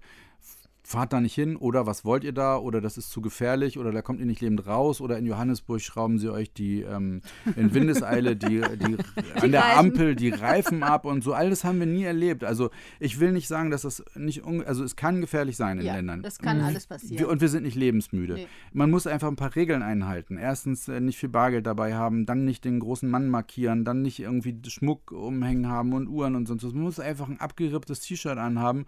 [0.86, 3.92] fahrt da nicht hin oder was wollt ihr da oder das ist zu gefährlich oder
[3.92, 7.22] da kommt ihr nicht lebend raus oder in Johannesburg schrauben sie euch die ähm,
[7.56, 8.98] in Windeseile die, die,
[9.38, 9.80] die an der Reifen.
[9.80, 11.34] Ampel die Reifen ab und so.
[11.34, 12.44] All das haben wir nie erlebt.
[12.44, 12.70] Also
[13.00, 16.22] ich will nicht sagen, dass das nicht, also es kann gefährlich sein in ja, Ländern.
[16.22, 16.66] Das kann mhm.
[16.66, 17.18] alles passieren.
[17.18, 18.34] Wir, und wir sind nicht lebensmüde.
[18.34, 18.48] Nee.
[18.74, 20.38] Man muss einfach ein paar Regeln einhalten.
[20.38, 24.20] Erstens äh, nicht viel Bargeld dabei haben, dann nicht den großen Mann markieren, dann nicht
[24.20, 26.74] irgendwie Schmuck umhängen haben und Uhren und sonst was.
[26.74, 28.86] Man muss einfach ein abgeripptes T-Shirt anhaben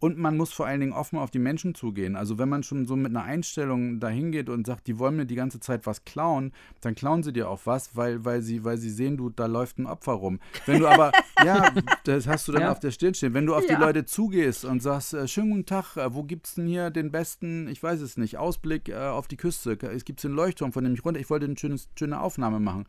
[0.00, 2.14] und man muss vor allen Dingen offen auf die Menschen zugehen.
[2.14, 5.26] Also wenn man schon so mit einer Einstellung dahin geht und sagt, die wollen mir
[5.26, 8.78] die ganze Zeit was klauen, dann klauen sie dir auch was, weil, weil, sie, weil
[8.78, 10.38] sie sehen, du, da läuft ein Opfer rum.
[10.66, 11.10] Wenn du aber,
[11.44, 11.72] ja,
[12.04, 12.72] das hast du dann ja.
[12.72, 13.34] auf der Stirn stehen.
[13.34, 13.74] Wenn du auf ja.
[13.74, 16.90] die Leute zugehst und sagst, äh, schönen guten Tag, äh, wo gibt es denn hier
[16.90, 19.78] den besten, ich weiß es nicht, Ausblick äh, auf die Küste?
[19.82, 22.86] Es gibt den Leuchtturm, von dem ich runter, ich wollte eine schöne, schöne Aufnahme machen.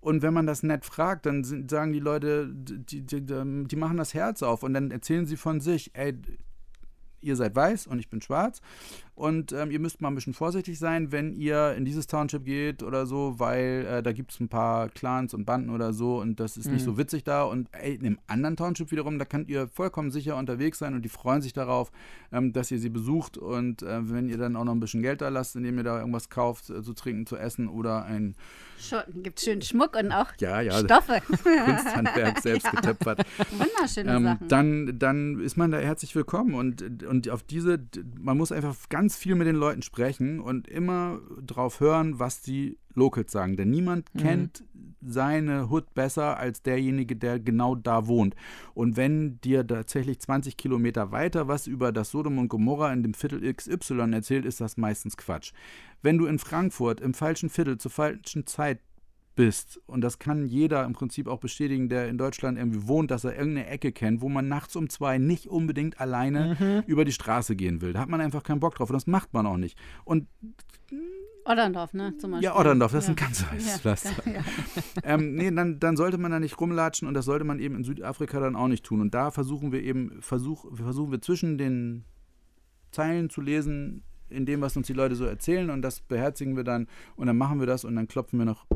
[0.00, 3.96] Und wenn man das nett fragt, dann sind, sagen die Leute, die, die, die, machen
[3.96, 6.14] das Herz auf und dann erzählen sie von sich, ey,
[7.20, 8.60] ihr seid weiß und ich bin schwarz.
[9.18, 12.84] Und ähm, ihr müsst mal ein bisschen vorsichtig sein, wenn ihr in dieses Township geht
[12.84, 16.38] oder so, weil äh, da gibt es ein paar Clans und Banden oder so und
[16.38, 16.74] das ist mhm.
[16.74, 17.42] nicht so witzig da.
[17.42, 21.02] Und ey, in einem anderen Township wiederum, da könnt ihr vollkommen sicher unterwegs sein und
[21.02, 21.90] die freuen sich darauf,
[22.30, 23.36] ähm, dass ihr sie besucht.
[23.36, 25.98] Und äh, wenn ihr dann auch noch ein bisschen Geld da lasst, indem ihr da
[25.98, 28.36] irgendwas kauft, äh, zu trinken, zu essen oder ein.
[28.78, 31.20] Schon, gibt schönen Schmuck und auch ja, ja, Stoffe.
[31.42, 32.70] Kunsthandwerk selbst ja.
[32.70, 33.26] getöpfert.
[33.50, 34.48] Wunderschöne ähm, Sachen.
[34.48, 37.80] Dann, dann ist man da herzlich willkommen und, und auf diese,
[38.20, 42.42] man muss einfach ganz ganz viel mit den Leuten sprechen und immer drauf hören, was
[42.42, 43.56] die Locals sagen.
[43.56, 44.18] Denn niemand mhm.
[44.18, 44.64] kennt
[45.00, 48.36] seine Hood besser als derjenige, der genau da wohnt.
[48.74, 53.14] Und wenn dir tatsächlich 20 Kilometer weiter was über das Sodom und Gomorra in dem
[53.14, 55.52] Viertel XY erzählt, ist das meistens Quatsch.
[56.02, 58.80] Wenn du in Frankfurt im falschen Viertel zur falschen Zeit
[59.38, 63.22] bist, und das kann jeder im Prinzip auch bestätigen, der in Deutschland irgendwie wohnt, dass
[63.22, 66.82] er irgendeine Ecke kennt, wo man nachts um zwei nicht unbedingt alleine mhm.
[66.88, 67.92] über die Straße gehen will.
[67.92, 69.78] Da hat man einfach keinen Bock drauf und das macht man auch nicht.
[70.04, 70.26] Und
[71.44, 72.16] Otterndorf, ne?
[72.18, 72.46] Zum Beispiel.
[72.46, 73.12] Ja, Otterndorf, das ja.
[73.12, 74.10] ist ein ganz weißes ja, Pflaster.
[74.28, 74.40] Ja.
[75.04, 77.84] ähm, nee, dann, dann sollte man da nicht rumlatschen und das sollte man eben in
[77.84, 79.00] Südafrika dann auch nicht tun.
[79.00, 82.04] Und da versuchen wir eben, versuch, versuchen wir zwischen den
[82.90, 86.64] Zeilen zu lesen, in dem, was uns die Leute so erzählen und das beherzigen wir
[86.64, 88.66] dann und dann machen wir das und dann klopfen wir noch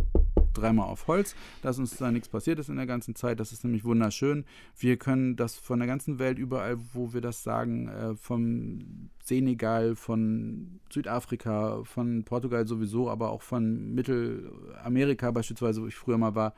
[0.53, 3.41] dreimal auf Holz, dass uns da nichts passiert ist in der ganzen Zeit.
[3.41, 4.45] Das ist nämlich wunderschön.
[4.79, 9.95] Wir können das von der ganzen Welt überall, wo wir das sagen, äh, vom Senegal,
[9.97, 16.55] von Südafrika, von Portugal sowieso, aber auch von Mittelamerika beispielsweise, wo ich früher mal war,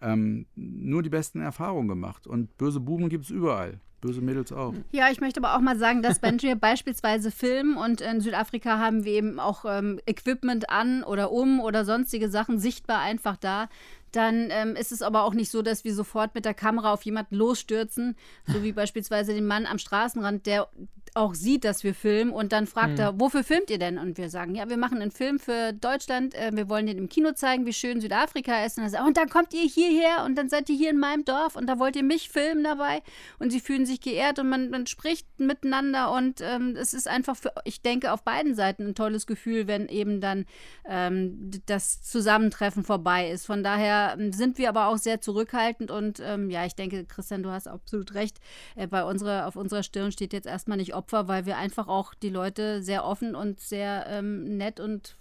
[0.00, 2.26] ähm, nur die besten Erfahrungen gemacht.
[2.26, 3.80] Und böse Buben gibt es überall.
[4.00, 4.74] Böse Mädels auch.
[4.92, 8.78] Ja, ich möchte aber auch mal sagen, dass wenn wir beispielsweise filmen und in Südafrika
[8.78, 13.68] haben wir eben auch ähm, Equipment an oder um oder sonstige Sachen sichtbar einfach da,
[14.12, 17.02] dann ähm, ist es aber auch nicht so, dass wir sofort mit der Kamera auf
[17.02, 20.68] jemanden losstürzen, so wie beispielsweise den Mann am Straßenrand, der
[21.14, 23.00] auch sieht, dass wir filmen und dann fragt mhm.
[23.00, 23.98] er, wofür filmt ihr denn?
[23.98, 27.08] Und wir sagen, ja, wir machen einen Film für Deutschland, äh, wir wollen den im
[27.08, 28.78] Kino zeigen, wie schön Südafrika ist.
[28.78, 31.24] Und dann, sagt, und dann kommt ihr hierher und dann seid ihr hier in meinem
[31.24, 33.02] Dorf und da wollt ihr mich filmen dabei
[33.38, 37.36] und sie fühlen sich geehrt und man, man spricht miteinander und ähm, es ist einfach
[37.36, 40.46] für, ich denke, auf beiden Seiten ein tolles Gefühl, wenn eben dann
[40.88, 43.46] ähm, das Zusammentreffen vorbei ist.
[43.46, 47.42] Von daher ähm, sind wir aber auch sehr zurückhaltend und ähm, ja, ich denke, Christian,
[47.42, 48.38] du hast absolut recht.
[48.76, 52.14] Äh, bei unserer, auf unserer Stirn steht jetzt erstmal nicht Opfer, weil wir einfach auch
[52.14, 55.16] die Leute sehr offen und sehr ähm, nett und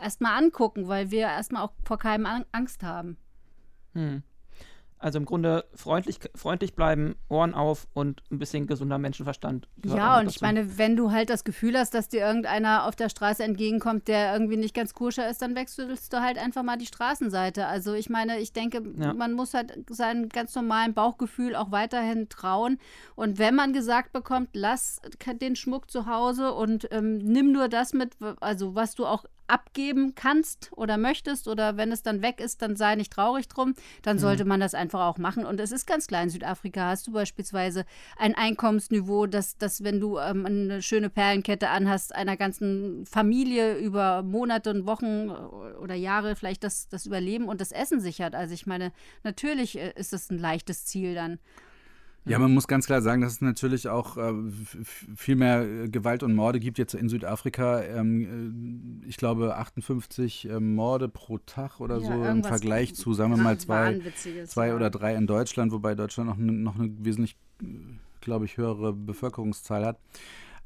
[0.00, 3.16] erstmal angucken, weil wir erstmal auch vor keinem Angst haben.
[3.92, 4.22] Hm.
[5.00, 9.66] Also im Grunde freundlich, freundlich bleiben, Ohren auf und ein bisschen gesunder Menschenverstand.
[9.82, 13.08] Ja, und ich meine, wenn du halt das Gefühl hast, dass dir irgendeiner auf der
[13.08, 16.84] Straße entgegenkommt, der irgendwie nicht ganz koscher ist, dann wechselst du halt einfach mal die
[16.84, 17.66] Straßenseite.
[17.66, 19.14] Also ich meine, ich denke, ja.
[19.14, 22.78] man muss halt seinem ganz normalen Bauchgefühl auch weiterhin trauen.
[23.14, 25.00] Und wenn man gesagt bekommt, lass
[25.40, 30.14] den Schmuck zu Hause und ähm, nimm nur das mit, also was du auch abgeben
[30.14, 34.16] kannst oder möchtest oder wenn es dann weg ist, dann sei nicht traurig drum, dann
[34.16, 34.20] mhm.
[34.20, 35.44] sollte man das einfach auch machen.
[35.44, 37.84] Und es ist ganz klar, in Südafrika hast du beispielsweise
[38.16, 44.22] ein Einkommensniveau, dass, dass wenn du ähm, eine schöne Perlenkette anhast, einer ganzen Familie über
[44.22, 48.34] Monate und Wochen oder Jahre vielleicht das, das Überleben und das Essen sichert.
[48.34, 48.92] Also ich meine,
[49.24, 51.38] natürlich äh, ist das ein leichtes Ziel dann.
[52.26, 54.32] Ja, man muss ganz klar sagen, dass es natürlich auch äh,
[55.16, 57.82] viel mehr äh, Gewalt und Morde gibt jetzt in Südafrika.
[57.82, 63.14] Ähm, äh, ich glaube 58 äh, Morde pro Tag oder ja, so im Vergleich zu,
[63.14, 64.00] sagen wir mal, zwei,
[64.46, 67.66] zwei oder drei in Deutschland, wobei Deutschland noch, ne, noch eine wesentlich, äh,
[68.20, 69.98] glaube ich, höhere Bevölkerungszahl hat.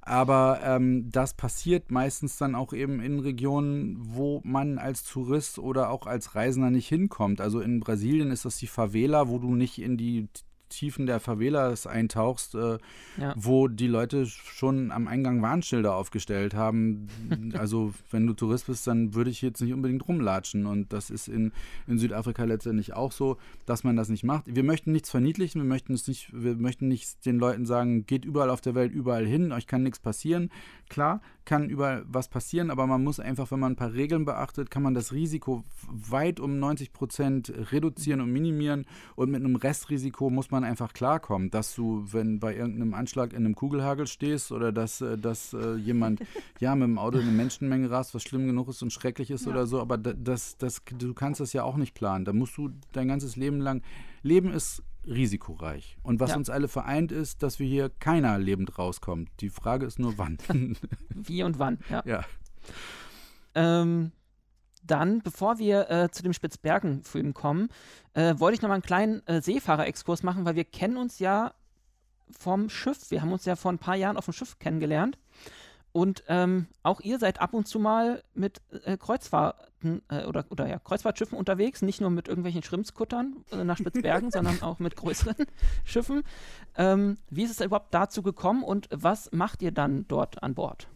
[0.07, 5.89] Aber ähm, das passiert meistens dann auch eben in Regionen, wo man als Tourist oder
[5.89, 7.41] auch als Reisender nicht hinkommt.
[7.41, 10.29] Also in Brasilien ist das die Favela, wo du nicht in die
[10.75, 12.79] Tiefen der Favelas eintauchst, äh,
[13.17, 13.35] ja.
[13.37, 17.09] wo die Leute schon am Eingang Warnschilder aufgestellt haben.
[17.59, 20.67] also wenn du Tourist bist, dann würde ich jetzt nicht unbedingt rumlatschen.
[20.67, 21.53] Und das ist in,
[21.87, 23.37] in Südafrika letztendlich auch so,
[23.67, 24.45] dass man das nicht macht.
[24.47, 28.25] Wir möchten nichts verniedlichen, wir möchten es nicht, wir möchten nicht den Leuten sagen, geht
[28.25, 30.51] überall auf der Welt überall hin, euch kann nichts passieren.
[30.89, 34.71] Klar, kann überall was passieren, aber man muss einfach, wenn man ein paar Regeln beachtet,
[34.71, 38.87] kann man das Risiko weit um 90 Prozent reduzieren und minimieren.
[39.17, 43.45] Und mit einem Restrisiko muss man einfach klarkommen, dass du, wenn bei irgendeinem Anschlag in
[43.45, 46.21] einem Kugelhagel stehst oder dass, äh, dass äh, jemand
[46.61, 49.47] ja mit dem Auto in eine Menschenmenge rast, was schlimm genug ist und schrecklich ist
[49.47, 49.53] ja.
[49.53, 52.25] oder so, aber das, das, du kannst das ja auch nicht planen.
[52.25, 53.83] Da musst du dein ganzes Leben lang.
[54.23, 55.99] Leben ist risikoreich.
[56.03, 56.37] Und was ja.
[56.37, 59.31] uns alle vereint ist, dass wir hier keiner lebend rauskommt.
[59.41, 60.39] Die Frage ist nur wann.
[61.11, 62.03] Wie und wann, ja.
[62.07, 62.25] ja.
[63.55, 64.13] Ähm,
[64.87, 67.69] dann, bevor wir äh, zu dem Spitzbergen-Film kommen,
[68.15, 71.55] äh, wollte ich noch mal einen kleinen äh, Seefahrer-Exkurs machen, weil wir kennen uns ja
[72.31, 73.11] vom Schiff.
[73.11, 75.19] Wir haben uns ja vor ein paar Jahren auf dem Schiff kennengelernt.
[75.93, 80.67] Und ähm, auch ihr seid ab und zu mal mit äh, Kreuzfahrten äh, oder, oder
[80.67, 85.37] ja, Kreuzfahrtschiffen unterwegs, nicht nur mit irgendwelchen Schrimpskuttern äh, nach Spitzbergen, sondern auch mit größeren
[85.85, 86.25] Schiffen.
[86.77, 90.89] Ähm, wie ist es überhaupt dazu gekommen und was macht ihr dann dort an Bord?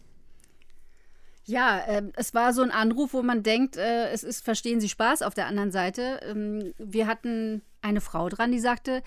[1.49, 4.87] Ja, äh, es war so ein Anruf, wo man denkt, äh, es ist, verstehen Sie
[4.87, 6.19] Spaß auf der anderen Seite.
[6.23, 9.01] Ähm, wir hatten eine Frau dran, die sagte,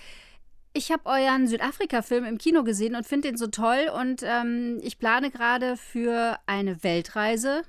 [0.73, 4.99] ich habe euren Südafrika-Film im Kino gesehen und finde den so toll und ähm, ich
[4.99, 7.63] plane gerade für eine Weltreise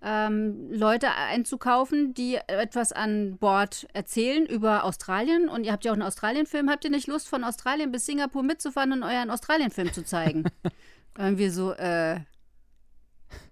[0.00, 5.48] ähm, Leute einzukaufen, die etwas an Bord erzählen über Australien.
[5.48, 6.70] Und ihr habt ja auch einen Australien-Film.
[6.70, 10.44] Habt ihr nicht Lust, von Australien bis Singapur mitzufahren und euren Australien-Film zu zeigen?
[11.18, 12.20] Irgendwie so, äh.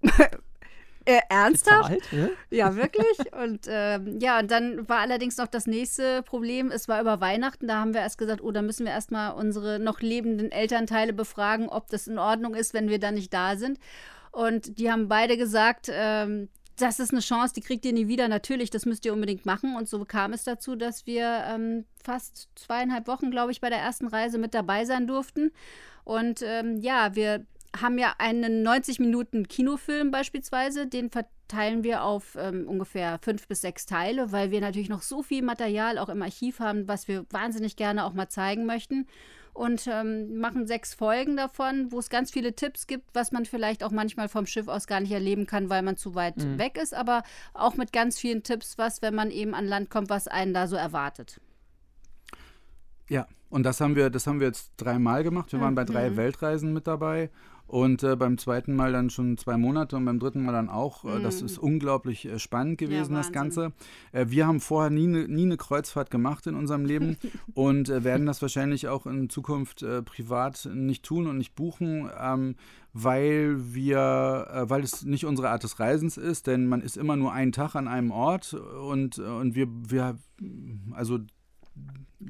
[1.08, 1.88] Äh, ernsthaft?
[1.88, 2.76] Bezahlt, ja?
[2.76, 3.32] wirklich.
[3.32, 6.70] Und ähm, ja, und dann war allerdings noch das nächste Problem.
[6.70, 7.66] Es war über Weihnachten.
[7.66, 11.70] Da haben wir erst gesagt, oh, da müssen wir erstmal unsere noch lebenden Elternteile befragen,
[11.70, 13.78] ob das in Ordnung ist, wenn wir dann nicht da sind.
[14.32, 18.28] Und die haben beide gesagt, ähm, das ist eine Chance, die kriegt ihr nie wieder.
[18.28, 19.76] Natürlich, das müsst ihr unbedingt machen.
[19.76, 23.78] Und so kam es dazu, dass wir ähm, fast zweieinhalb Wochen, glaube ich, bei der
[23.78, 25.52] ersten Reise mit dabei sein durften.
[26.04, 27.46] Und ähm, ja, wir
[27.76, 33.60] haben ja einen 90 Minuten Kinofilm beispielsweise, den verteilen wir auf ähm, ungefähr fünf bis
[33.60, 37.26] sechs Teile, weil wir natürlich noch so viel Material auch im Archiv haben, was wir
[37.30, 39.06] wahnsinnig gerne auch mal zeigen möchten.
[39.52, 43.82] Und ähm, machen sechs Folgen davon, wo es ganz viele Tipps gibt, was man vielleicht
[43.82, 46.58] auch manchmal vom Schiff aus gar nicht erleben kann, weil man zu weit mhm.
[46.58, 47.24] weg ist, aber
[47.54, 50.68] auch mit ganz vielen Tipps, was, wenn man eben an Land kommt, was einen da
[50.68, 51.40] so erwartet.
[53.08, 55.52] Ja, und das haben wir, das haben wir jetzt dreimal gemacht.
[55.52, 56.16] Wir waren bei drei mhm.
[56.16, 57.30] Weltreisen mit dabei
[57.68, 61.04] Und äh, beim zweiten Mal dann schon zwei Monate und beim dritten Mal dann auch.
[61.04, 63.32] Äh, das ist unglaublich äh, spannend gewesen, das Wahnsinn.
[63.32, 63.72] Ganze.
[64.12, 67.18] Äh, wir haben vorher nie eine nie ne Kreuzfahrt gemacht in unserem Leben
[67.54, 72.10] und äh, werden das wahrscheinlich auch in Zukunft privat nicht tun und nicht buchen.
[72.18, 72.56] Ähm,
[72.94, 77.16] weil wir, äh, weil es nicht unsere Art des Reisens ist, denn man ist immer
[77.16, 80.18] nur einen Tag an einem Ort und, und wir, wir,
[80.92, 81.18] also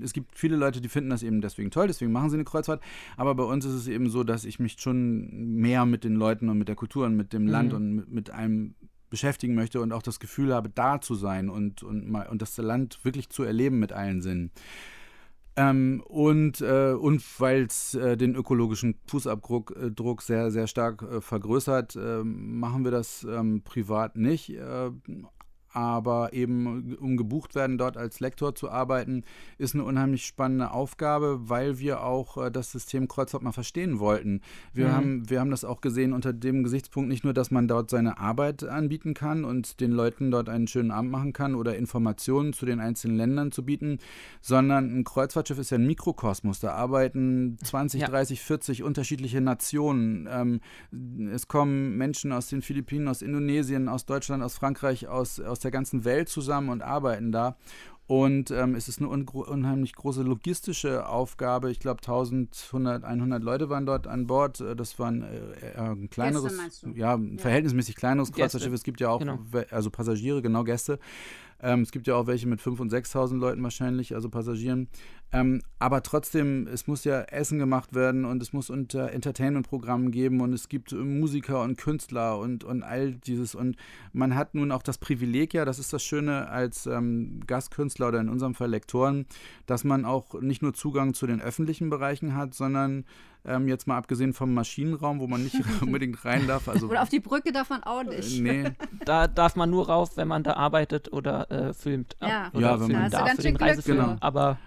[0.03, 2.83] es gibt viele Leute, die finden das eben deswegen toll, deswegen machen sie eine Kreuzfahrt.
[3.17, 6.49] Aber bei uns ist es eben so, dass ich mich schon mehr mit den Leuten
[6.49, 8.75] und mit der Kultur und mit dem Land und mit, mit einem
[9.11, 12.57] beschäftigen möchte und auch das Gefühl habe, da zu sein und, und, mal, und das
[12.59, 14.51] Land wirklich zu erleben mit allen Sinnen.
[15.57, 21.03] Ähm, und, äh, und weil es äh, den ökologischen Fußabdruck äh, Druck sehr, sehr stark
[21.03, 24.53] äh, vergrößert, äh, machen wir das ähm, privat nicht.
[25.73, 29.25] Aber eben um gebucht werden, dort als Lektor zu arbeiten,
[29.59, 34.41] ist eine unheimlich spannende Aufgabe, weil wir auch äh, das System Kreuzfahrt mal verstehen wollten.
[34.73, 34.93] Wir, Mhm.
[34.93, 38.19] haben, wir haben das auch gesehen unter dem Gesichtspunkt, nicht nur, dass man dort seine
[38.19, 42.65] Arbeit anbieten kann und den Leuten dort einen schönen Abend machen kann oder Informationen zu
[42.67, 43.99] den einzelnen Ländern zu bieten,
[44.41, 46.61] sondern ein Kreuzfahrtschiff ist ja ein Mikrokosmos.
[46.61, 48.09] Da arbeiten 20, Ja.
[48.09, 50.29] 30, 40 unterschiedliche Nationen.
[50.31, 50.61] Ähm,
[51.33, 55.71] es kommen Menschen aus den Philippinen, aus Indonesien, aus Deutschland, aus Frankreich, aus, aus der
[55.71, 57.57] ganzen Welt zusammen und arbeiten da.
[58.07, 61.71] Und ähm, es ist eine unheimlich große logistische Aufgabe.
[61.71, 64.61] Ich glaube, 1100, 100 Leute waren dort an Bord.
[64.63, 66.55] Äh, Das war ein, äh, ein kleineres,
[66.95, 67.39] ja, ein Ja.
[67.43, 68.33] verhältnismäßig kleineres.
[68.33, 68.73] Kreuzfahrtschiff.
[68.73, 69.39] Es gibt ja auch, Genau.
[69.71, 70.99] also Passagiere, genau Gäste.
[71.61, 74.89] Ähm, es gibt ja auch welche mit 5.000 und 6.000 Leuten wahrscheinlich, also Passagieren.
[75.31, 80.41] Ähm, aber trotzdem, es muss ja Essen gemacht werden und es muss unter Entertainment-Programmen geben
[80.41, 83.55] und es gibt Musiker und Künstler und, und all dieses.
[83.55, 83.77] Und
[84.13, 88.21] man hat nun auch das Privileg, ja, das ist das Schöne als ähm, Gastkünstler oder
[88.21, 89.27] in unserem Fall Lektoren,
[89.67, 93.05] dass man auch nicht nur Zugang zu den öffentlichen Bereichen hat, sondern
[93.49, 96.69] ähm, jetzt mal abgesehen vom Maschinenraum, wo man nicht unbedingt rein darf.
[96.69, 98.41] Also, Oder auf die Brücke darf man auch äh, nicht.
[98.41, 98.65] nee,
[99.05, 102.17] Da darf man nur rauf, wenn man da arbeitet oder äh, filmt.
[102.21, 102.51] Ja.
[102.53, 103.97] Oder Ja, wenn filmen man- Da darf ganz für schön den Glück Reisefilm.
[103.99, 104.05] für.
[104.05, 104.17] Genau.
[104.21, 104.59] Aber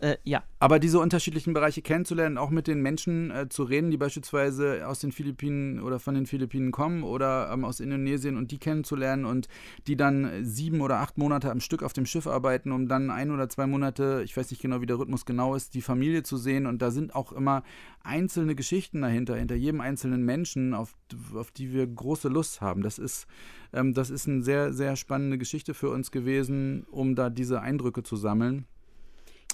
[0.00, 3.96] äh, ja, Aber diese unterschiedlichen Bereiche kennenzulernen, auch mit den Menschen äh, zu reden, die
[3.96, 8.58] beispielsweise aus den Philippinen oder von den Philippinen kommen oder ähm, aus Indonesien und die
[8.58, 9.48] kennenzulernen und
[9.86, 13.10] die dann äh, sieben oder acht Monate am Stück auf dem Schiff arbeiten, um dann
[13.10, 16.22] ein oder zwei Monate, ich weiß nicht genau, wie der Rhythmus genau ist, die Familie
[16.22, 16.66] zu sehen.
[16.66, 17.62] Und da sind auch immer
[18.02, 20.94] einzelne Geschichten dahinter, hinter jedem einzelnen Menschen, auf,
[21.34, 22.82] auf die wir große Lust haben.
[22.82, 23.26] Das ist,
[23.72, 28.02] ähm, das ist eine sehr, sehr spannende Geschichte für uns gewesen, um da diese Eindrücke
[28.02, 28.66] zu sammeln.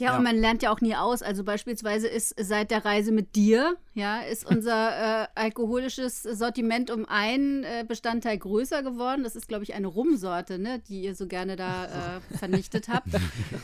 [0.03, 0.17] Ja, Ja.
[0.19, 1.23] und man lernt ja auch nie aus.
[1.23, 7.07] Also beispielsweise ist seit der Reise mit dir, ja, ist unser äh, alkoholisches Sortiment um
[7.09, 9.23] einen äh, Bestandteil größer geworden.
[9.23, 11.85] Das ist, glaube ich, eine Rumsorte, ne, die ihr so gerne da
[12.33, 13.09] äh, vernichtet habt.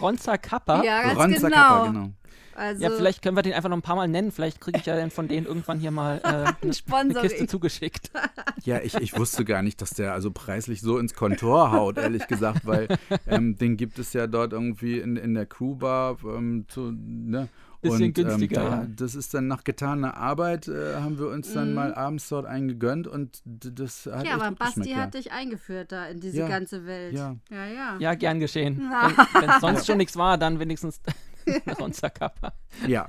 [0.00, 0.82] Ronza Kappa.
[0.84, 1.56] Ja, ganz Ronza genau.
[1.56, 2.10] Kappa, genau.
[2.58, 4.32] Also Ja, vielleicht können wir den einfach noch ein paar Mal nennen.
[4.32, 7.14] Vielleicht kriege ich ja dann von denen irgendwann hier mal äh, eine, eine.
[7.14, 8.10] Kiste zugeschickt.
[8.64, 12.26] Ja, ich, ich wusste gar nicht, dass der also preislich so ins Kontor haut, ehrlich
[12.26, 12.88] gesagt, weil
[13.26, 17.48] ähm, den gibt es ja dort irgendwie in, in der Crewbar ähm, zu, ne?
[17.80, 18.86] Bisschen und, günstiger, Ähm, da, ja.
[18.96, 21.74] Das ist dann nach getaner Arbeit, äh, haben wir uns dann Mhm.
[21.76, 25.32] mal abends dort eingegönnt und das hat ja, echt aber gut Basti geschmeckt, hat dich
[25.32, 26.48] eingeführt da in diese Ja.
[26.48, 27.14] ganze Welt.
[27.14, 27.36] Ja.
[27.50, 27.66] ja.
[27.66, 27.96] ja.
[28.00, 28.90] Ja, gern geschehen.
[29.40, 31.00] Wenn es sonst schon nichts war, dann wenigstens
[31.80, 32.52] Ronza Kappa.
[32.86, 33.06] Ja.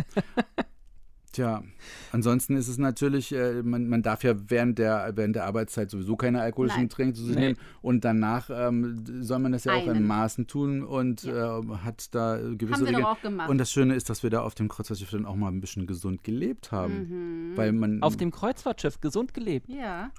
[1.32, 1.64] Tja,
[2.12, 6.16] ansonsten ist es natürlich, äh, man, man darf ja während der, während der Arbeitszeit sowieso
[6.16, 6.82] keine alkoholischen.
[6.90, 10.08] Getränke zu sich nehmen und danach ähm, soll man das ja auch in.
[10.08, 11.32] Maßen tun und äh,
[11.84, 13.04] hat da gewisse Haben wir Regeln.
[13.04, 13.50] doch auch gemacht.
[13.50, 15.86] Und das Schöne ist, dass wir da auf dem Kreuzfahrtschiff dann auch mal ein bisschen
[15.86, 17.52] gesund gelebt haben.
[17.52, 17.58] Mhm.
[17.58, 18.02] Weil man.
[18.02, 19.70] Auf dem Kreuzfahrtschiff gesund gelebt.
[19.70, 20.10] Ja.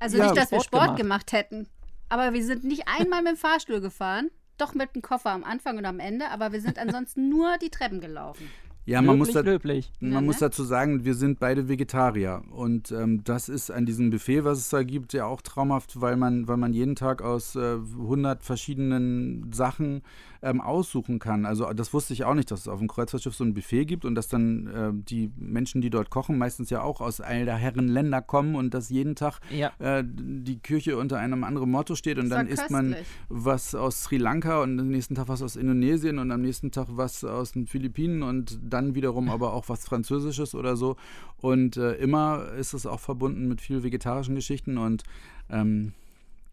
[0.00, 1.28] Also Ja, nicht, dass wir Sport Sport gemacht.
[1.28, 1.68] gemacht hätten.
[2.08, 4.30] Aber wir sind nicht einmal mit dem Fahrstuhl gefahren.
[4.58, 7.70] Doch mit dem Koffer am Anfang und am Ende, aber wir sind ansonsten nur die
[7.70, 8.50] Treppen gelaufen.
[8.86, 9.92] ja, man muss, löblich, da, löblich.
[10.00, 10.40] man Ja, muss ne?
[10.46, 12.42] dazu sagen, wir sind beide Vegetarier.
[12.50, 16.16] Und ähm, das ist an diesem Buffet, was es da gibt, ja auch traumhaft, weil
[16.16, 20.02] man, weil man jeden Tag aus äh, 100 verschiedenen Sachen
[20.44, 21.46] ähm, aussuchen kann.
[21.46, 24.04] Also das wusste ich auch nicht, dass es auf dem Kreuzfahrtschiff so ein Buffet gibt
[24.04, 27.56] und dass dann äh, die Menschen, die dort kochen, meistens ja auch aus all der
[27.56, 29.72] Herren Länder kommen und dass jeden Tag Ja.
[29.78, 32.94] äh, die Küche unter einem anderen Motto steht und dann isst man
[33.28, 36.88] was aus Sri Lanka und am nächsten Tag was aus Indonesien und am nächsten Tag
[36.90, 40.96] was aus den Philippinen und dann wiederum aber auch was Französisches oder so.
[41.38, 45.02] Und äh, immer ist es auch verbunden mit viel vegetarischen Geschichten und
[45.50, 45.92] ähm,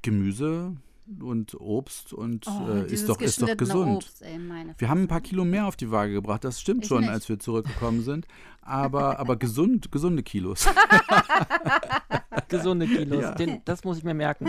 [0.02, 0.76] Gemüse
[1.20, 3.98] und Obst und Oh, äh, ist, doch, ist doch gesund.
[3.98, 6.84] Obst, ey, meine Wir haben ein paar Kilo mehr auf die Waage gebracht, das stimmt
[6.84, 7.10] Ich schon, nicht.
[7.10, 8.28] als wir zurückgekommen sind.
[8.62, 10.68] Aber, aber gesund, gesunde Kilos.
[12.48, 13.22] Gesunde Kilos.
[13.22, 13.32] Ja.
[13.34, 14.48] Den, das muss ich mir merken.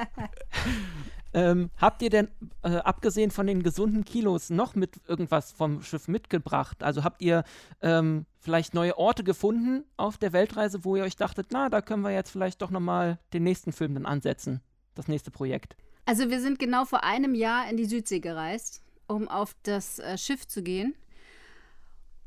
[1.34, 2.28] ähm, habt ihr denn,
[2.62, 6.82] äh, abgesehen von den gesunden Kilos noch mit irgendwas vom Schiff mitgebracht?
[6.82, 7.44] Also habt ihr
[7.82, 12.02] ähm, vielleicht neue Orte gefunden auf der Weltreise, wo ihr euch dachtet, na, da können
[12.02, 14.60] wir jetzt vielleicht doch nochmal den nächsten Film dann ansetzen,
[14.96, 15.76] das nächste Projekt?
[16.04, 20.16] Also wir sind genau vor einem Jahr in die Südsee gereist, um auf das äh,
[20.16, 20.94] Schiff zu gehen.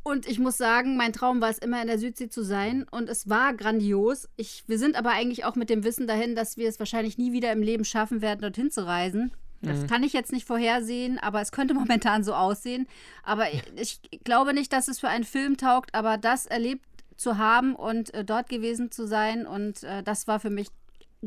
[0.03, 3.09] Und ich muss sagen, mein Traum war es immer in der Südsee zu sein und
[3.09, 4.27] es war grandios.
[4.37, 7.31] Ich, wir sind aber eigentlich auch mit dem Wissen dahin, dass wir es wahrscheinlich nie
[7.31, 9.31] wieder im Leben schaffen werden, dorthin zu reisen.
[9.61, 9.87] Das mhm.
[9.87, 12.87] kann ich jetzt nicht vorhersehen, aber es könnte momentan so aussehen.
[13.23, 16.85] Aber ich, ich glaube nicht, dass es für einen Film taugt, aber das erlebt
[17.17, 20.69] zu haben und äh, dort gewesen zu sein und äh, das war für mich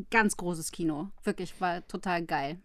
[0.09, 1.09] ganz großes Kino.
[1.23, 2.59] Wirklich, war total geil.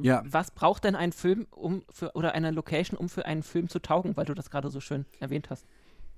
[0.00, 0.22] Ja.
[0.24, 3.80] Was braucht denn ein Film um für, oder eine Location, um für einen Film zu
[3.80, 5.66] taugen, weil du das gerade so schön erwähnt hast?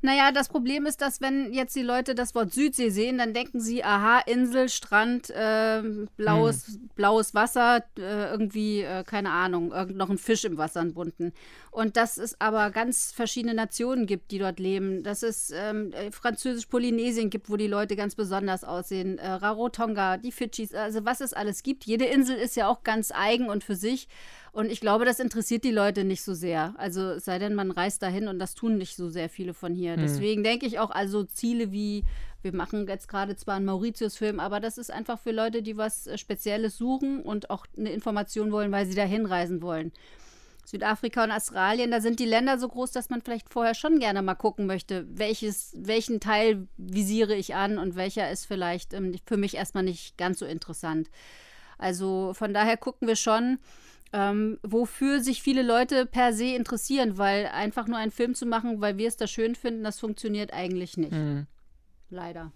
[0.01, 3.61] Naja, das Problem ist, dass wenn jetzt die Leute das Wort Südsee sehen, dann denken
[3.61, 5.83] sie, aha, Insel, Strand, äh,
[6.17, 6.91] blaues, hm.
[6.95, 11.33] blaues Wasser, äh, irgendwie, äh, keine Ahnung, irgend noch ein Fisch im Wasser entbunden.
[11.79, 15.05] Und dass es aber ganz verschiedene Nationen gibt, die dort leben.
[15.05, 19.19] Dass es ähm, äh, Französisch-Polynesien gibt, wo die Leute ganz besonders aussehen.
[19.19, 21.85] Äh, Rarotonga, die Fidschis, also was es alles gibt.
[21.85, 24.09] Jede Insel ist ja auch ganz eigen und für sich.
[24.51, 26.75] Und ich glaube, das interessiert die Leute nicht so sehr.
[26.79, 29.73] Also es sei denn, man reist dahin und das tun nicht so sehr viele von
[29.73, 29.93] hier.
[29.93, 30.01] Hm.
[30.01, 32.03] Deswegen denke ich auch, also Ziele wie,
[32.43, 36.09] wir machen jetzt gerade zwar einen Mauritius-Film, aber das ist einfach für Leute, die was
[36.09, 39.93] äh, Spezielles suchen und auch eine Information wollen, weil sie dahin reisen wollen.
[40.71, 44.23] Südafrika und Australien, da sind die Länder so groß, dass man vielleicht vorher schon gerne
[44.23, 49.37] mal gucken möchte, welches, welchen Teil visiere ich an und welcher ist vielleicht ähm, für
[49.37, 51.11] mich erstmal nicht ganz so interessant.
[51.79, 53.59] Also von daher gucken wir schon,
[54.13, 58.81] ähm, wofür sich viele Leute per se interessieren, weil einfach nur einen Film zu machen,
[58.81, 61.13] weil wir es da schön finden, das funktioniert eigentlich nicht.
[61.13, 61.47] Mhm.
[62.11, 62.53] Leider.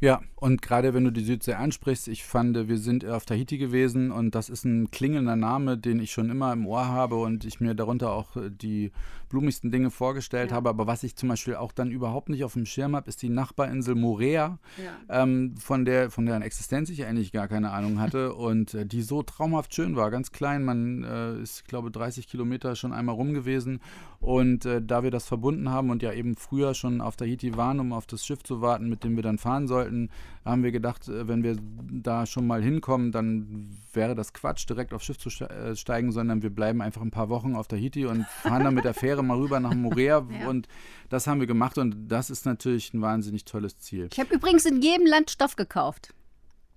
[0.00, 4.10] Ja, und gerade wenn du die Südsee ansprichst, ich fand, wir sind auf Tahiti gewesen
[4.10, 7.60] und das ist ein klingender Name, den ich schon immer im Ohr habe und ich
[7.60, 8.92] mir darunter auch äh, die
[9.28, 10.56] blumigsten Dinge vorgestellt ja.
[10.56, 10.70] habe.
[10.70, 13.28] Aber was ich zum Beispiel auch dann überhaupt nicht auf dem Schirm habe, ist die
[13.28, 15.22] Nachbarinsel Morea, ja.
[15.22, 19.02] ähm, von, der, von deren Existenz ich eigentlich gar keine Ahnung hatte und äh, die
[19.02, 20.10] so traumhaft schön war.
[20.10, 23.80] Ganz klein, man äh, ist, glaube 30 Kilometer schon einmal rum gewesen
[24.20, 27.80] und äh, da wir das verbunden haben und ja eben früher schon auf Tahiti waren,
[27.80, 30.10] um auf das Schiff zu warten, mit dem wir dann fahren sollten, sollten,
[30.44, 31.56] haben wir gedacht, äh, wenn wir
[31.90, 36.42] da schon mal hinkommen, dann wäre das Quatsch, direkt aufs Schiff zu äh, steigen, sondern
[36.42, 39.38] wir bleiben einfach ein paar Wochen auf Tahiti und fahren dann mit der Fähre mal
[39.38, 40.10] rüber nach Morea.
[40.30, 40.48] Ja.
[40.48, 40.68] Und
[41.08, 44.08] das haben wir gemacht und das ist natürlich ein wahnsinnig tolles Ziel.
[44.12, 46.14] Ich habe übrigens in jedem Land Stoff gekauft.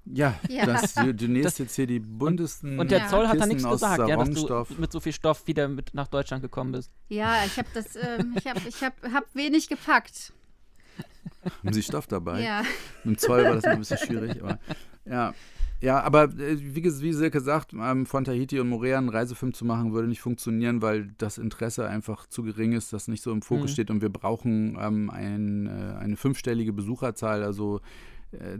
[0.06, 0.66] Ja, ja.
[0.66, 2.80] Das, du, du nähst jetzt hier die buntesten.
[2.80, 5.68] Und der Zoll hat da nichts gesagt, ja, dass du mit so viel Stoff wieder
[5.68, 6.92] mit nach Deutschland gekommen bist.
[7.10, 10.34] Ja, ich habe das, ähm, ich habe ich hab, hab wenig gepackt.
[11.64, 12.42] Haben Sie Stoff dabei?
[12.42, 12.64] Ja.
[13.04, 14.60] Mit dem Zoll war das ein bisschen schwierig, aber
[15.06, 15.34] ja.
[15.84, 19.66] Ja, aber äh, wie, wie Silke sagt, ähm, von Tahiti und Morea einen Reisefilm zu
[19.66, 23.42] machen, würde nicht funktionieren, weil das Interesse einfach zu gering ist, das nicht so im
[23.42, 23.74] Fokus mhm.
[23.74, 27.82] steht und wir brauchen ähm, ein, äh, eine fünfstellige Besucherzahl, also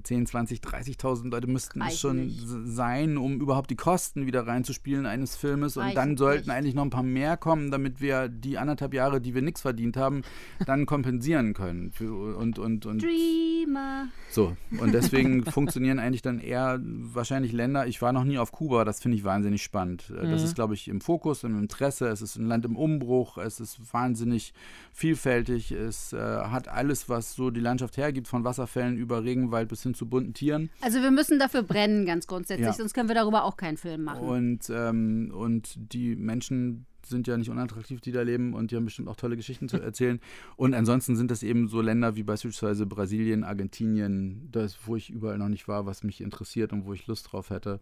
[0.04, 2.44] 10, 20, 30.000 Leute müssten es schon nicht.
[2.66, 5.78] sein, um überhaupt die Kosten wieder reinzuspielen eines Filmes.
[5.78, 6.56] Und dann sollten nicht.
[6.56, 9.98] eigentlich noch ein paar mehr kommen, damit wir die anderthalb Jahre, die wir nichts verdient
[9.98, 10.22] haben,
[10.66, 11.92] dann kompensieren können.
[12.00, 14.08] Und, und, und, Dreamer.
[14.30, 17.88] So, und deswegen funktionieren eigentlich dann eher wahrscheinlich Länder.
[17.88, 20.12] Ich war noch nie auf Kuba, das finde ich wahnsinnig spannend.
[20.12, 20.48] Äh, das mhm.
[20.48, 22.08] ist, glaube ich, im Fokus, im Interesse.
[22.08, 24.54] Es ist ein Land im Umbruch, es ist wahnsinnig
[24.92, 25.72] vielfältig.
[25.72, 29.84] Es äh, hat alles, was so die Landschaft hergibt, von Wasserfällen über Regenwald Wald bis
[29.84, 30.70] hin zu bunten Tieren.
[30.82, 32.74] Also wir müssen dafür brennen, ganz grundsätzlich, ja.
[32.74, 34.28] sonst können wir darüber auch keinen Film machen.
[34.28, 38.86] Und, ähm, und die Menschen sind ja nicht unattraktiv, die da leben und die haben
[38.86, 40.20] bestimmt auch tolle Geschichten zu erzählen.
[40.56, 45.38] Und ansonsten sind das eben so Länder wie beispielsweise Brasilien, Argentinien, das, wo ich überall
[45.38, 47.80] noch nicht war, was mich interessiert und wo ich Lust drauf hätte.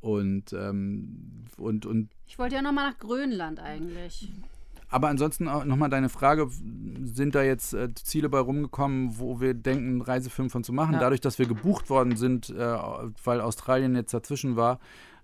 [0.00, 4.32] Und, ähm, und, und ich wollte ja nochmal nach Grönland eigentlich.
[4.92, 6.48] Aber ansonsten nochmal deine Frage,
[7.02, 10.94] sind da jetzt äh, Ziele bei rumgekommen, wo wir denken, einen Reisefilm von zu machen?
[10.94, 11.00] Ja.
[11.00, 12.76] Dadurch, dass wir gebucht worden sind, äh,
[13.24, 14.80] weil Australien jetzt dazwischen war,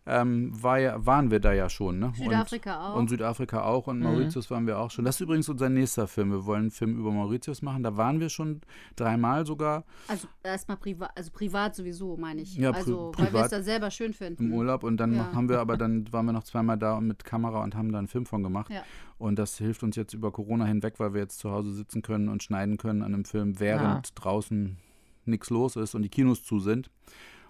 [0.08, 1.98] ähm, war ja, waren wir da ja schon.
[1.98, 2.12] Ne?
[2.16, 2.96] Südafrika und, auch.
[2.96, 4.04] Und Südafrika auch und mhm.
[4.04, 5.04] Mauritius waren wir auch schon.
[5.04, 6.30] Das ist übrigens unser nächster Film.
[6.30, 7.82] Wir wollen einen Film über Mauritius machen.
[7.82, 8.62] Da waren wir schon
[8.96, 9.84] dreimal sogar.
[10.08, 12.56] Also erstmal privat, also privat sowieso, meine ich.
[12.56, 14.46] Ja, also, pri weil wir es da selber schön finden.
[14.46, 15.30] Im Urlaub und dann ja.
[15.34, 18.08] haben wir aber dann waren wir noch zweimal da mit Kamera und haben da einen
[18.08, 18.72] Film von gemacht.
[18.72, 18.82] Ja.
[19.18, 22.28] Und das hilft uns jetzt über Corona hinweg, weil wir jetzt zu Hause sitzen können
[22.30, 24.12] und schneiden können an einem Film, während ja.
[24.14, 24.78] draußen
[25.26, 26.90] nichts los ist und die Kinos zu sind.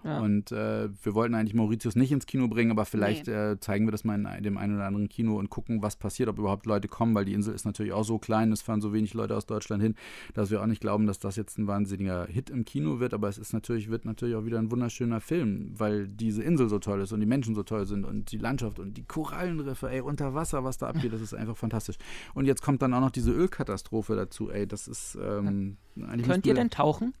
[0.03, 0.19] Ja.
[0.19, 3.33] Und äh, wir wollten eigentlich Mauritius nicht ins Kino bringen, aber vielleicht nee.
[3.33, 6.29] äh, zeigen wir das mal in dem einen oder anderen Kino und gucken, was passiert,
[6.29, 8.93] ob überhaupt Leute kommen, weil die Insel ist natürlich auch so klein, es fahren so
[8.93, 9.95] wenig Leute aus Deutschland hin,
[10.33, 13.13] dass wir auch nicht glauben, dass das jetzt ein wahnsinniger Hit im Kino wird.
[13.13, 16.79] Aber es ist natürlich, wird natürlich auch wieder ein wunderschöner Film, weil diese Insel so
[16.79, 20.01] toll ist und die Menschen so toll sind und die Landschaft und die Korallenriffe, ey,
[20.01, 21.97] unter Wasser, was da abgeht, das ist einfach fantastisch.
[22.33, 25.77] Und jetzt kommt dann auch noch diese Ölkatastrophe dazu, ey, das ist ähm.
[26.23, 27.13] Könnt ihr denn tauchen?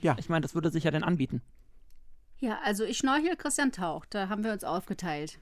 [0.00, 0.16] Ja.
[0.18, 1.40] Ich meine, das würde sich ja dann anbieten.
[2.38, 4.14] Ja, also ich schnorchel, Christian taucht.
[4.14, 5.38] Da haben wir uns aufgeteilt.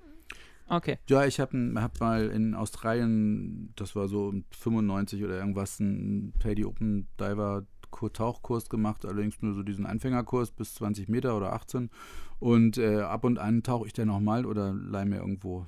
[0.68, 0.98] Okay.
[1.08, 6.64] Ja, ich habe hab mal in Australien, das war so 95 oder irgendwas, einen Paddy
[6.64, 7.66] Open Diver
[8.14, 11.90] Tauchkurs gemacht, allerdings nur so diesen Anfängerkurs bis 20 Meter oder 18.
[12.38, 15.66] Und äh, ab und an tauche ich dann nochmal oder leih mir irgendwo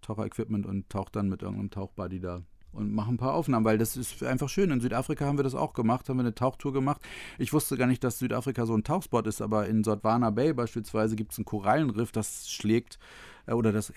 [0.00, 2.42] Taucherequipment und tauche dann mit irgendeinem Tauchbuddy da
[2.74, 4.70] und machen ein paar Aufnahmen, weil das ist einfach schön.
[4.70, 7.00] In Südafrika haben wir das auch gemacht, haben wir eine Tauchtour gemacht.
[7.38, 11.16] Ich wusste gar nicht, dass Südafrika so ein Tauchspot ist, aber in Sotwana Bay beispielsweise
[11.16, 12.98] gibt es ein Korallenriff, das schlägt
[13.46, 13.92] äh, oder das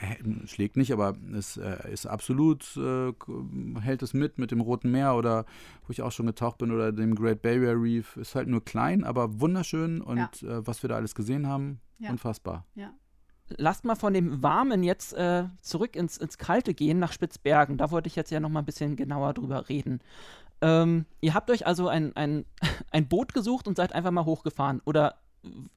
[0.46, 3.14] schlägt nicht, aber es äh, ist absolut, äh,
[3.82, 5.46] hält es mit mit dem Roten Meer oder
[5.86, 8.18] wo ich auch schon getaucht bin oder dem Great Barrier Reef.
[8.18, 10.60] Ist halt nur klein, aber wunderschön und ja.
[10.60, 12.12] Äh, was wir da alles gesehen haben, ja.
[12.12, 12.66] unfassbar.
[12.76, 12.94] Ja
[13.50, 17.78] lasst mal von dem Warmen jetzt äh, zurück ins, ins Kalte gehen, nach Spitzbergen.
[17.78, 20.02] Da wollte ich jetzt ja noch mal ein bisschen genauer drüber reden.
[20.62, 22.46] Ähm, ihr habt euch also ein, ein,
[22.92, 24.82] ein Boot gesucht und seid einfach mal hochgefahren.
[24.86, 25.16] Oder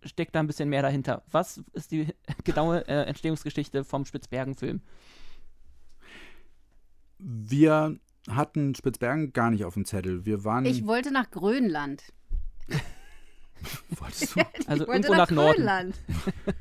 [0.04, 1.22] steckt da ein bisschen mehr dahinter?
[1.30, 2.08] Was ist die
[2.44, 4.80] genaue äh, Entstehungsgeschichte vom Spitzbergen-Film?
[7.18, 7.98] Wir
[8.28, 10.24] hatten Spitzbergen gar nicht auf dem Zettel.
[10.24, 10.64] Wir waren.
[10.64, 12.02] Ich wollte nach Grönland.
[13.90, 14.40] Wolltest du?
[14.66, 15.94] Also irgendwo nach, nach Grönland.
[16.46, 16.52] Ach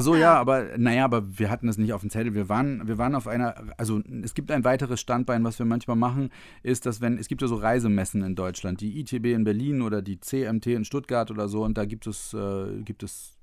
[0.00, 0.20] so, ja.
[0.20, 2.34] ja, aber naja, aber wir hatten es nicht auf dem Zettel.
[2.34, 5.96] Wir waren, wir waren auf einer, also es gibt ein weiteres Standbein, was wir manchmal
[5.96, 6.30] machen,
[6.62, 10.02] ist, dass wenn, es gibt ja so Reisemessen in Deutschland, die ITB in Berlin oder
[10.02, 13.36] die CMT in Stuttgart oder so, und da gibt es, äh, gibt es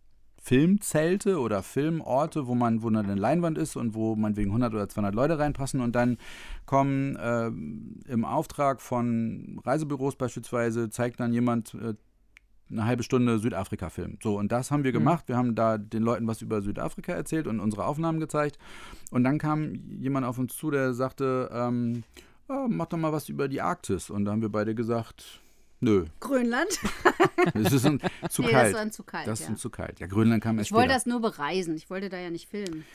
[0.44, 4.90] Filmzelte oder Filmorte, wo man, wo eine Leinwand ist und wo man wegen 100 oder
[4.90, 6.18] 200 Leute reinpassen und dann
[6.66, 7.48] kommen äh,
[8.12, 11.94] im Auftrag von Reisebüros beispielsweise, zeigt dann jemand äh,
[12.70, 14.18] eine halbe Stunde Südafrika-Film.
[14.22, 14.98] So, und das haben wir mhm.
[14.98, 15.28] gemacht.
[15.28, 18.58] Wir haben da den Leuten was über Südafrika erzählt und unsere Aufnahmen gezeigt.
[19.12, 22.04] Und dann kam jemand auf uns zu, der sagte, ähm,
[22.48, 24.10] oh, mach doch mal was über die Arktis.
[24.10, 25.42] Und da haben wir beide gesagt,
[25.84, 26.06] Nö.
[26.22, 26.80] Grönland?
[27.54, 28.00] das ist ein,
[28.30, 28.74] zu nee, kalt.
[28.74, 29.28] Das ist zu kalt.
[29.28, 29.56] Das ist ja.
[29.56, 30.00] zu kalt.
[30.00, 31.76] Ja, Grönland kam erst Ich wollte das nur bereisen.
[31.76, 32.86] Ich wollte da ja nicht filmen.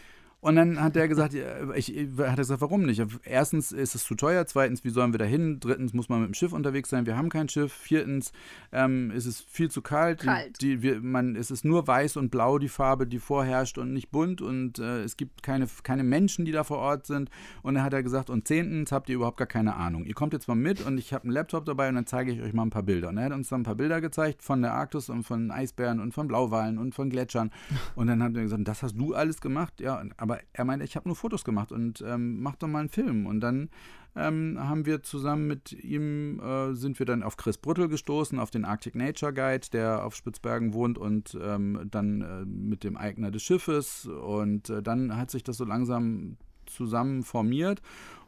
[0.41, 3.03] Und dann hat er gesagt, ich, hat er gesagt, warum nicht?
[3.25, 5.59] Erstens ist es zu teuer, zweitens, wie sollen wir da hin?
[5.59, 7.73] Drittens muss man mit dem Schiff unterwegs sein, wir haben kein Schiff.
[7.73, 8.33] Viertens
[8.71, 10.21] ähm, ist es viel zu kalt.
[10.21, 10.61] kalt.
[10.61, 14.11] Die, wir, man, es ist nur weiß und blau die Farbe, die vorherrscht und nicht
[14.11, 17.31] bunt und äh, es gibt keine, keine Menschen, die da vor Ort sind.
[17.63, 20.05] Und dann hat er gesagt, und zehntens habt ihr überhaupt gar keine Ahnung.
[20.05, 22.41] Ihr kommt jetzt mal mit und ich habe einen Laptop dabei und dann zeige ich
[22.43, 23.09] euch mal ein paar Bilder.
[23.09, 25.99] Und er hat uns dann ein paar Bilder gezeigt von der Arktis und von Eisbären
[25.99, 27.51] und von Blauwalen und von Gletschern.
[27.97, 29.81] Und dann hat er gesagt, das hast du alles gemacht?
[29.81, 32.89] Ja, aber er meinte, ich habe nur Fotos gemacht und ähm, mach doch mal einen
[32.89, 33.27] Film.
[33.27, 33.71] Und dann
[34.17, 38.51] ähm, haben wir zusammen mit ihm, äh, sind wir dann auf Chris Brüttel gestoßen, auf
[38.51, 43.31] den Arctic Nature Guide, der auf Spitzbergen wohnt und ähm, dann äh, mit dem Eigner
[43.31, 44.07] des Schiffes.
[44.07, 46.37] Und äh, dann hat sich das so langsam
[46.67, 47.81] zusammen formiert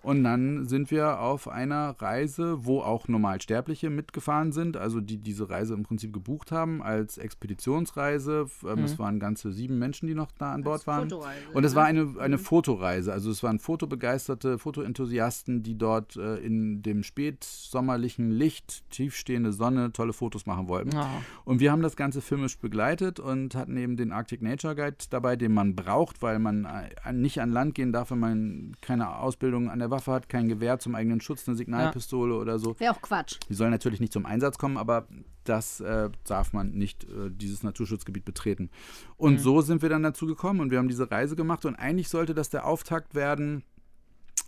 [0.03, 5.51] und dann sind wir auf einer Reise, wo auch Normalsterbliche mitgefahren sind, also die diese
[5.51, 8.47] Reise im Prinzip gebucht haben als Expeditionsreise.
[8.65, 8.85] Ähm, mhm.
[8.85, 11.13] Es waren ganze sieben Menschen, die noch da an Bord waren.
[11.53, 12.41] Und es war eine, eine mhm.
[12.41, 13.13] Fotoreise.
[13.13, 20.15] Also es waren fotobegeisterte Fotoenthusiasten, die dort äh, in dem spätsommerlichen Licht, tiefstehende Sonne, tolle
[20.15, 20.97] Fotos machen wollten.
[20.97, 21.07] Oh.
[21.45, 25.37] Und wir haben das Ganze filmisch begleitet und hatten eben den Arctic Nature Guide dabei,
[25.37, 29.69] den man braucht, weil man äh, nicht an Land gehen darf, wenn man keine Ausbildung
[29.69, 32.41] an der Waffe hat, kein Gewehr zum eigenen Schutz, eine Signalpistole ja.
[32.41, 32.79] oder so.
[32.79, 33.39] Wäre auch Quatsch.
[33.49, 35.07] Die sollen natürlich nicht zum Einsatz kommen, aber
[35.45, 38.71] das äh, darf man nicht, äh, dieses Naturschutzgebiet betreten.
[39.17, 39.39] Und mhm.
[39.39, 42.35] so sind wir dann dazu gekommen und wir haben diese Reise gemacht und eigentlich sollte
[42.35, 43.65] das der Auftakt werden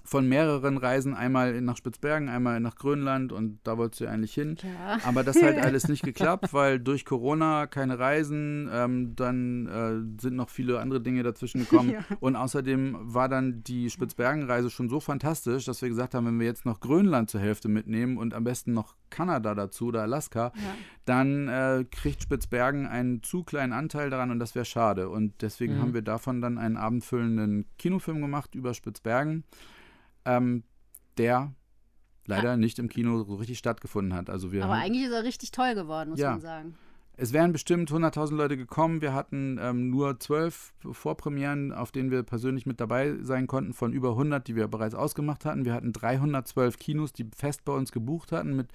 [0.05, 4.57] von mehreren Reisen, einmal nach Spitzbergen, einmal nach Grönland und da wolltest du eigentlich hin.
[4.63, 4.99] Ja.
[5.05, 10.37] Aber das hat alles nicht geklappt, weil durch Corona keine Reisen, ähm, dann äh, sind
[10.37, 12.05] noch viele andere Dinge dazwischen gekommen ja.
[12.21, 16.47] und außerdem war dann die Spitzbergenreise schon so fantastisch, dass wir gesagt haben, wenn wir
[16.47, 20.75] jetzt noch Grönland zur Hälfte mitnehmen und am besten noch Kanada dazu oder Alaska, ja.
[21.05, 25.09] dann äh, kriegt Spitzbergen einen zu kleinen Anteil daran und das wäre schade.
[25.09, 25.81] Und deswegen mhm.
[25.81, 29.45] haben wir davon dann einen abendfüllenden Kinofilm gemacht über Spitzbergen
[30.25, 30.65] ähm,
[31.19, 31.55] der
[32.27, 32.57] leider ja.
[32.57, 34.31] nicht im Kino so richtig stattgefunden hat.
[34.31, 36.33] Also wir Aber haben, eigentlich ist er richtig toll geworden, muss ja.
[36.33, 36.75] man sagen.
[37.15, 39.03] Es wären bestimmt 100.000 Leute gekommen.
[39.03, 43.93] Wir hatten ähm, nur zwölf Vorpremieren, auf denen wir persönlich mit dabei sein konnten, von
[43.93, 45.67] über 100, die wir bereits ausgemacht hatten.
[45.67, 48.69] Wir hatten 312 Kinos, die fest bei uns gebucht hatten, mit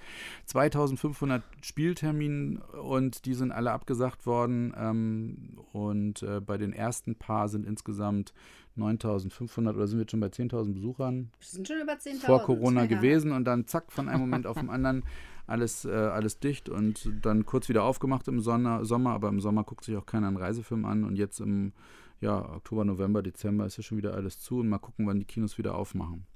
[0.48, 4.72] 2.500 Spielterminen und die sind alle abgesagt worden.
[4.78, 8.32] Ähm, Und äh, bei den ersten paar sind insgesamt
[8.78, 12.24] 9500 oder sind wir jetzt schon bei 10.000 Besuchern Wir sind schon über 10.000.
[12.26, 12.86] vor Corona ja.
[12.86, 15.04] gewesen und dann zack, von einem Moment auf den anderen
[15.46, 19.64] alles, äh, alles dicht und dann kurz wieder aufgemacht im Sonne, Sommer, aber im Sommer
[19.64, 21.72] guckt sich auch keiner einen Reisefilm an und jetzt im
[22.20, 25.24] ja, Oktober, November, Dezember ist ja schon wieder alles zu und mal gucken, wann die
[25.24, 26.26] Kinos wieder aufmachen.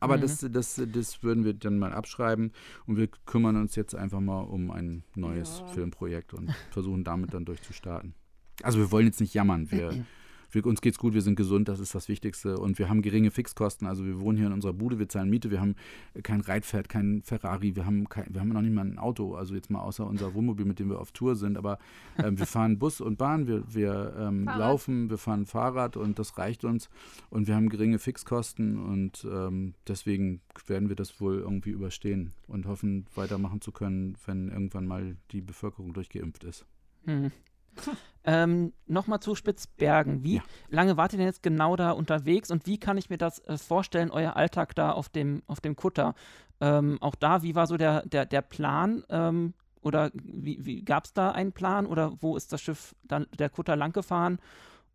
[0.00, 0.20] Aber Mhm.
[0.22, 2.52] das, das, das würden wir dann mal abschreiben
[2.86, 5.66] und wir kümmern uns jetzt einfach mal um ein neues Ja.
[5.68, 8.14] Filmprojekt und versuchen damit dann durchzustarten.
[8.62, 9.70] Also wir wollen jetzt nicht jammern.
[9.70, 9.90] Wir,
[10.54, 12.58] wir, uns geht's gut, wir sind gesund, das ist das Wichtigste.
[12.58, 13.86] Und wir haben geringe Fixkosten.
[13.86, 15.74] Also wir wohnen hier in unserer Bude, wir zahlen Miete, wir haben
[16.22, 19.54] kein Reitpferd, kein Ferrari, wir haben, kein, wir haben noch nicht mal ein Auto, also
[19.54, 21.56] jetzt mal außer unser Wohnmobil, mit dem wir auf Tour sind.
[21.56, 21.78] Aber
[22.22, 26.38] ähm, wir fahren Bus und Bahn, wir, wir ähm, laufen, wir fahren Fahrrad und das
[26.38, 26.88] reicht uns.
[27.30, 32.66] Und wir haben geringe Fixkosten und ähm, deswegen werden wir das wohl irgendwie überstehen und
[32.66, 36.64] hoffen, weitermachen zu können, wenn irgendwann mal die Bevölkerung durchgeimpft ist.
[37.04, 37.30] Hm.
[38.26, 40.24] Ähm, Nochmal zu Spitzbergen.
[40.24, 40.42] Wie Ja.
[40.70, 43.58] lange wart ihr denn jetzt genau da unterwegs und wie kann ich mir das äh,
[43.58, 46.14] vorstellen, euer Alltag da auf dem, auf dem Kutter?
[46.58, 49.04] Ähm, auch da, wie war so der, der, der Plan?
[49.10, 49.52] Ähm,
[49.82, 53.50] oder wie, wie gab es da einen Plan oder wo ist das Schiff dann der
[53.50, 54.38] Kutter lang gefahren?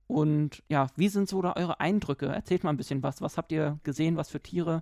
[0.07, 2.26] Und ja, wie sind so da eure Eindrücke?
[2.26, 3.22] Erzählt mal ein bisschen was.
[3.22, 4.18] Was habt ihr gesehen?
[4.18, 4.81] Was für Tiere?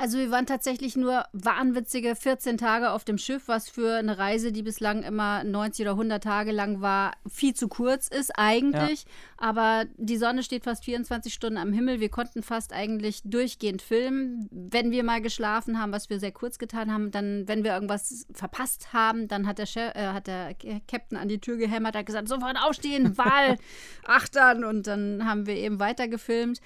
[0.00, 4.50] Also wir waren tatsächlich nur wahnwitzige 14 Tage auf dem Schiff, was für eine Reise,
[4.50, 9.04] die bislang immer 90 oder 100 Tage lang war, viel zu kurz ist eigentlich.
[9.36, 12.00] Aber die Sonne steht fast 24 Stunden am Himmel.
[12.00, 14.48] Wir konnten fast eigentlich durchgehend filmen.
[14.50, 18.26] Wenn wir mal geschlafen haben, was wir sehr kurz getan haben, dann, wenn wir irgendwas
[18.32, 20.54] verpasst haben, dann hat der, Chef, äh, hat der
[20.88, 23.58] Captain an die Tür gehämmert, hat gesagt, sofort aufstehen, Wal,
[24.06, 24.64] achtern.
[24.64, 26.62] Und dann haben wir eben weiter gefilmt.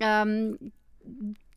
[0.00, 0.72] Ähm,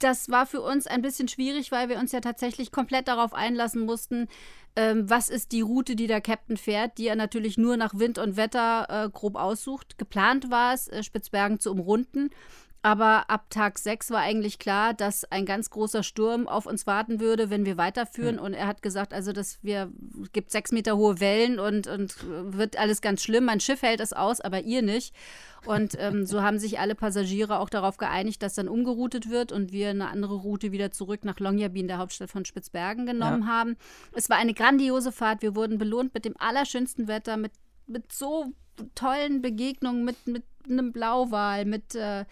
[0.05, 3.85] das war für uns ein bisschen schwierig, weil wir uns ja tatsächlich komplett darauf einlassen
[3.85, 4.27] mussten,
[4.75, 8.19] ähm, was ist die Route, die der Captain fährt, die er natürlich nur nach Wind
[8.19, 9.97] und Wetter äh, grob aussucht.
[9.97, 12.29] Geplant war es, äh, Spitzbergen zu umrunden.
[12.85, 17.19] Aber ab Tag 6 war eigentlich klar, dass ein ganz großer Sturm auf uns warten
[17.19, 18.37] würde, wenn wir weiterführen.
[18.37, 19.91] Und er hat gesagt, also dass wir
[20.21, 23.45] es gibt sechs Meter hohe Wellen und, und wird alles ganz schlimm.
[23.45, 25.15] Mein Schiff hält es aus, aber ihr nicht.
[25.65, 29.71] Und ähm, so haben sich alle Passagiere auch darauf geeinigt, dass dann umgeroutet wird und
[29.71, 33.77] wir eine andere Route wieder zurück nach Longyearbyen, der Hauptstadt von Spitzbergen, genommen haben.
[34.13, 35.41] Es war eine grandiose Fahrt.
[35.41, 37.53] Wir wurden belohnt mit dem allerschönsten Wetter, mit,
[37.87, 38.53] mit so
[38.93, 42.25] tollen Begegnungen, mit, mit einem Blauwal, mit äh,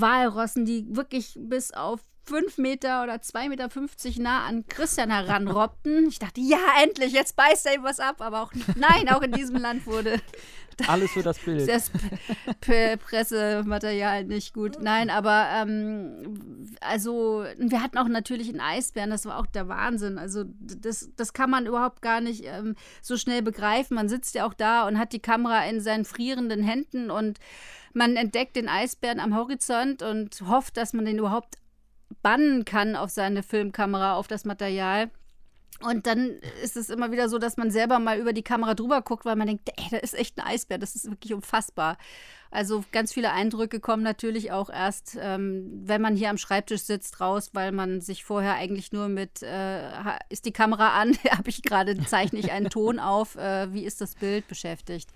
[0.00, 6.08] Walrossen, die wirklich bis auf fünf Meter oder 2,50 Meter nah an Christian heranrobbten.
[6.08, 8.20] Ich dachte, ja, endlich, jetzt beißt er ihm was ab.
[8.20, 10.20] Aber auch, nein, auch in diesem Land wurde
[10.86, 11.68] Alles für das Bild.
[11.68, 11.90] das
[12.60, 14.80] Pressematerial nicht gut.
[14.80, 20.18] Nein, aber ähm, also wir hatten auch natürlich einen Eisbären, das war auch der Wahnsinn.
[20.18, 23.94] Also das, das kann man überhaupt gar nicht ähm, so schnell begreifen.
[23.94, 27.38] Man sitzt ja auch da und hat die Kamera in seinen frierenden Händen und
[27.92, 31.56] man entdeckt den Eisbären am Horizont und hofft, dass man den überhaupt
[32.22, 35.10] bannen kann auf seine Filmkamera, auf das Material.
[35.80, 39.00] Und dann ist es immer wieder so, dass man selber mal über die Kamera drüber
[39.00, 41.98] guckt, weil man denkt, ey, da ist echt ein Eisbär, das ist wirklich unfassbar.
[42.50, 47.20] Also ganz viele Eindrücke kommen natürlich auch erst, ähm, wenn man hier am Schreibtisch sitzt,
[47.20, 49.90] raus, weil man sich vorher eigentlich nur mit, äh,
[50.30, 54.00] ist die Kamera an, habe ich gerade, zeichne ich einen Ton auf, äh, wie ist
[54.00, 55.10] das Bild beschäftigt.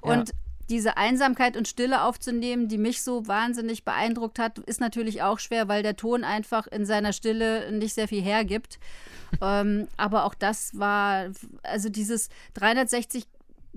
[0.00, 0.32] Und
[0.70, 5.68] diese Einsamkeit und Stille aufzunehmen, die mich so wahnsinnig beeindruckt hat, ist natürlich auch schwer,
[5.68, 8.78] weil der Ton einfach in seiner Stille nicht sehr viel hergibt.
[9.42, 11.30] ähm, aber auch das war,
[11.62, 13.26] also dieses 360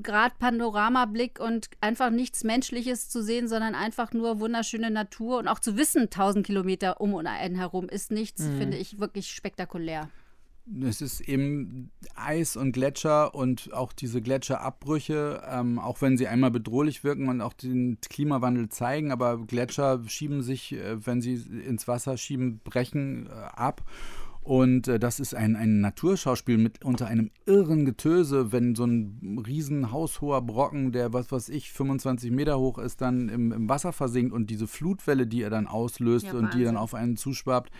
[0.02, 5.60] Grad Panoramablick und einfach nichts Menschliches zu sehen, sondern einfach nur wunderschöne Natur und auch
[5.60, 10.10] zu wissen, 1000 Kilometer um und einen herum ist nichts, finde ich wirklich spektakulär.
[10.82, 16.52] Es ist eben Eis und Gletscher und auch diese Gletscherabbrüche, ähm, auch wenn sie einmal
[16.52, 21.88] bedrohlich wirken und auch den Klimawandel zeigen, aber Gletscher schieben sich, äh, wenn sie ins
[21.90, 23.84] Wasser schieben, brechen äh, ab.
[24.42, 29.42] Und äh, das ist ein, ein Naturschauspiel mit unter einem irren Getöse, wenn so ein
[29.46, 33.94] riesen haushoher Brocken, der was weiß ich, 25 Meter hoch ist, dann im, im Wasser
[33.94, 36.78] versinkt und diese Flutwelle, die er dann auslöst Ja, und die dann Wahnsinn.
[36.78, 37.72] auf einen zuschwappt.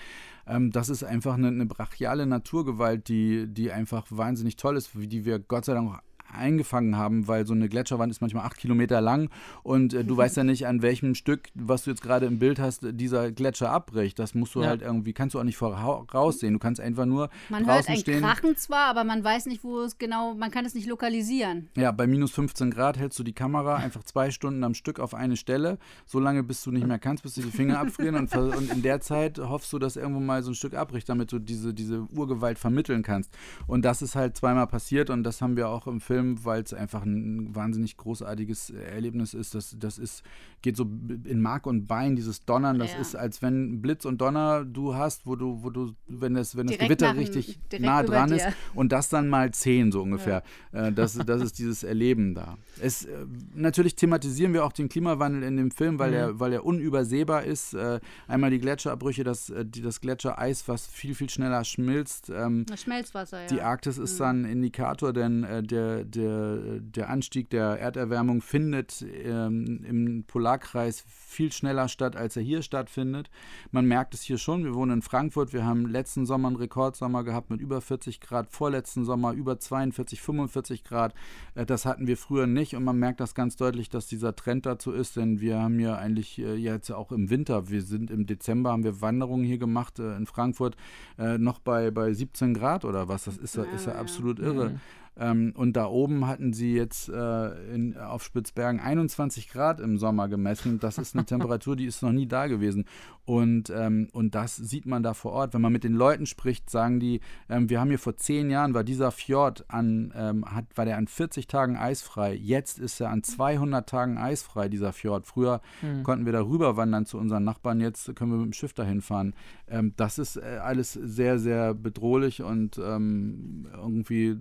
[0.46, 5.08] Ähm, das ist einfach eine, eine brachiale Naturgewalt, die, die einfach wahnsinnig toll ist, wie
[5.08, 6.00] die wir Gott sei Dank auch
[6.34, 9.30] eingefangen haben, weil so eine Gletscherwand ist manchmal acht Kilometer lang
[9.64, 12.60] und äh, du weißt ja nicht, an welchem Stück, was du jetzt gerade im Bild
[12.60, 14.20] hast, dieser Gletscher abbricht.
[14.20, 14.68] Das musst du Ja.
[14.70, 16.54] halt irgendwie, kannst du auch nicht voraussehen.
[16.54, 18.22] Du kannst einfach nur Man hört draußen ein stehen.
[18.22, 21.70] Krachen zwar, aber man weiß nicht, wo es genau, man kann es nicht lokalisieren.
[21.76, 25.14] Ja, bei minus 15 Grad hältst du die Kamera einfach zwei Stunden am Stück auf
[25.14, 28.34] eine Stelle, so lange bis du nicht mehr kannst, bis dir die Finger abfrieren und,
[28.36, 31.40] und in der Zeit hoffst du, dass irgendwo mal so ein Stück abbricht, damit du
[31.40, 33.32] diese, diese Urgewalt vermitteln kannst.
[33.68, 36.64] Und das ist halt zweimal passiert und das haben wir auch im Film Film, weil
[36.64, 39.56] es einfach ein wahnsinnig großartiges Erlebnis ist.
[39.56, 40.24] Das, das ist,
[40.62, 43.00] geht so in Mark und Bein, dieses Donnern, das ja.
[43.00, 46.68] ist, als wenn Blitz und Donner du hast, wo du, wo du, wenn das, wenn
[46.68, 50.44] das Gewitter nach, richtig nah dran ist und das dann mal zehn so ungefähr.
[50.72, 50.88] Ja.
[50.88, 52.58] Äh, das, das ist dieses Erleben da.
[52.82, 56.16] Es, äh, natürlich thematisieren wir auch den Klimawandel in dem Film, weil, mhm.
[56.16, 57.74] er, weil er unübersehbar ist.
[57.74, 62.30] Äh, einmal die Gletscherabbrüche, das, die, das Gletschereis, was viel, viel schneller schmilzt.
[62.30, 63.48] Ähm, das Schmelzwasser, ja.
[63.48, 64.24] Die Arktis ist mhm.
[64.24, 71.04] dann ein Indikator, denn äh, der, der, der Anstieg der Erderwärmung findet ähm, im Polarkreis
[71.08, 73.30] viel schneller statt, als er hier stattfindet.
[73.72, 74.64] Man merkt es hier schon.
[74.64, 75.54] Wir wohnen in Frankfurt.
[75.54, 80.22] Wir haben letzten Sommer einen Rekordsommer gehabt mit über 40 Grad, vorletzten Sommer über 42,
[80.22, 81.14] 45 Grad.
[81.56, 84.66] Äh, das hatten wir früher nicht und man merkt das ganz deutlich, dass dieser Trend
[84.66, 88.26] dazu ist, denn wir haben ja eigentlich äh, jetzt auch im Winter, wir sind im
[88.26, 90.76] Dezember, haben wir Wanderungen hier gemacht äh, in Frankfurt,
[91.18, 93.26] noch bei, bei 17 Grad oder was.
[93.26, 94.72] Das ist, ist ja absolut irre.
[94.72, 94.80] Mhm.
[95.18, 100.28] Ähm, und da oben hatten sie jetzt äh, in, auf Spitzbergen 21 Grad im Sommer
[100.28, 100.80] gemessen.
[100.80, 102.86] Das ist eine Temperatur, die ist noch nie da gewesen.
[103.26, 105.54] Und, ähm, und das sieht man da vor Ort.
[105.54, 108.74] Wenn man mit den Leuten spricht, sagen die, ähm, wir haben hier vor zehn Jahren,
[108.74, 112.34] war dieser Fjord an, ähm, hat, war der an 40 Tagen eisfrei.
[112.34, 115.26] Jetzt ist er an 200 Tagen eisfrei, dieser Fjord.
[115.26, 116.04] Früher mhm.
[116.04, 119.02] konnten wir da rüber wandern zu unseren Nachbarn, jetzt können wir mit dem Schiff dahin
[119.02, 119.34] fahren.
[119.68, 124.38] Ähm, das ist äh, alles sehr, sehr bedrohlich und ähm, irgendwie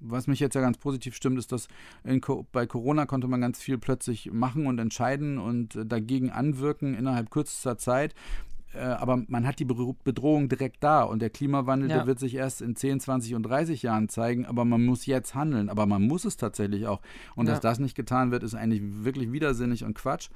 [0.00, 1.68] was mich jetzt ja ganz positiv stimmt, ist, dass
[2.02, 2.20] in,
[2.52, 7.30] bei Corona konnte man ganz viel plötzlich machen und entscheiden und äh, dagegen anwirken innerhalb
[7.30, 8.14] kürzester Zeit.
[8.74, 11.98] Äh, aber man hat die Bedrohung direkt da und der Klimawandel, ja.
[11.98, 15.34] der wird sich erst in 10, 20 und 30 Jahren zeigen, aber man muss jetzt
[15.34, 17.00] handeln, aber man muss es tatsächlich auch.
[17.36, 17.52] Und ja.
[17.52, 20.28] dass das nicht getan wird, ist eigentlich wirklich widersinnig und Quatsch.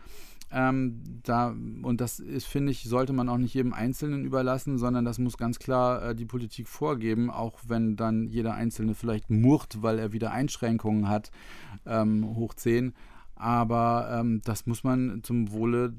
[0.51, 5.05] Ähm, da, und das ist, finde ich, sollte man auch nicht jedem Einzelnen überlassen, sondern
[5.05, 9.83] das muss ganz klar äh, die Politik vorgeben, auch wenn dann jeder Einzelne vielleicht murrt,
[9.83, 11.31] weil er wieder Einschränkungen hat,
[11.85, 12.95] ähm, hoch 10.
[13.35, 15.93] Aber ähm, das muss man zum Wohle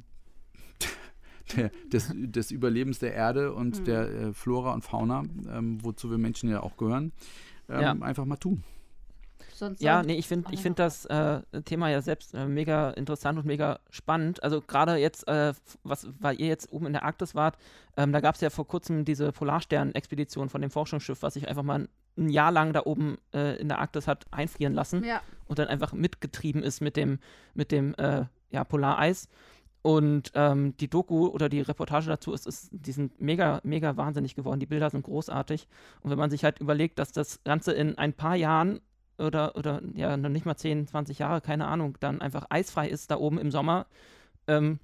[1.56, 3.84] der, des, des, Überlebens der Erde und mhm.
[3.86, 7.12] der äh, Flora und Fauna, ähm, wozu wir Menschen ja auch gehören,
[7.70, 7.92] ähm, ja.
[7.92, 8.64] einfach mal tun.
[9.60, 13.38] Sonst ja, nee, ich finde ich find das äh, Thema ja selbst äh, mega interessant
[13.38, 14.42] und mega spannend.
[14.42, 15.54] Also gerade jetzt, äh,
[15.84, 17.58] was, weil ihr jetzt oben in der Arktis wart,
[17.98, 21.64] ähm, da gab es ja vor kurzem diese Polarstern-Expedition von dem Forschungsschiff, was sich einfach
[21.64, 25.22] mal ein Jahr lang da oben äh, in der Arktis hat einfrieren lassen ja.
[25.48, 27.20] und dann einfach mitgetrieben ist mit dem,
[27.54, 29.28] mit dem äh, ja, Polareis.
[29.82, 34.36] Und ähm, die Doku oder die Reportage dazu ist, ist, die sind mega, mega wahnsinnig
[34.36, 34.60] geworden.
[34.60, 35.68] Die Bilder sind großartig.
[36.02, 38.82] Und wenn man sich halt überlegt, dass das Ganze in ein paar Jahren
[39.18, 43.12] oder, oder ja, noch nicht mal 10, 20 Jahre, keine Ahnung, dann einfach eisfrei ist
[43.12, 43.86] da oben im Sommer,
[44.48, 44.80] ähm,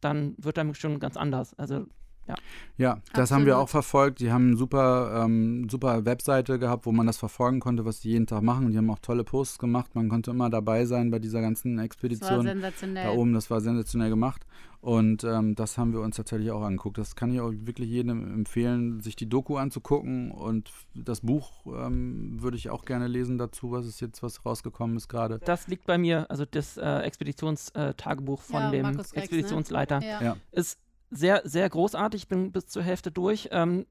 [0.00, 1.54] dann wird dann schon ganz anders.
[1.58, 1.86] Also
[2.28, 2.34] ja,
[2.76, 3.30] ja das Absolut.
[3.30, 4.20] haben wir auch verfolgt.
[4.20, 8.10] Die haben eine super, ähm, super Webseite gehabt, wo man das verfolgen konnte, was die
[8.10, 8.70] jeden Tag machen.
[8.70, 9.94] Die haben auch tolle Posts gemacht.
[9.94, 12.28] Man konnte immer dabei sein bei dieser ganzen Expedition.
[12.28, 13.04] Das war sensationell.
[13.04, 14.46] Da oben, das war sensationell gemacht.
[14.80, 16.98] Und ähm, das haben wir uns tatsächlich auch angeguckt.
[16.98, 20.30] Das kann ich auch wirklich jedem empfehlen, sich die Doku anzugucken.
[20.30, 24.96] Und das Buch ähm, würde ich auch gerne lesen dazu, was ist jetzt, was rausgekommen
[24.96, 25.40] ist gerade.
[25.44, 29.22] Das liegt bei mir, also das äh, Expeditionstagebuch von ja, dem Markus ne?
[29.22, 29.98] Expeditionsleiter.
[29.98, 30.06] Ne?
[30.06, 30.36] Ja.
[30.52, 30.78] Ist
[31.10, 32.22] sehr, sehr großartig.
[32.22, 33.48] Ich bin bis zur Hälfte durch.
[33.52, 33.86] Ähm,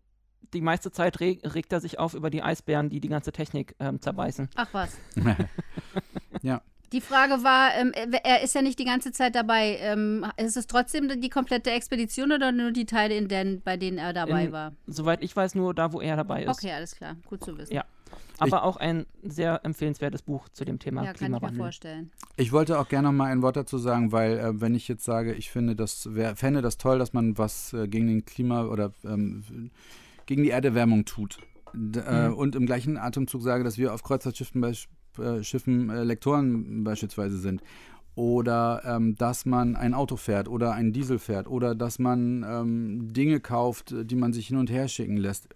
[0.54, 3.76] die meiste Zeit reg regt er sich auf über die Eisbären, die die ganze Technik
[3.80, 4.50] ähm, zerbeißen.
[4.56, 4.98] Ach was.
[6.42, 6.62] ja.
[6.94, 7.92] Die Frage war, ähm,
[8.24, 9.78] er ist ja nicht die ganze Zeit dabei.
[9.82, 13.98] Ähm, ist es trotzdem die komplette Expedition oder nur die Teile, in denen, bei denen
[13.98, 14.72] er dabei in, war?
[14.86, 16.50] Soweit ich weiß, nur da, wo er dabei ist.
[16.50, 17.18] Okay, alles klar.
[17.26, 17.74] Gut zu wissen.
[17.74, 17.84] Ja.
[18.40, 21.40] Aber ich, auch ein sehr empfehlenswertes Buch zu dem Thema ja, Klimawandel.
[21.40, 22.12] Kann ich mir vorstellen.
[22.36, 25.04] Ich wollte auch gerne noch mal ein Wort dazu sagen, weil äh, wenn ich jetzt
[25.04, 28.66] sage, ich finde das, wär, fände das toll, dass man was äh, gegen den Klima
[28.66, 29.72] oder ähm,
[30.26, 31.40] gegen die Erderwärmung tut.
[31.74, 32.36] D äh, mhm.
[32.36, 37.62] und im gleichen Atemzug sage, dass wir auf Kreuzfahrtschiffen äh, Schiffen äh, Lektoren beispielsweise sind.
[38.16, 43.14] Oder ähm, dass man ein Auto fährt oder ein Diesel fährt oder dass man ähm,
[43.14, 45.50] Dinge kauft, die man sich hin und her schicken lässt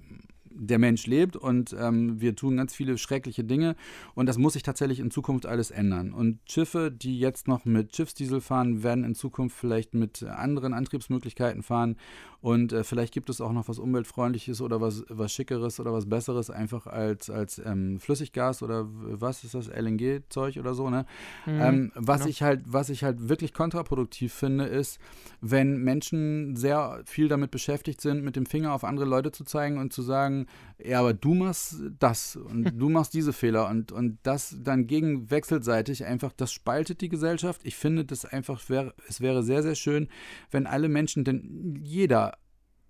[0.55, 3.75] der Mensch lebt und ähm, wir tun ganz viele schreckliche Dinge
[4.15, 6.13] und das muss sich tatsächlich in Zukunft alles ändern.
[6.13, 11.63] Und Schiffe, die jetzt noch mit Schiffsdiesel fahren, werden in Zukunft vielleicht mit anderen Antriebsmöglichkeiten
[11.63, 11.95] fahren
[12.41, 16.09] und äh, vielleicht gibt es auch noch was Umweltfreundliches oder was, was Schickeres oder was
[16.09, 21.05] Besseres, einfach als, als ähm, Flüssiggas oder was ist das, LNG-Zeug oder so, ne?
[21.45, 22.29] Mhm, ähm, was, genau.
[22.31, 24.99] ich halt, was ich halt wirklich kontraproduktiv finde, ist,
[25.39, 29.77] wenn Menschen sehr viel damit beschäftigt sind, mit dem Finger auf andere Leute zu zeigen
[29.77, 30.40] und zu sagen,
[30.83, 35.29] ja, aber du machst das und du machst diese Fehler und, und das dann gegen
[35.29, 37.61] wechselseitig einfach, das spaltet die Gesellschaft.
[37.63, 40.07] Ich finde das einfach, wär, es wäre sehr, sehr schön,
[40.49, 42.37] wenn alle Menschen, denn jeder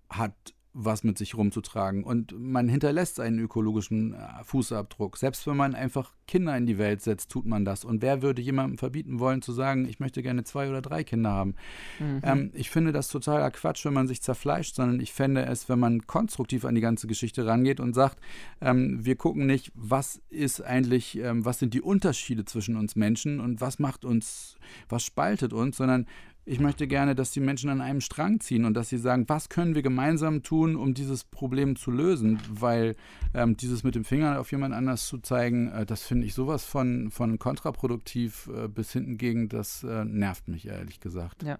[0.08, 5.18] hat was mit sich rumzutragen und man hinterlässt einen ökologischen äh, Fußabdruck.
[5.18, 7.84] Selbst wenn man einfach Kinder in die Welt setzt, tut man das.
[7.84, 11.30] Und wer würde jemandem verbieten wollen zu sagen, ich möchte gerne zwei oder drei Kinder
[11.30, 11.56] haben?
[11.98, 12.20] Mhm.
[12.22, 15.78] Ähm, ich finde das totaler Quatsch, wenn man sich zerfleischt, sondern ich fände es, wenn
[15.78, 18.18] man konstruktiv an die ganze Geschichte rangeht und sagt,
[18.62, 23.40] ähm, wir gucken nicht, was ist eigentlich, ähm, was sind die Unterschiede zwischen uns Menschen
[23.40, 24.56] und was macht uns,
[24.88, 26.06] was spaltet uns, sondern
[26.44, 29.48] ich möchte gerne, dass die Menschen an einem Strang ziehen und dass sie sagen, was
[29.48, 32.40] können wir gemeinsam tun, um dieses Problem zu lösen?
[32.50, 32.96] Weil
[33.32, 36.64] ähm, dieses mit dem Finger auf jemand anders zu zeigen, äh, das finde ich sowas
[36.64, 41.44] von, von kontraproduktiv äh, bis hinten gegen, das äh, nervt mich ehrlich gesagt.
[41.44, 41.58] Ja.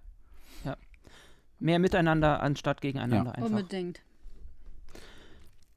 [0.64, 0.76] ja.
[1.60, 3.36] Mehr miteinander anstatt gegeneinander ja.
[3.36, 3.50] einfach.
[3.50, 4.02] Unbedingt.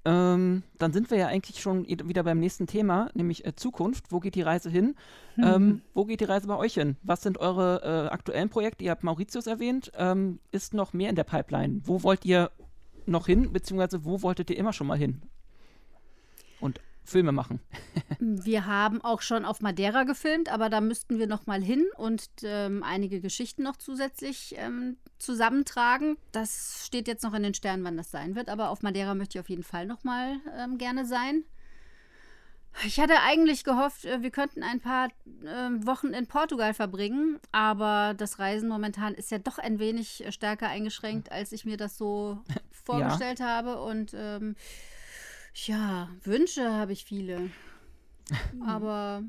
[0.05, 4.11] Ähm, dann sind wir ja eigentlich schon wieder beim nächsten Thema, nämlich äh, Zukunft.
[4.11, 4.95] Wo geht die Reise hin?
[5.35, 5.43] Mhm.
[5.43, 6.95] Ähm, wo geht die Reise bei euch hin?
[7.01, 8.83] Was sind eure äh, aktuellen Projekte?
[8.83, 9.91] Ihr habt Mauritius erwähnt.
[9.97, 11.81] Ähm, ist noch mehr in der Pipeline?
[11.85, 12.51] Wo wollt ihr
[13.07, 15.23] noch hin, beziehungsweise wo wolltet ihr immer schon mal hin?
[17.05, 17.59] Filme machen.
[18.19, 22.27] wir haben auch schon auf Madeira gefilmt, aber da müssten wir noch mal hin und
[22.43, 26.17] ähm, einige Geschichten noch zusätzlich ähm, zusammentragen.
[26.31, 29.37] Das steht jetzt noch in den Sternen, wann das sein wird, aber auf Madeira möchte
[29.37, 31.43] ich auf jeden Fall noch mal ähm, gerne sein.
[32.83, 35.07] Ich hatte eigentlich gehofft, äh, wir könnten ein paar
[35.43, 40.67] äh, Wochen in Portugal verbringen, aber das Reisen momentan ist ja doch ein wenig stärker
[40.67, 42.39] eingeschränkt, als ich mir das so
[42.71, 43.47] vorgestellt ja.
[43.47, 44.55] habe und ähm,
[45.55, 47.49] ja, Wünsche habe ich viele.
[48.65, 49.23] aber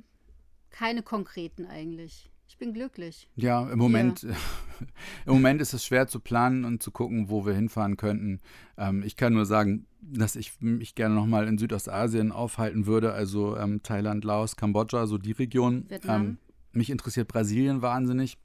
[0.71, 2.31] keine konkreten eigentlich.
[2.49, 3.29] Ich bin glücklich.
[3.35, 4.31] Ja, im Moment, ja.
[5.27, 8.41] im Moment ist es schwer zu planen und zu gucken, wo wir hinfahren könnten.
[8.79, 13.57] Ähm, ich kann nur sagen, dass ich mich gerne nochmal in Südostasien aufhalten würde, also
[13.57, 15.87] ähm, Thailand, Laos, Kambodscha, so die Region.
[16.07, 16.39] Ähm,
[16.73, 18.39] mich interessiert Brasilien wahnsinnig.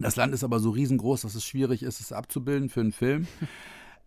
[0.00, 3.26] Das Land ist aber so riesengroß, dass es schwierig ist, es abzubilden für einen Film.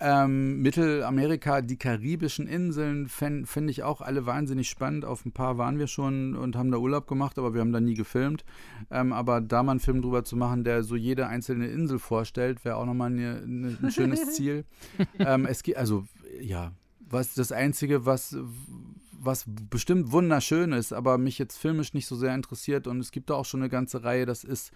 [0.04, 5.06] Ähm, Mittelamerika, die karibischen Inseln finde ich auch alle wahnsinnig spannend.
[5.06, 7.80] Auf ein paar waren wir schon und haben da Urlaub gemacht, aber wir haben da
[7.80, 8.44] nie gefilmt.
[8.90, 12.66] Ähm, aber da mal einen Film drüber zu machen, der so jede einzelne Insel vorstellt,
[12.66, 14.66] wäre auch nochmal eine, eine, ein schönes Ziel.
[15.20, 16.06] ähm, es geht, also
[16.42, 18.36] ja, was das Einzige, was
[19.24, 22.88] was bestimmt wunderschön ist, aber mich jetzt filmisch nicht so sehr interessiert.
[22.88, 24.72] Und es gibt da auch schon eine ganze Reihe, das ist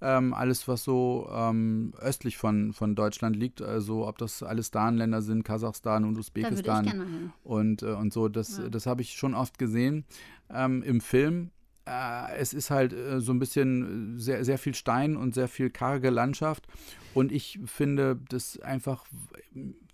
[0.00, 3.60] ähm, alles, was so ähm, östlich von, von Deutschland liegt.
[3.60, 7.32] Also ob das alles Dan-Länder sind, Kasachstan und Usbekistan.
[7.44, 8.68] Und, äh, und so, das, ja.
[8.70, 10.04] das habe ich schon oft gesehen
[10.48, 11.50] ähm, im Film.
[11.86, 15.68] Äh, es ist halt äh, so ein bisschen sehr, sehr viel Stein und sehr viel
[15.68, 16.66] karge Landschaft.
[17.12, 19.04] Und ich finde das einfach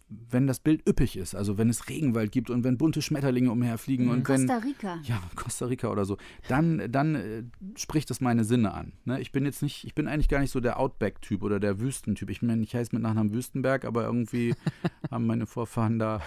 [0.08, 4.06] wenn das Bild üppig ist, also wenn es Regenwald gibt und wenn bunte Schmetterlinge umherfliegen
[4.06, 4.12] mhm.
[4.12, 4.98] und wenn Costa Rica.
[5.02, 6.16] Ja, Costa Rica oder so,
[6.48, 7.42] dann dann äh,
[7.76, 8.92] spricht das meine Sinne an.
[9.04, 9.20] Ne?
[9.20, 12.30] Ich bin jetzt nicht, ich bin eigentlich gar nicht so der Outback-Typ oder der Wüstentyp.
[12.30, 14.54] Ich meine, ich heiße mit Nachnamen Wüstenberg, aber irgendwie
[15.10, 16.20] haben meine Vorfahren da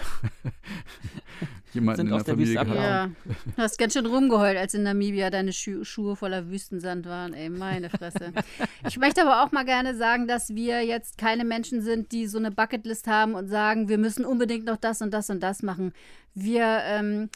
[1.72, 2.74] jemanden Sind in der, der Familie gehabt.
[2.74, 3.06] Ja,
[3.56, 7.32] du hast ganz schön rumgeheult, als in Namibia deine Schu Schuhe voller Wüstensand waren.
[7.32, 8.32] Ey, meine Fresse.
[8.86, 12.38] ich möchte aber auch mal gerne sagen, dass wir jetzt keine Menschen sind, die so
[12.38, 15.62] eine Bucketlist haben und sagen sagen, wir müssen unbedingt noch das und das und das
[15.62, 15.92] machen.
[16.34, 17.30] Wir ähm,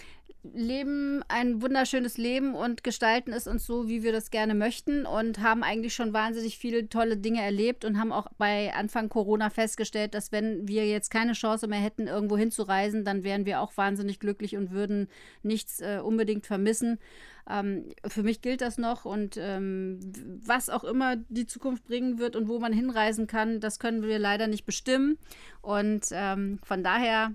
[0.52, 5.40] leben ein wunderschönes Leben und gestalten es uns so, wie wir das gerne möchten und
[5.40, 10.14] haben eigentlich schon wahnsinnig viele tolle Dinge erlebt und haben auch bei Anfang Corona festgestellt,
[10.14, 14.20] dass wenn wir jetzt keine Chance mehr hätten, irgendwo hinzureisen, dann wären wir auch wahnsinnig
[14.20, 15.08] glücklich und würden
[15.42, 16.98] nichts äh, unbedingt vermissen.
[17.48, 19.98] Ähm, für mich gilt das noch und ähm,
[20.44, 24.18] was auch immer die Zukunft bringen wird und wo man hinreisen kann, das können wir
[24.18, 25.18] leider nicht bestimmen.
[25.60, 27.34] Und ähm, von daher,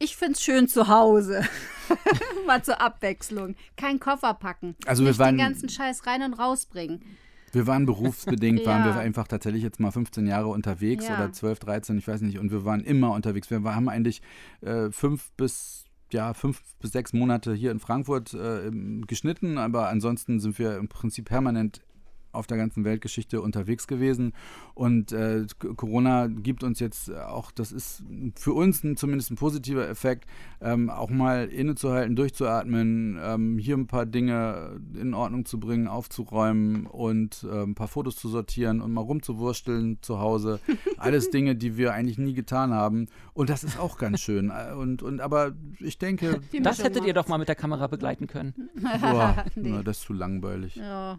[0.00, 1.42] ich finde es schön zu Hause.
[2.46, 3.54] Mal zur Abwechslung.
[3.76, 4.74] Kein Koffer packen.
[4.86, 7.02] Also nicht wir waren, den ganzen Scheiß rein und rausbringen.
[7.52, 8.94] Wir waren berufsbedingt, waren ja.
[8.94, 11.16] wir einfach tatsächlich jetzt mal 15 Jahre unterwegs ja.
[11.16, 12.38] oder 12, 13, ich weiß nicht.
[12.38, 13.50] Und wir waren immer unterwegs.
[13.50, 14.22] Wir haben eigentlich
[14.62, 18.68] äh, fünf bis ja, fünf bis sechs Monate hier in Frankfurt äh,
[19.06, 21.82] geschnitten, aber ansonsten sind wir im Prinzip permanent
[22.32, 24.32] auf der ganzen Weltgeschichte unterwegs gewesen.
[24.74, 25.46] Und äh,
[25.76, 28.02] Corona gibt uns jetzt auch, das ist
[28.34, 30.26] für uns ein, zumindest ein positiver Effekt,
[30.60, 36.86] ähm, auch mal innezuhalten, durchzuatmen, ähm, hier ein paar Dinge in Ordnung zu bringen, aufzuräumen
[36.86, 40.60] und äh, ein paar Fotos zu sortieren und mal rumzuwursteln zu Hause.
[40.96, 43.08] Alles Dinge, die wir eigentlich nie getan haben.
[43.34, 44.50] Und das ist auch ganz schön.
[44.50, 46.40] Äh, und, und aber ich denke.
[46.60, 48.54] Das hättet ihr doch mal mit der Kamera begleiten können.
[49.00, 49.82] Boah, nee.
[49.82, 50.76] das ist zu langweilig.
[50.76, 51.18] Ja.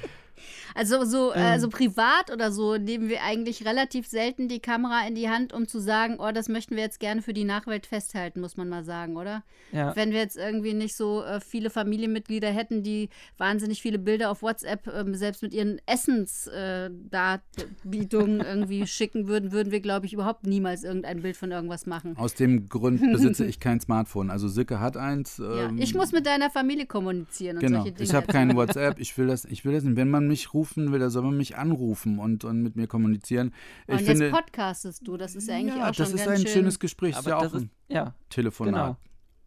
[0.75, 1.41] Also so ähm.
[1.41, 5.67] also privat oder so nehmen wir eigentlich relativ selten die Kamera in die Hand, um
[5.67, 8.83] zu sagen, oh, das möchten wir jetzt gerne für die Nachwelt festhalten, muss man mal
[8.83, 9.43] sagen, oder?
[9.71, 9.95] Ja.
[9.95, 14.41] Wenn wir jetzt irgendwie nicht so äh, viele Familienmitglieder hätten, die wahnsinnig viele Bilder auf
[14.41, 20.45] WhatsApp äh, selbst mit ihren Essensdarbietungen äh, irgendwie schicken würden, würden wir, glaube ich, überhaupt
[20.45, 22.15] niemals irgendein Bild von irgendwas machen.
[22.17, 24.29] Aus dem Grund besitze ich kein Smartphone.
[24.29, 25.39] Also Silke hat eins.
[25.39, 27.79] Ähm, ja, ich muss mit deiner Familie kommunizieren und genau.
[27.79, 28.09] solche Dinge.
[28.09, 28.99] Ich habe kein WhatsApp.
[28.99, 29.95] Ich will das, ich will das nicht.
[29.95, 33.53] Wenn man mich rufen will, dann soll man mich anrufen und, und mit mir kommunizieren.
[33.87, 35.17] Ich und finde, jetzt podcastest du.
[35.17, 37.15] Das ist ja eigentlich ja, auch schon das ist ein schön, schönes Gespräch.
[37.15, 38.73] Aber ist ja auch ein ja, Telefonat.
[38.73, 38.97] Genau.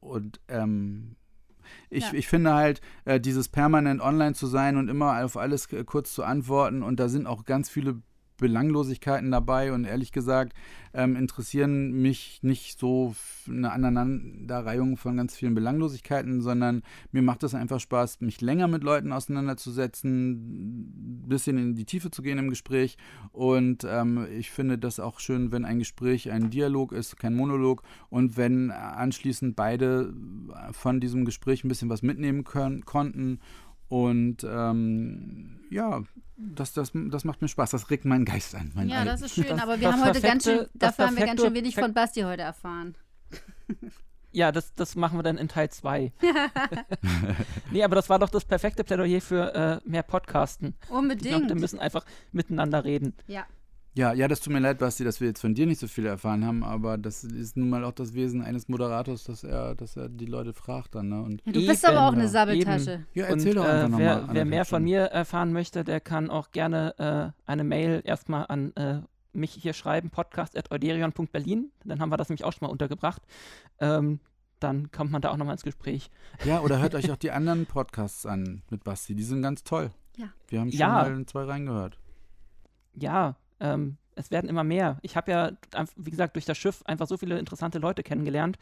[0.00, 1.16] Und ähm,
[1.88, 2.12] ich, ja.
[2.12, 6.22] ich finde halt, äh, dieses permanent online zu sein und immer auf alles kurz zu
[6.22, 8.02] antworten und da sind auch ganz viele
[8.44, 10.52] Belanglosigkeiten dabei und ehrlich gesagt
[10.92, 13.16] ähm, interessieren mich nicht so
[13.48, 18.84] eine Aneinanderreihung von ganz vielen Belanglosigkeiten, sondern mir macht es einfach Spaß, mich länger mit
[18.84, 22.96] Leuten auseinanderzusetzen, ein bisschen in die Tiefe zu gehen im Gespräch.
[23.32, 27.82] Und ähm, ich finde das auch schön, wenn ein Gespräch ein Dialog ist, kein Monolog
[28.10, 30.12] und wenn anschließend beide
[30.70, 33.40] von diesem Gespräch ein bisschen was mitnehmen können, konnten
[33.94, 36.02] und ähm, ja,
[36.36, 37.70] das, das, das macht mir Spaß.
[37.70, 38.72] Das regt meinen Geist an.
[38.74, 39.04] Mein ja, All.
[39.04, 39.46] das ist schön.
[39.46, 42.22] Das, aber wir haben heute ganz schön, dafür haben wir ganz schön wenig von Basti
[42.22, 42.96] heute erfahren.
[44.36, 46.12] Ja, das, das machen wir dann in Teil 2.
[47.70, 50.74] nee, aber das war doch das perfekte Plädoyer für äh, mehr Podcasten.
[50.88, 51.24] Unbedingt.
[51.24, 53.14] Die Leute müssen einfach miteinander reden.
[53.28, 53.46] Ja.
[53.96, 56.04] Ja, ja, das tut mir leid, Basti, dass wir jetzt von dir nicht so viel
[56.04, 59.96] erfahren haben, aber das ist nun mal auch das Wesen eines Moderators, dass er, dass
[59.96, 61.10] er die Leute fragt dann.
[61.10, 61.22] Ne?
[61.22, 63.06] Und ja, du bist aber auch eine Sabbeltasche.
[63.14, 64.24] Ja, erzähl Und, doch einfach äh, nochmal.
[64.26, 68.46] Wer, wer mehr von mir erfahren möchte, der kann auch gerne äh, eine Mail erstmal
[68.48, 69.00] an äh,
[69.32, 71.70] mich hier schreiben, podcast.euderion.berlin.
[71.84, 73.22] Dann haben wir das nämlich auch schon mal untergebracht.
[73.78, 74.18] Ähm,
[74.58, 76.10] dann kommt man da auch nochmal ins Gespräch.
[76.44, 79.14] Ja, oder hört euch auch die anderen Podcasts an mit Basti.
[79.14, 79.92] Die sind ganz toll.
[80.16, 80.32] Ja.
[80.48, 80.88] Wir haben schon ja.
[80.88, 81.98] mal in zwei reingehört.
[82.94, 84.98] Ja, ähm, es werden immer mehr.
[85.02, 85.52] Ich habe ja,
[85.96, 88.58] wie gesagt, durch das Schiff einfach so viele interessante Leute kennengelernt.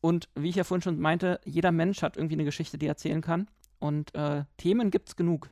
[0.00, 2.90] Und wie ich ja vorhin schon meinte, jeder Mensch hat irgendwie eine Geschichte, die er
[2.90, 3.48] erzählen kann.
[3.78, 5.50] Und äh, Themen gibt es genug.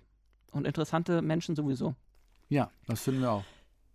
[0.52, 1.94] Und interessante Menschen sowieso.
[2.48, 3.44] Ja, das finden wir auch.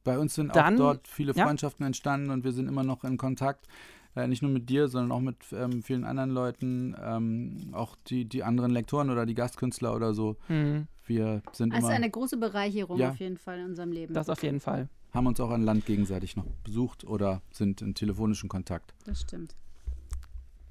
[0.04, 1.88] Bei uns sind Dann, auch dort viele Freundschaften ja.
[1.88, 3.68] entstanden und wir sind immer noch in Kontakt.
[4.16, 8.26] Äh, nicht nur mit dir, sondern auch mit ähm, vielen anderen Leuten, ähm, auch die,
[8.26, 10.38] die anderen Lektoren oder die Gastkünstler oder so.
[10.48, 10.88] Mhm.
[11.08, 11.96] Wir sind also immer.
[11.96, 13.10] eine große Bereicherung ja.
[13.10, 14.14] auf jeden Fall in unserem Leben.
[14.14, 17.96] Das auf jeden Fall haben uns auch an Land gegenseitig noch besucht oder sind in
[17.96, 18.94] telefonischen Kontakt.
[19.06, 19.56] Das stimmt.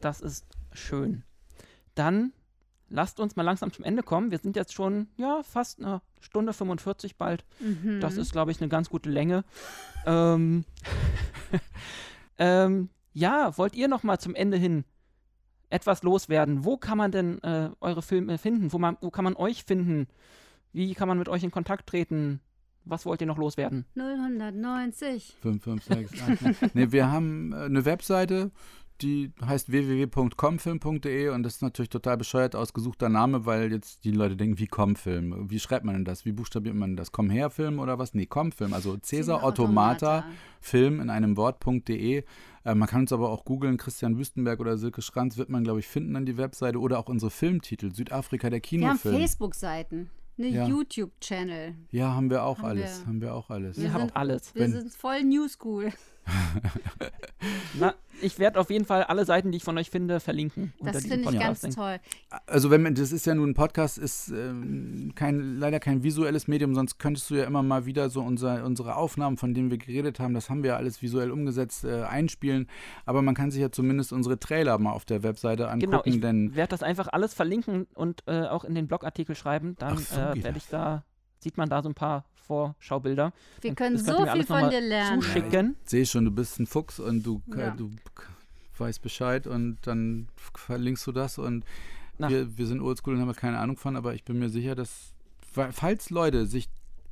[0.00, 1.24] Das ist schön.
[1.94, 2.32] Dann
[2.88, 4.30] lasst uns mal langsam zum Ende kommen.
[4.30, 7.44] Wir sind jetzt schon, ja, fast eine Stunde 45 bald.
[7.60, 8.00] Mhm.
[8.00, 9.44] Das ist, glaube ich, eine ganz gute Länge.
[10.06, 10.64] ähm,
[12.38, 14.84] ähm, ja, wollt ihr noch mal zum Ende hin
[15.70, 16.64] etwas loswerden?
[16.64, 18.72] Wo kann man denn äh, eure Filme finden?
[18.72, 20.06] Wo, man, wo kann man euch finden?
[20.72, 22.40] Wie kann man mit euch in Kontakt treten?
[22.84, 23.84] Was wollt ihr noch loswerden?
[23.94, 25.36] 090.
[25.40, 26.70] 556.
[26.74, 28.52] nee, wir haben äh, eine Webseite,
[29.02, 34.36] die heißt www.comfilm.de und das ist natürlich total bescheuert ausgesuchter Name, weil jetzt die Leute
[34.36, 35.50] denken, wie Comfilm?
[35.50, 36.24] Wie schreibt man denn das?
[36.24, 37.12] Wie buchstabiert man das?
[37.12, 38.14] Komm her Film oder was?
[38.14, 38.72] Nee, Comfilm.
[38.72, 40.24] Also Cäsar Automata
[40.60, 42.24] Film in einem Wort.de.
[42.66, 45.78] Äh, man kann uns aber auch googeln, Christian Wüstenberg oder Silke Schranz wird man, glaube
[45.78, 49.02] ich, finden an die Webseite oder auch unsere Filmtitel, Südafrika der Kinofilm.
[49.04, 50.10] Wir haben Facebook-Seiten.
[50.38, 50.66] Eine ja.
[50.66, 51.74] YouTube-Channel.
[51.92, 53.00] Ja, haben wir auch haben alles.
[53.00, 53.06] Wir.
[53.06, 53.76] Haben wir auch alles.
[53.76, 54.54] Wir, wir haben alles.
[54.54, 55.92] Wir Wenn, sind voll New School.
[57.78, 60.72] Na, ich werde auf jeden Fall alle Seiten, die ich von euch finde, verlinken.
[60.80, 61.98] Das finde ich ganz toll.
[62.46, 64.52] Also wenn man, das ist ja nun ein Podcast, ist äh,
[65.14, 68.96] kein, leider kein visuelles Medium, sonst könntest du ja immer mal wieder so unser, unsere
[68.96, 72.68] Aufnahmen, von denen wir geredet haben, das haben wir ja alles visuell umgesetzt, äh, einspielen.
[73.04, 76.20] Aber man kann sich ja zumindest unsere Trailer mal auf der Webseite angucken.
[76.20, 79.76] Genau, ich werde das einfach alles verlinken und äh, auch in den Blogartikel schreiben.
[79.78, 81.04] Dann so, äh, werde ich da,
[81.38, 83.32] sieht man da so ein paar Vorschaubilder.
[83.60, 85.22] Wir können so viel von dir lernen.
[85.22, 85.66] Zuschicken.
[85.66, 87.70] Ja, sehe schon, du bist ein Fuchs und du, ja.
[87.70, 87.90] du
[88.78, 91.64] weißt Bescheid und dann verlinkst du das und
[92.18, 95.12] wir, wir sind oldschool und haben keine Ahnung von, aber ich bin mir sicher, dass
[95.72, 96.68] falls Leute sich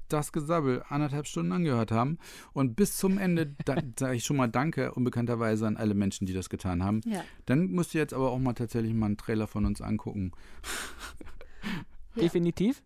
[0.09, 2.19] das Gesabbel anderthalb Stunden angehört haben
[2.52, 6.32] und bis zum Ende, dann sage ich schon mal Danke unbekannterweise an alle Menschen, die
[6.32, 7.01] das getan haben.
[7.05, 7.24] Ja.
[7.47, 10.32] Dann musst du jetzt aber auch mal tatsächlich mal einen Trailer von uns angucken.
[12.16, 12.82] Definitiv.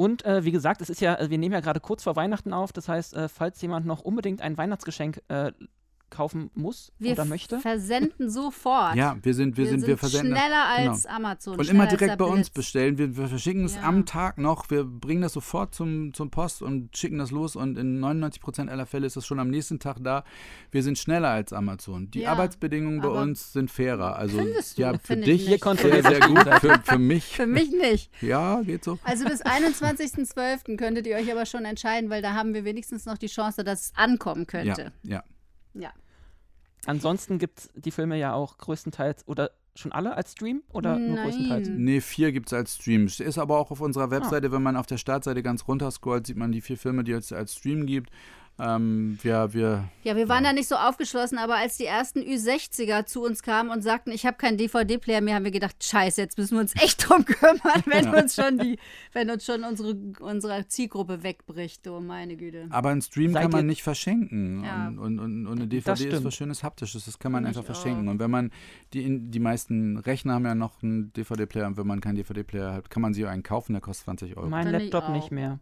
[0.00, 2.72] Und äh, wie gesagt, es ist ja, wir nehmen ja gerade kurz vor Weihnachten auf.
[2.72, 5.52] Das heißt, äh, falls jemand noch unbedingt ein Weihnachtsgeschenk äh,
[6.10, 7.58] kaufen muss Wir oder möchte.
[7.60, 8.96] versenden sofort.
[8.96, 10.36] Ja, wir sind, wir, sind, wir versenden.
[10.36, 10.90] schneller genau.
[10.92, 11.58] als Amazon.
[11.58, 12.98] Und immer direkt bei uns bestellen.
[12.98, 13.82] Wir, wir verschicken es Ja.
[13.82, 14.70] am Tag noch.
[14.70, 17.56] Wir bringen das sofort zum, zum Post und schicken das los.
[17.56, 20.24] Und in 99% aller Fälle ist es schon am nächsten Tag da.
[20.70, 22.10] Wir sind schneller als Amazon.
[22.10, 24.16] Die Ja, Arbeitsbedingungen bei uns sind fairer.
[24.16, 24.82] Also Findest du?
[24.82, 26.40] ja, für Finde ich dich sehr, sehr gut.
[26.60, 28.10] Für, für mich, Für mich nicht.
[28.22, 28.98] ja, geht so.
[29.04, 30.76] Also bis 21.12.
[30.76, 33.80] könntet ihr euch aber schon entscheiden, weil da haben wir wenigstens noch die Chance, dass
[33.86, 34.92] es ankommen Ja, könnte.
[35.02, 35.22] ja.
[35.74, 35.92] Ja.
[36.86, 41.16] Ansonsten gibt es die Filme ja auch größtenteils oder schon alle als Stream oder nur
[41.16, 41.24] Nein.
[41.24, 41.68] größtenteils?
[41.70, 43.06] Nee, vier gibt es als Stream.
[43.06, 43.84] Ist aber auch auf Ah.
[43.84, 47.04] unserer Webseite, wenn man auf der Startseite ganz runter scrollt, sieht man die vier Filme,
[47.04, 48.10] die es als Stream gibt.
[48.62, 53.06] Ähm, wir, wir, Ja, wir waren da nicht so aufgeschlossen, aber als die ersten Ü60er
[53.06, 56.36] zu uns kamen und sagten, ich habe keinen DVD-Player mehr, haben wir gedacht, scheiße, jetzt
[56.38, 58.78] müssen wir uns echt drum kümmern, wenn uns schon die,
[59.12, 61.86] wenn uns schon unsere, unsere Zielgruppe wegbricht.
[61.88, 62.66] Oh meine Güte.
[62.70, 64.64] aber einen Stream Seid kann man ihr- nicht verschenken.
[64.64, 64.88] Ja.
[64.88, 68.06] Und, und, und, und eine DVD ist was Schönes Haptisches, das kann man einfach verschenken.
[68.08, 68.12] auch.
[68.12, 68.50] Und wenn man,
[68.92, 72.90] die, die meisten Rechner haben ja noch einen DVD-Player und wenn man keinen DVD-Player hat,
[72.90, 74.48] kann man auch einen kaufen, der kostet 20 Euro.
[74.48, 75.58] Mein Laptop nicht mehr.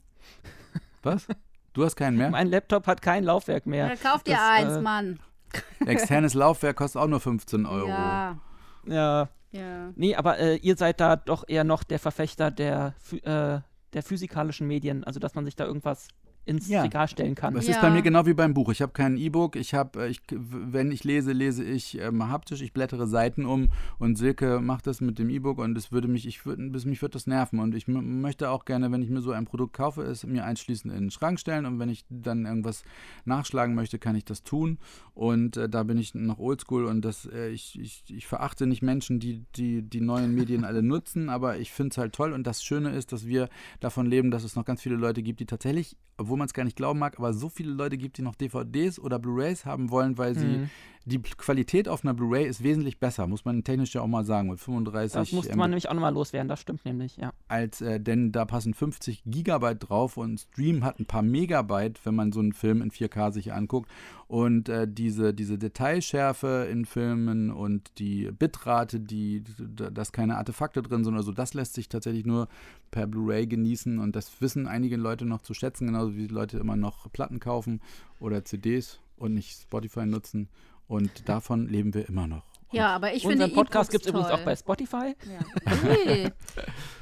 [1.02, 1.26] Was?
[1.78, 2.30] Du hast keinen mehr?
[2.30, 3.86] Mein Laptop hat kein Laufwerk mehr.
[3.86, 5.20] Ja, kauft ihr Das, eins, äh, Mann.
[5.86, 7.86] Externes Laufwerk kostet auch nur 15 Euro.
[7.86, 8.36] Ja,
[8.84, 9.92] Ja, ja.
[9.94, 13.60] nee, aber äh, ihr seid da doch eher noch der Verfechter der, äh,
[13.92, 16.08] der physikalischen Medien, also dass man sich da irgendwas
[16.48, 16.82] ins Ja.
[16.82, 17.54] Regal stellen kann.
[17.56, 17.74] Es Ja.
[17.74, 18.70] ist bei mir genau wie beim Buch.
[18.70, 19.54] Ich habe kein E-Book.
[19.56, 22.62] Ich habe, ich, wenn ich lese, lese ich ähm, haptisch.
[22.62, 23.68] Ich blättere Seiten um
[23.98, 27.02] und Silke macht das mit dem E-Book und es würde mich, ich würde, bis mich
[27.02, 30.02] würde das nerven und ich möchte auch gerne, wenn ich mir so ein Produkt kaufe,
[30.02, 32.82] es mir einschließend in den Schrank stellen und wenn ich dann irgendwas
[33.24, 34.78] nachschlagen möchte, kann ich das tun
[35.14, 38.82] und äh, da bin ich noch Oldschool und das, äh, ich, ich, ich verachte nicht
[38.82, 42.46] Menschen, die die, die neuen Medien alle nutzen, aber ich finde es halt toll und
[42.46, 43.48] das Schöne ist, dass wir
[43.80, 46.64] davon leben, dass es noch ganz viele Leute gibt, die tatsächlich, obwohl man es gar
[46.64, 50.16] nicht glauben mag, aber so viele Leute gibt, die noch DVDs oder Blu-rays haben wollen,
[50.18, 50.70] weil sie Mhm.
[51.04, 54.50] Die Qualität auf einer Blu-ray ist wesentlich besser, muss man technisch ja auch mal sagen,
[54.50, 57.32] mit 35 Das musste man nämlich auch nochmal loswerden, das stimmt nämlich, ja.
[57.48, 62.14] als äh, denn da passen 50 Gigabyte drauf und Stream hat ein paar Megabyte, wenn
[62.14, 63.90] man so einen Film in 4K sich anguckt.
[64.26, 71.02] Und äh, diese, diese Detailschärfe in Filmen und die Bitrate, die, dass keine Artefakte drin
[71.02, 72.48] sind oder so, das lässt sich tatsächlich nur
[72.90, 76.58] per Blu-ray genießen und das wissen einige Leute noch zu schätzen, genauso wie die Leute
[76.58, 77.80] immer noch Platten kaufen
[78.20, 80.48] oder CDs und nicht Spotify nutzen.
[80.88, 82.42] Und davon leben wir immer noch.
[82.68, 85.14] Und Ja, aber ich finde Unseren Podcast gibt es übrigens auch bei Spotify.
[85.26, 85.72] Ja.
[85.82, 86.30] Hey.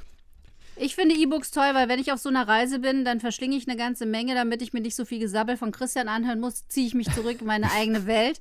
[0.78, 3.66] Ich finde E-Books toll, weil wenn ich auf so einer Reise bin, dann verschlinge ich
[3.66, 6.86] eine ganze Menge, damit ich mir nicht so viel Gesabbel von Christian anhören muss, ziehe
[6.86, 8.40] ich mich zurück in meine eigene Welt.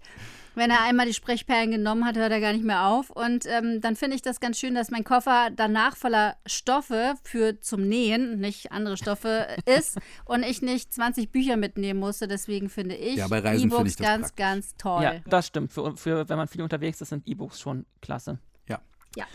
[0.53, 3.10] Wenn er einmal die Sprechperlen genommen hat, hört er gar nicht mehr auf.
[3.10, 7.60] Und ähm, dann finde ich das ganz schön, dass mein Koffer danach voller Stoffe für
[7.60, 12.28] zum Nähen, nicht andere Stoffe, ist und ich nicht 20 Bücher mitnehmen musste.
[12.28, 14.36] Deswegen finde ich Ja, E-Books ich ganz, praktisch.
[14.36, 15.03] ganz toll.
[15.03, 15.74] Ja, das stimmt.
[15.74, 18.40] Für, für wenn man viel unterwegs ist, sind E-Books schon klasse.
[18.68, 18.80] Ja.
[19.16, 19.26] Ja.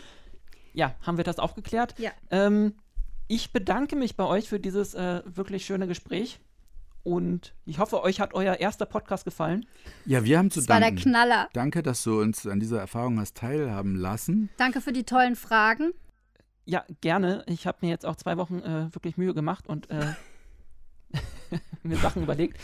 [0.73, 1.93] Ja, haben wir das auch geklärt?
[1.99, 2.11] Ja.
[2.31, 2.73] Ähm,
[3.31, 6.41] ich bedanke mich bei euch für dieses äh, wirklich schöne Gespräch.
[7.03, 9.65] Und ich hoffe, euch hat euer erster Podcast gefallen.
[10.05, 11.03] Ja, wir haben zu Das war der danken.
[11.03, 11.47] Knaller.
[11.53, 14.49] Danke, dass du uns an dieser Erfahrung hast teilhaben lassen.
[14.57, 15.93] Danke für die tollen Fragen.
[16.65, 17.45] Ja, gerne.
[17.47, 20.13] Ich habe mir jetzt auch zwei Wochen äh, wirklich Mühe gemacht und äh,
[21.83, 22.59] mir Sachen überlegt.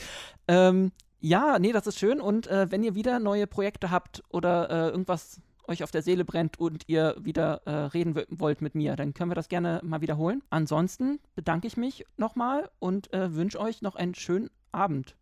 [0.49, 0.91] Ähm,
[1.21, 2.19] ja, nee, das ist schön.
[2.19, 6.25] Und äh, wenn ihr wieder neue Projekte habt oder äh, irgendwas euch auf der Seele
[6.25, 10.01] brennt und ihr wieder äh, reden wollt mit mir, dann können wir das gerne mal
[10.01, 10.41] wiederholen.
[10.49, 15.15] Ansonsten bedanke ich mich nochmal und äh, wünsche euch noch einen schönen Abend.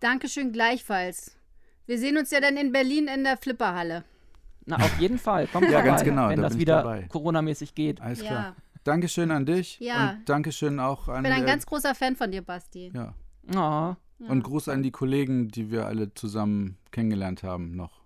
[0.00, 1.36] Dankeschön gleichfalls.
[1.86, 4.04] Wir sehen uns ja dann in Berlin in der Flipperhalle.
[4.66, 5.46] Na, auf jeden Fall.
[5.46, 7.04] Kommt Ja, vorbei, ganz genau, wenn da das wieder.
[7.08, 8.00] Corona-mäßig geht.
[8.00, 8.26] Alles Ja.
[8.26, 8.56] klar.
[8.82, 9.78] Dankeschön an dich.
[9.80, 10.10] Ja.
[10.10, 12.92] Und Dankeschön auch an Ich bin ein äh, ganz großer Fan von dir, Basti.
[12.94, 13.14] ja.
[13.50, 13.96] Oh, Ja.
[14.28, 18.05] Und Gruß an die Kollegen, die wir alle zusammen kennengelernt haben noch.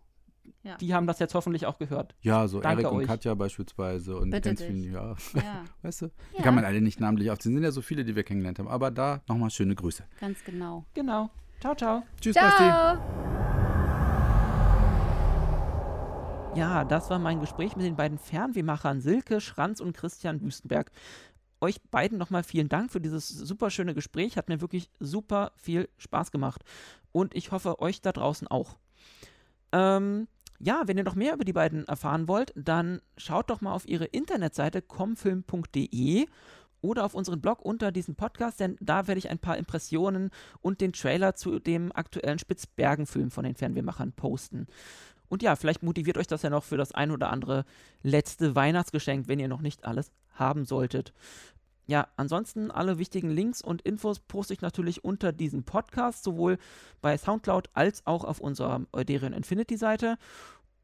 [0.81, 2.15] Die haben das jetzt hoffentlich auch gehört.
[2.20, 3.07] Ja, so Danke Erik und euch.
[3.07, 4.69] Katja beispielsweise und Bitte ganz dich.
[4.69, 5.15] viele, ja.
[5.35, 6.07] Ja, Weißt du?
[6.32, 6.43] Die Ja.
[6.43, 7.55] kann man alle nicht namentlich aufziehen.
[7.55, 8.69] Sind ja so viele, die wir kennengelernt haben.
[8.69, 10.05] Aber da nochmal schöne Grüße.
[10.20, 10.85] ganz genau.
[10.95, 11.31] Genau.
[11.61, 12.03] Ciao, ciao.
[12.20, 12.65] Tschüss, Basti.
[12.65, 12.99] Ciao.
[16.57, 20.91] Ja, das war mein Gespräch mit den beiden Fernwehmachern Silke Schranz und Christian Wüstenberg.
[21.61, 24.37] Euch beiden nochmal vielen Dank für dieses super schöne Gespräch.
[24.37, 26.65] Hat mir wirklich super viel Spaß gemacht.
[27.12, 28.78] Und ich hoffe, euch da draußen auch.
[29.73, 30.27] Ähm,
[30.61, 33.89] ja, wenn ihr noch mehr über die beiden erfahren wollt, dann schaut doch mal auf
[33.89, 36.27] ihre Internetseite comfilm.de
[36.82, 40.31] oder auf unseren Blog unter diesem Podcast, denn da werde ich ein paar Impressionen
[40.61, 44.66] und den Trailer zu dem aktuellen Spitzbergen-Film von den Fernwehmachern posten.
[45.28, 47.65] Und ja, vielleicht motiviert euch das ja noch für das ein oder andere
[48.03, 51.12] letzte Weihnachtsgeschenk, wenn ihr noch nicht alles haben solltet.
[51.91, 56.57] Ja, ansonsten alle wichtigen Links und Infos poste ich natürlich unter diesem Podcast, sowohl
[57.01, 60.17] bei Soundcloud als auch auf unserer Euderion Infinity Seite.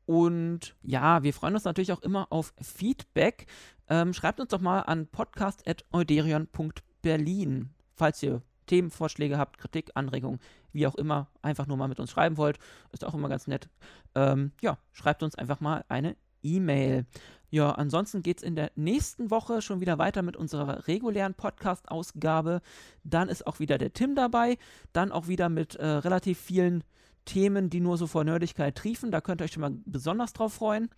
[0.05, 3.47] Und ja, wir freuen uns natürlich auch immer auf Feedback.
[3.89, 10.41] Ähm, schreibt uns doch mal an podcast.euderion.berlin, falls ihr Themenvorschläge habt, Kritik, Anregungen,
[10.73, 12.59] wie auch immer, einfach nur mal mit uns schreiben wollt.
[12.91, 13.69] Ist auch immer ganz nett.
[14.17, 17.07] Ähm, ja, schreibt uns einfach mal eine E-Mail.
[17.51, 22.61] Ja, ansonsten geht es in der nächsten Woche schon wieder weiter mit unserer regulären Podcast-Ausgabe.
[23.05, 24.59] Dann ist auch wieder der Tim dabei.
[24.93, 26.83] Dann auch wieder mit äh, relativ vielen
[27.25, 29.11] Themen, die nur so vor Nerdigkeit triefen.
[29.11, 30.91] Da könnt ihr euch schon mal besonders drauf freuen.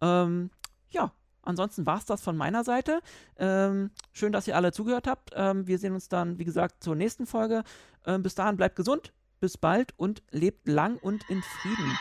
[0.00, 0.50] Ähm,
[0.90, 1.12] ja,
[1.42, 3.00] ansonsten war es das von meiner Seite.
[3.36, 5.30] Ähm, schön, dass ihr alle zugehört habt.
[5.34, 7.64] Ähm, wir sehen uns dann, wie gesagt, zur nächsten Folge.
[8.06, 11.98] Ähm, bis dahin bleibt gesund, bis bald und lebt lang und in Frieden.